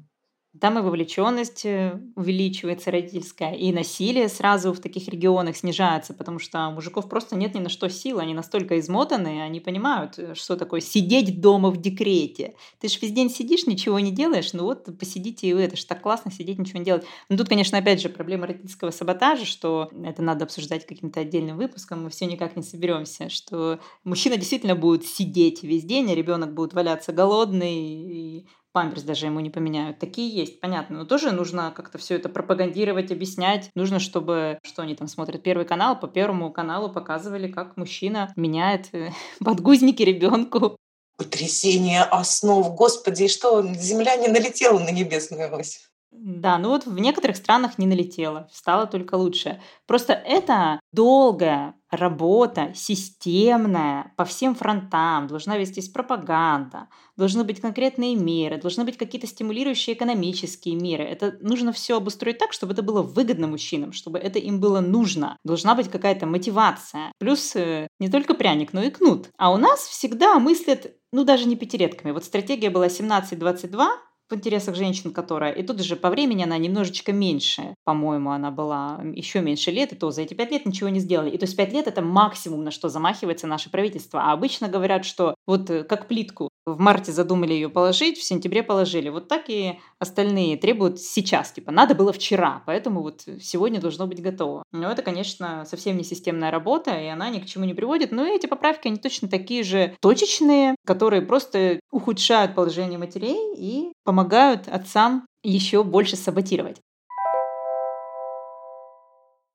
Там 0.59 0.77
и 0.79 0.83
вовлеченность 0.83 1.65
э, 1.65 2.01
увеличивается 2.17 2.91
родительская, 2.91 3.55
и 3.55 3.71
насилие 3.71 4.29
сразу 4.29 4.73
в 4.73 4.81
таких 4.81 5.07
регионах 5.07 5.57
снижается, 5.57 6.13
потому 6.13 6.41
что 6.41 6.69
мужиков 6.71 7.09
просто 7.09 7.37
нет 7.37 7.55
ни 7.55 7.61
на 7.61 7.69
что 7.69 7.89
сил, 7.89 8.19
они 8.19 8.35
настолько 8.35 8.81
измотаны, 8.81 9.43
они 9.43 9.61
понимают, 9.61 10.19
э, 10.19 10.35
что 10.35 10.57
такое 10.57 10.81
сидеть 10.81 11.41
дома 11.41 11.71
в 11.71 11.81
декрете. 11.81 12.57
Ты 12.81 12.89
же 12.89 12.99
весь 13.01 13.13
день 13.13 13.31
сидишь, 13.31 13.69
ничего 13.69 14.01
не 14.01 14.11
делаешь, 14.11 14.53
ну 14.53 14.65
вот 14.65 14.89
посидите 14.99 15.47
и 15.47 15.53
вы, 15.53 15.61
это 15.61 15.77
же 15.77 15.87
так 15.87 16.03
классно 16.03 16.33
сидеть, 16.33 16.59
ничего 16.59 16.81
не 16.81 16.85
делать. 16.85 17.05
Но 17.29 17.37
тут, 17.37 17.49
конечно, 17.49 17.79
опять 17.79 18.03
же, 18.03 18.09
проблема 18.09 18.49
родительского 18.49 18.91
саботажа, 18.91 19.45
что 19.45 19.89
это 20.05 20.21
надо 20.21 20.47
обсуждать 20.47 20.85
каким-то 20.85 21.21
отдельным 21.21 21.59
выпуском, 21.59 22.03
мы 22.03 22.11
все 22.11 22.27
никак 22.27 22.57
не 22.57 22.65
соберемся, 22.65 23.29
что 23.29 23.79
мужчина 24.03 24.37
действительно 24.37 24.75
будет 24.75 25.07
сидеть 25.07 25.63
весь 25.63 25.85
день, 25.85 26.11
а 26.11 26.15
ребенок 26.17 26.55
будет 26.55 26.73
валяться 26.73 27.13
голодный, 27.13 27.77
и 27.77 28.47
памперс 28.73 29.03
даже 29.03 29.27
ему 29.27 29.41
не 29.41 29.51
поменяют. 29.51 29.99
Такие 29.99 30.29
есть, 30.29 30.61
понятно. 30.61 30.99
Но 30.99 31.05
тоже 31.05 31.33
нужно 31.33 31.73
как-то 31.75 31.99
все 31.99 32.17
это 32.17 32.29
пропагандировать, 32.29 33.11
объяснять. 33.11 33.71
Нужно, 33.75 33.99
чтобы, 33.99 34.59
что 34.63 34.83
они 34.83 34.95
там 34.95 35.09
смотрят, 35.09 35.43
Первый 35.43 35.67
канал, 35.67 35.99
по 35.99 36.09
Первому 36.09 36.53
каналу 36.53 36.91
показывали, 36.91 37.51
как 37.51 37.77
мужчина 37.77 38.33
меняет 38.37 38.89
э, 38.93 39.11
подгузники 39.45 40.03
ребенку. 40.03 40.77
Потрясение 41.17 42.03
основ. 42.03 42.75
Господи, 42.75 43.29
что, 43.29 43.63
земля 43.75 44.17
не 44.17 44.29
налетела 44.29 44.79
на 44.79 44.91
небесную 44.91 45.55
ось? 45.55 45.90
Да, 46.13 46.59
ну 46.59 46.71
вот 46.71 46.87
в 46.87 46.99
некоторых 46.99 47.37
странах 47.37 47.79
не 47.79 47.87
налетело, 47.87 48.49
стало 48.53 48.87
только 48.87 49.15
лучше. 49.15 49.61
Просто 49.87 50.13
это 50.13 50.81
долгая 50.93 51.75
работа, 51.89 52.73
системная, 52.75 54.13
по 54.17 54.25
всем 54.25 54.57
фронтам, 54.57 55.29
должна 55.29 55.57
вестись 55.57 55.89
пропаганда, 55.89 56.89
должны 57.17 57.45
быть 57.45 57.61
конкретные 57.61 58.17
меры, 58.17 58.61
должны 58.61 58.85
быть 58.85 58.97
какие-то 58.97 59.29
стимулирующие 59.29 59.95
экономические 59.95 60.75
меры. 60.75 61.05
Это 61.05 61.37
нужно 61.41 61.73
все 61.73 61.97
обустроить 61.97 62.39
так, 62.39 62.53
чтобы 62.53 62.73
это 62.73 62.83
было 62.83 63.03
выгодно 63.03 63.47
мужчинам, 63.47 63.93
чтобы 63.93 64.19
это 64.19 64.41
им 64.41 64.59
было 64.61 64.81
нужно. 64.81 65.37
Должна 65.45 65.77
быть 65.77 65.89
какая-то 65.89 66.27
мотивация. 66.27 67.13
Плюс 67.19 67.55
э, 67.55 67.87
не 68.01 68.09
только 68.09 68.35
пряник, 68.35 68.73
но 68.73 68.83
и 68.83 68.91
кнут. 68.91 69.31
А 69.37 69.53
у 69.53 69.57
нас 69.57 69.87
всегда 69.87 70.39
мыслят, 70.41 70.93
ну 71.13 71.25
даже 71.25 71.47
не 71.47 71.57
пятилетками. 71.57 72.11
Вот 72.11 72.25
стратегия 72.25 72.71
была 72.71 72.89
17-22, 72.89 73.89
в 74.31 74.35
интересах 74.35 74.75
женщин, 74.77 75.13
которая... 75.13 75.53
И 75.53 75.63
тут 75.63 75.81
же 75.81 75.97
по 75.97 76.11
времени 76.11 76.43
она 76.43 76.59
немножечко 76.59 77.13
меньше, 77.13 77.75
по-моему, 77.85 78.31
она 78.31 78.51
была 78.51 79.01
еще 79.15 79.41
меньше 79.41 79.71
лет, 79.71 79.93
и 79.93 79.97
то 79.97 80.11
за 80.11 80.23
эти 80.23 80.35
пять 80.35 80.51
лет 80.51 80.67
ничего 80.67 80.89
не 80.89 81.01
сделали. 81.01 81.31
И 81.31 81.39
то 81.39 81.45
есть 81.45 81.57
пять 81.57 81.73
лет— 81.73 81.87
это 81.89 82.03
максимум, 82.03 82.65
на 82.65 82.71
что 82.71 82.89
замахивается 82.89 83.47
наше 83.47 83.71
правительство. 83.71 84.23
А 84.23 84.33
обычно 84.33 84.69
говорят, 84.69 85.05
что 85.05 85.35
вот 85.47 85.71
э, 85.71 85.85
как 85.85 86.09
плитку, 86.09 86.50
в 86.75 86.81
марте 86.81 87.13
задумали 87.13 87.53
ее 87.53 87.69
положить, 87.69 88.19
в 88.19 88.25
сентябре 88.25 88.63
положили. 88.63 89.09
Вот 89.09 89.29
так 89.29 89.45
и 89.49 89.79
остальные 89.99 90.57
требуют 90.57 91.01
сейчас. 91.01 91.53
Типа, 91.53 91.71
надо 91.71 91.95
было 91.95 92.13
вчера, 92.13 92.63
поэтому 92.67 93.03
вот 93.03 93.23
сегодня 93.41 93.81
должно 93.81 94.07
быть 94.07 94.23
готово. 94.23 94.63
Но 94.73 94.91
это, 94.91 95.03
конечно, 95.03 95.65
совсем 95.67 95.97
не 95.97 96.05
системная 96.05 96.51
работа, 96.51 96.99
и 96.99 97.07
она 97.07 97.31
ни 97.31 97.39
к 97.39 97.47
чему 97.47 97.65
не 97.65 97.75
приводит. 97.75 98.13
Но 98.13 98.27
эти 98.27 98.47
поправки, 98.47 98.89
они 98.89 98.99
точно 98.99 99.29
такие 99.29 99.63
же 99.63 99.95
точечные, 100.01 100.75
которые 100.87 101.23
просто 101.23 101.81
ухудшают 101.91 102.55
положение 102.55 102.99
матерей 102.99 103.55
и 103.57 103.93
помогают 104.05 104.69
отцам 104.69 105.27
еще 105.43 105.85
больше 105.85 106.17
саботировать. 106.17 106.81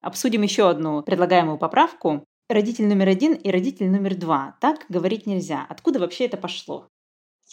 Обсудим 0.02 0.44
еще 0.44 0.70
одну 0.70 1.02
предлагаемую 1.02 1.58
поправку. 1.58 2.26
Родитель 2.48 2.86
номер 2.86 3.10
один 3.10 3.34
и 3.34 3.50
родитель 3.50 3.90
номер 3.90 4.14
два. 4.14 4.56
Так 4.62 4.86
говорить 4.88 5.26
нельзя. 5.26 5.66
Откуда 5.68 6.00
вообще 6.00 6.26
это 6.26 6.38
пошло? 6.38 6.88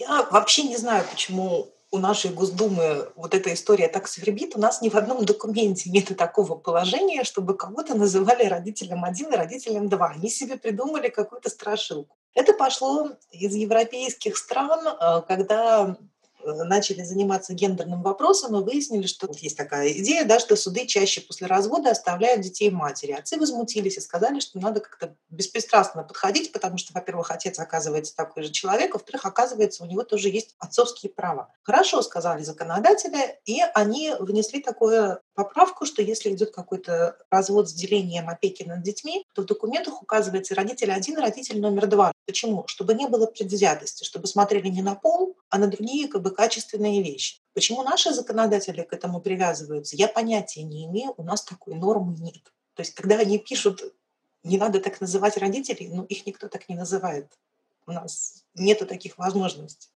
Я 0.03 0.27
вообще 0.31 0.65
не 0.65 0.77
знаю, 0.77 1.05
почему 1.09 1.69
у 1.93 1.99
нашей 1.99 2.33
Госдумы 2.33 3.13
вот 3.15 3.35
эта 3.35 3.53
история 3.53 3.87
так 3.87 4.09
свербит. 4.09 4.57
У 4.57 4.59
нас 4.59 4.83
ни 4.83 4.89
в 4.89 4.97
одном 4.97 5.25
документе 5.25 5.91
нет 5.91 6.17
такого 6.17 6.57
положения, 6.57 7.23
чтобы 7.23 7.57
кого-то 7.57 7.95
называли 7.95 8.45
родителем 8.47 9.05
один 9.05 9.33
и 9.33 9.37
родителем 9.37 9.89
два. 9.89 10.09
Они 10.09 10.29
себе 10.29 10.57
придумали 10.57 11.09
какую-то 11.09 11.51
страшилку. 11.51 12.17
Это 12.35 12.55
пошло 12.55 13.11
из 13.31 13.55
европейских 13.55 14.39
стран, 14.39 14.89
э, 14.89 15.23
когда 15.29 15.97
начали 16.45 17.03
заниматься 17.03 17.55
гендерным 17.55 18.03
вопросом 18.03 18.57
и 18.57 18.65
выяснили, 18.65 19.07
что 19.07 19.29
есть 19.39 19.57
такая 19.57 19.93
идея, 19.93 20.25
да, 20.25 20.39
что 20.39 20.57
суды 20.57 20.87
чаще 20.87 21.21
после 21.21 21.47
развода 21.47 21.91
оставляют 21.91 22.43
детей 22.43 22.71
матери. 22.71 23.13
Отцы 23.13 23.39
возмутились 23.39 23.97
и 23.97 24.01
сказали, 24.01 24.41
что 24.41 24.59
надо 24.59 24.81
как-то 24.81 25.15
беспристрастно 25.31 26.03
подходить, 26.03 26.53
потому 26.53 26.79
что, 26.79 26.93
во-первых, 26.93 27.31
отец 27.31 27.59
оказывается 27.59 28.15
такой 28.17 28.45
же 28.45 28.51
человек, 28.51 28.95
во-вторых, 28.95 29.25
оказывается, 29.25 29.85
у 29.85 29.87
него 29.87 30.03
тоже 30.03 30.29
есть 30.29 30.55
отцовские 30.59 31.13
права. 31.13 31.53
Хорошо, 31.63 32.03
сказали 32.03 32.43
законодатели, 32.43 33.39
и 33.45 33.61
они 33.75 34.13
внесли 34.19 34.61
такую 34.61 35.21
поправку, 35.35 35.87
что 35.87 36.03
если 36.03 36.31
идет 36.31 36.51
какой-то 36.51 37.17
развод 37.31 37.69
с 37.69 37.73
делением 37.73 38.29
опеки 38.29 38.63
над 38.65 38.83
детьми, 38.83 39.25
то 39.35 39.43
в 39.43 39.47
документах 39.47 40.03
указывается 40.03 40.55
родитель 40.55 40.93
один 40.93 41.19
родитель 41.19 41.61
номер 41.61 41.87
два. 41.87 42.13
Почему? 42.27 42.65
Чтобы 42.67 42.95
не 42.95 43.07
было 43.07 43.27
предвзятости, 43.27 44.05
чтобы 44.05 44.27
смотрели 44.27 44.69
не 44.69 44.83
на 44.83 44.95
пол, 44.95 45.37
а 45.51 45.59
на 45.59 45.67
другие 45.67 46.09
как 46.09 46.23
бы, 46.23 46.31
качественные 46.33 47.03
вещи. 47.03 47.41
Почему 47.55 47.83
наши 47.83 48.13
законодатели 48.13 48.83
к 48.83 48.93
этому 48.93 49.21
привязываются, 49.21 49.97
я 49.97 50.09
понятия 50.09 50.63
не 50.63 50.87
имею, 50.87 51.15
у 51.17 51.23
нас 51.23 51.43
такой 51.43 51.75
нормы 51.75 52.17
нет. 52.19 52.43
То 52.75 52.81
есть, 52.81 52.95
когда 52.95 53.19
они 53.19 53.39
пишут, 53.39 53.83
не 54.43 54.59
надо 54.59 54.81
так 54.81 55.01
называть 55.01 55.37
родителей, 55.37 55.89
ну, 55.89 56.05
их 56.05 56.27
никто 56.27 56.49
так 56.49 56.69
не 56.69 56.75
называет. 56.75 57.39
У 57.87 57.93
нас 57.93 58.45
нету 58.55 58.87
таких 58.87 59.19
возможностей. 59.19 59.91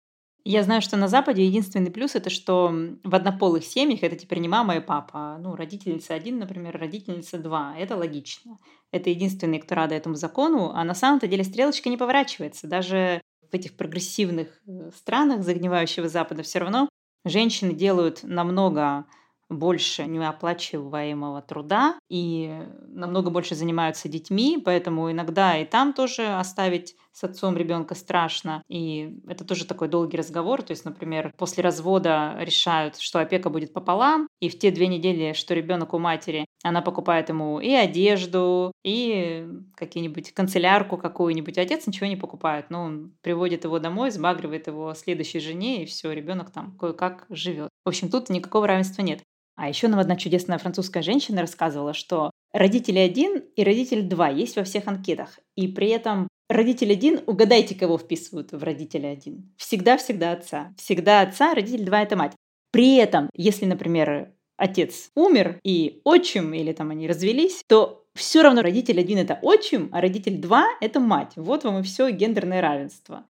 Я 0.45 0.63
знаю, 0.63 0.81
что 0.81 0.97
на 0.97 1.07
Западе 1.07 1.45
единственный 1.45 1.89
плюс 1.89 2.15
это, 2.15 2.29
что 2.29 2.73
в 3.03 3.15
однополых 3.15 3.63
семьях 3.63 4.03
это 4.03 4.17
теперь 4.17 4.39
не 4.39 4.49
мама 4.49 4.75
и 4.75 4.81
папа. 4.81 5.37
Ну, 5.39 5.55
родительница 5.55 6.13
один, 6.13 6.37
например, 6.37 6.77
родительница 6.77 7.37
два. 7.37 7.75
Это 7.77 7.95
логично. 7.95 8.59
Это 8.91 9.09
единственные, 9.09 9.61
кто 9.61 9.75
рады 9.75 9.95
этому 9.95 10.15
закону. 10.15 10.71
А 10.73 10.83
на 10.83 10.95
самом-то 10.95 11.27
деле 11.27 11.45
стрелочка 11.45 11.89
не 11.89 11.95
поворачивается. 11.95 12.67
Даже 12.67 13.21
в 13.49 13.53
этих 13.53 13.77
прогрессивных 13.77 14.47
э, 14.67 14.89
странах 14.93 15.43
загнивающего 15.43 16.09
Запада 16.09 16.43
все 16.43 16.59
равно 16.59 16.89
женщины 17.23 17.73
делают 17.73 18.19
намного 18.23 19.05
больше 19.49 20.05
неоплачиваемого 20.05 21.41
труда 21.41 21.97
и 22.09 22.51
намного 22.87 23.29
больше 23.29 23.55
занимаются 23.55 24.09
детьми, 24.09 24.61
поэтому 24.63 25.11
иногда 25.11 25.57
и 25.57 25.65
там 25.65 25.93
тоже 25.93 26.25
оставить 26.25 26.95
с 27.13 27.23
отцом 27.23 27.55
ребенка 27.55 27.95
страшно. 27.95 28.63
И 28.67 29.19
это 29.27 29.45
тоже 29.45 29.65
такой 29.65 29.87
долгий 29.87 30.17
разговор. 30.17 30.63
То 30.63 30.71
есть, 30.71 30.83
например, 30.83 31.31
после 31.37 31.63
развода 31.63 32.35
решают, 32.39 32.97
что 32.97 33.19
опека 33.19 33.49
будет 33.49 33.71
пополам, 33.71 34.27
и 34.39 34.49
в 34.49 34.57
те 34.57 34.71
две 34.71 34.87
недели, 34.87 35.33
что 35.33 35.53
ребенок 35.53 35.93
у 35.93 35.99
матери, 35.99 36.45
она 36.63 36.81
покупает 36.81 37.29
ему 37.29 37.59
и 37.59 37.71
одежду, 37.71 38.71
и 38.83 39.47
какие-нибудь 39.75 40.33
канцелярку 40.33 40.97
какую-нибудь. 40.97 41.57
Отец 41.57 41.87
ничего 41.87 42.07
не 42.07 42.15
покупает. 42.15 42.69
Но 42.69 42.83
он 42.83 43.13
приводит 43.21 43.63
его 43.63 43.79
домой, 43.79 44.11
сбагривает 44.11 44.67
его 44.67 44.93
следующей 44.95 45.39
жене, 45.39 45.83
и 45.83 45.85
все, 45.85 46.11
ребенок 46.11 46.51
там 46.51 46.75
кое-как 46.77 47.25
живет. 47.29 47.69
В 47.85 47.89
общем, 47.89 48.09
тут 48.09 48.29
никакого 48.29 48.67
равенства 48.67 49.03
нет. 49.03 49.21
А 49.55 49.69
еще 49.69 49.87
нам 49.87 49.99
одна 49.99 50.15
чудесная 50.15 50.57
французская 50.57 51.03
женщина 51.03 51.41
рассказывала, 51.41 51.93
что 51.93 52.31
родители 52.53 52.97
один 52.97 53.37
и 53.55 53.63
родитель 53.63 54.03
два 54.03 54.29
есть 54.29 54.55
во 54.55 54.63
всех 54.63 54.87
анкетах. 54.87 55.39
И 55.55 55.67
при 55.67 55.89
этом 55.89 56.27
родитель 56.49 56.91
один, 56.91 57.21
угадайте, 57.25 57.75
кого 57.75 57.97
вписывают 57.97 58.51
в 58.51 58.63
родителя 58.63 59.09
один. 59.09 59.53
Всегда-всегда 59.57 60.31
отца. 60.33 60.73
Всегда 60.77 61.21
отца, 61.21 61.53
родитель 61.53 61.85
два– 61.85 62.01
это 62.03 62.15
мать. 62.15 62.33
При 62.71 62.95
этом, 62.95 63.29
если, 63.35 63.65
например, 63.65 64.33
отец 64.57 65.11
умер 65.15 65.59
и 65.63 66.01
отчим, 66.03 66.53
или 66.53 66.73
там 66.73 66.89
они 66.91 67.07
развелись, 67.07 67.63
то 67.67 68.05
все 68.15 68.41
равно 68.41 68.61
родитель 68.61 68.99
один 68.99 69.17
это 69.17 69.39
отчим, 69.41 69.89
а 69.91 70.01
родитель 70.01 70.37
два 70.37 70.67
это 70.81 70.99
мать. 70.99 71.33
Вот 71.35 71.63
вам 71.63 71.79
и 71.79 71.83
все 71.83 72.09
гендерное 72.11 72.61
равенство. 72.61 73.25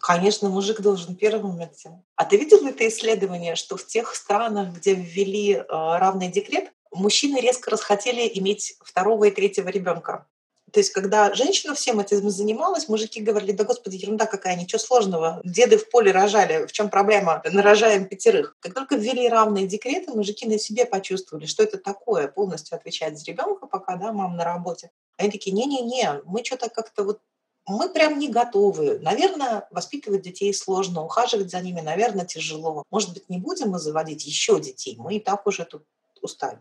Конечно, 0.00 0.48
мужик 0.48 0.80
должен 0.80 1.16
первым 1.16 1.62
идти. 1.62 1.90
А 2.16 2.24
ты 2.24 2.36
видел 2.36 2.66
это 2.66 2.88
исследование, 2.88 3.54
что 3.54 3.76
в 3.76 3.86
тех 3.86 4.14
странах, 4.14 4.74
где 4.74 4.94
ввели 4.94 5.52
э, 5.52 5.64
равный 5.68 6.28
декрет, 6.28 6.72
мужчины 6.92 7.38
резко 7.38 7.70
расхотели 7.70 8.30
иметь 8.34 8.74
второго 8.80 9.24
и 9.24 9.30
третьего 9.30 9.68
ребенка? 9.68 10.26
То 10.72 10.80
есть, 10.80 10.90
когда 10.90 11.34
женщина 11.34 11.74
всем 11.74 12.00
этим 12.00 12.30
занималась, 12.30 12.88
мужики 12.88 13.20
говорили, 13.20 13.52
да 13.52 13.64
господи, 13.64 13.96
ерунда 13.96 14.24
какая, 14.26 14.56
ничего 14.56 14.78
сложного. 14.78 15.40
Деды 15.44 15.76
в 15.76 15.90
поле 15.90 16.12
рожали, 16.12 16.66
в 16.66 16.72
чем 16.72 16.88
проблема? 16.88 17.42
Нарожаем 17.52 18.06
пятерых. 18.06 18.56
Как 18.60 18.72
только 18.72 18.96
ввели 18.96 19.28
равные 19.28 19.66
декреты, 19.66 20.12
мужики 20.12 20.48
на 20.48 20.58
себе 20.58 20.86
почувствовали, 20.86 21.44
что 21.44 21.62
это 21.62 21.76
такое, 21.76 22.26
полностью 22.26 22.76
отвечать 22.76 23.18
за 23.18 23.26
ребенка, 23.26 23.66
пока 23.66 23.96
да, 23.96 24.12
мама 24.12 24.34
на 24.34 24.44
работе. 24.44 24.90
Они 25.18 25.30
такие, 25.30 25.52
не-не-не, 25.52 26.22
мы 26.24 26.42
что-то 26.42 26.70
как-то 26.70 27.04
вот 27.04 27.20
мы 27.66 27.88
прям 27.90 28.18
не 28.18 28.28
готовы. 28.28 28.98
Наверное, 28.98 29.68
воспитывать 29.70 30.22
детей 30.22 30.52
сложно, 30.52 31.04
ухаживать 31.04 31.50
за 31.50 31.60
ними, 31.60 31.80
наверное, 31.80 32.26
тяжело. 32.26 32.82
Может 32.90 33.12
быть, 33.12 33.28
не 33.28 33.38
будем 33.38 33.70
мы 33.70 33.78
заводить 33.78 34.24
еще 34.26 34.58
детей? 34.58 34.96
Мы 34.98 35.16
и 35.16 35.20
так 35.20 35.46
уже 35.46 35.64
тут 35.64 35.84
устали. 36.22 36.58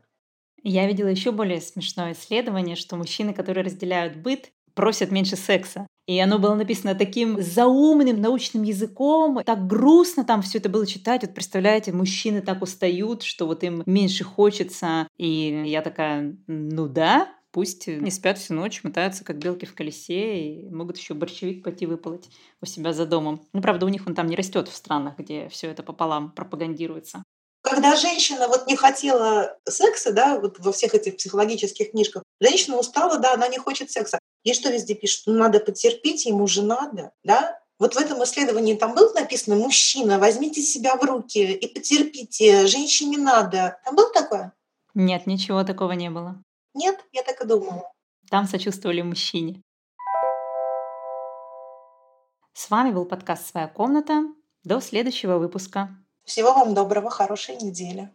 Я 0.64 0.88
видела 0.88 1.08
еще 1.08 1.32
более 1.32 1.62
смешное 1.62 2.14
исследование, 2.14 2.76
что 2.76 2.96
мужчины, 2.96 3.34
которые 3.34 3.64
разделяют 3.66 4.18
быт, 4.18 4.52
просят 4.74 5.12
меньше 5.12 5.36
секса. 5.36 5.88
И 6.08 6.20
оно 6.20 6.40
было 6.40 6.56
написано 6.56 6.96
таким 6.96 7.42
заумным 7.42 8.20
научным 8.20 8.64
языком, 8.64 9.42
так 9.46 9.68
грустно 9.68 10.24
там 10.24 10.42
все 10.42 10.58
это 10.58 10.70
было 10.70 10.86
читать. 10.86 11.22
Вот 11.22 11.34
представляете, 11.34 11.92
мужчины 11.92 12.42
так 12.42 12.62
устают, 12.62 13.24
что 13.24 13.48
вот 13.48 13.64
им 13.64 13.84
меньше 13.86 14.24
хочется. 14.24 15.08
И 15.18 15.64
я 15.66 15.82
такая, 15.82 16.36
ну 16.48 16.88
да, 16.88 17.30
Пусть 17.52 17.88
не 17.88 18.10
спят 18.12 18.38
всю 18.38 18.54
ночь, 18.54 18.82
мотаются 18.82 19.26
как 19.26 19.38
белки 19.38 19.66
в 19.66 19.76
колесе 19.76 20.40
и 20.42 20.70
могут 20.70 20.98
еще 20.98 21.14
борщевик 21.14 21.64
пойти 21.66 21.86
выполоть 21.86 22.30
у 22.62 22.66
себя 22.66 22.94
за 22.94 23.06
домом. 23.06 23.42
Ну, 23.52 23.62
правда, 23.62 23.86
у 23.86 23.90
них 23.90 24.08
он 24.08 24.16
там 24.16 24.28
не 24.28 24.38
растет 24.38 24.70
в 24.70 24.74
странах, 24.74 25.18
где 25.18 25.50
все 25.50 25.68
это 25.68 25.84
пополам 25.84 26.32
пропагандируется. 26.32 27.24
Когда 27.62 27.96
женщина 27.96 28.48
вот 28.48 28.66
не 28.66 28.76
хотела 28.76 29.58
секса, 29.70 30.12
да, 30.12 30.40
вот 30.40 30.58
во 30.60 30.72
всех 30.72 30.96
этих 30.96 31.18
психологических 31.18 31.92
книжках, 31.92 32.24
женщина 32.40 32.78
устала, 32.78 33.20
да, 33.20 33.34
она 33.34 33.48
не 33.48 33.60
хочет 33.60 33.92
секса. 33.92 34.18
И 34.44 34.54
что 34.54 34.70
везде 34.72 34.96
пишут? 34.96 35.28
Ну, 35.28 35.34
надо 35.36 35.60
потерпеть, 35.60 36.26
ему 36.26 36.48
же 36.48 36.64
надо, 36.64 37.12
да? 37.24 37.60
Вот 37.78 37.96
в 37.96 37.98
этом 37.98 38.24
исследовании 38.24 38.76
там 38.76 38.96
было 38.96 39.14
написано 39.14 39.56
«Мужчина, 39.56 40.20
возьмите 40.20 40.62
себя 40.62 40.96
в 40.96 41.04
руки 41.04 41.54
и 41.54 41.68
потерпите, 41.68 42.66
женщине 42.66 43.18
надо». 43.18 43.80
Там 43.86 43.96
было 43.96 44.12
такое? 44.12 44.54
Нет, 44.96 45.28
ничего 45.28 45.64
такого 45.64 45.92
не 45.94 46.10
было. 46.10 46.44
Нет, 46.74 47.00
я 47.12 47.24
так 47.24 47.42
и 47.42 47.48
думала. 47.48 47.92
Там 48.30 48.48
сочувствовали 48.48 49.02
мужчине. 49.02 49.62
С 52.54 52.70
вами 52.70 52.92
был 52.92 53.06
подкаст 53.06 53.48
«Своя 53.48 53.68
комната». 53.68 54.24
До 54.64 54.80
следующего 54.80 55.38
выпуска. 55.40 55.90
Всего 56.24 56.54
вам 56.54 56.74
доброго, 56.74 57.10
хорошей 57.10 57.56
недели. 57.58 58.12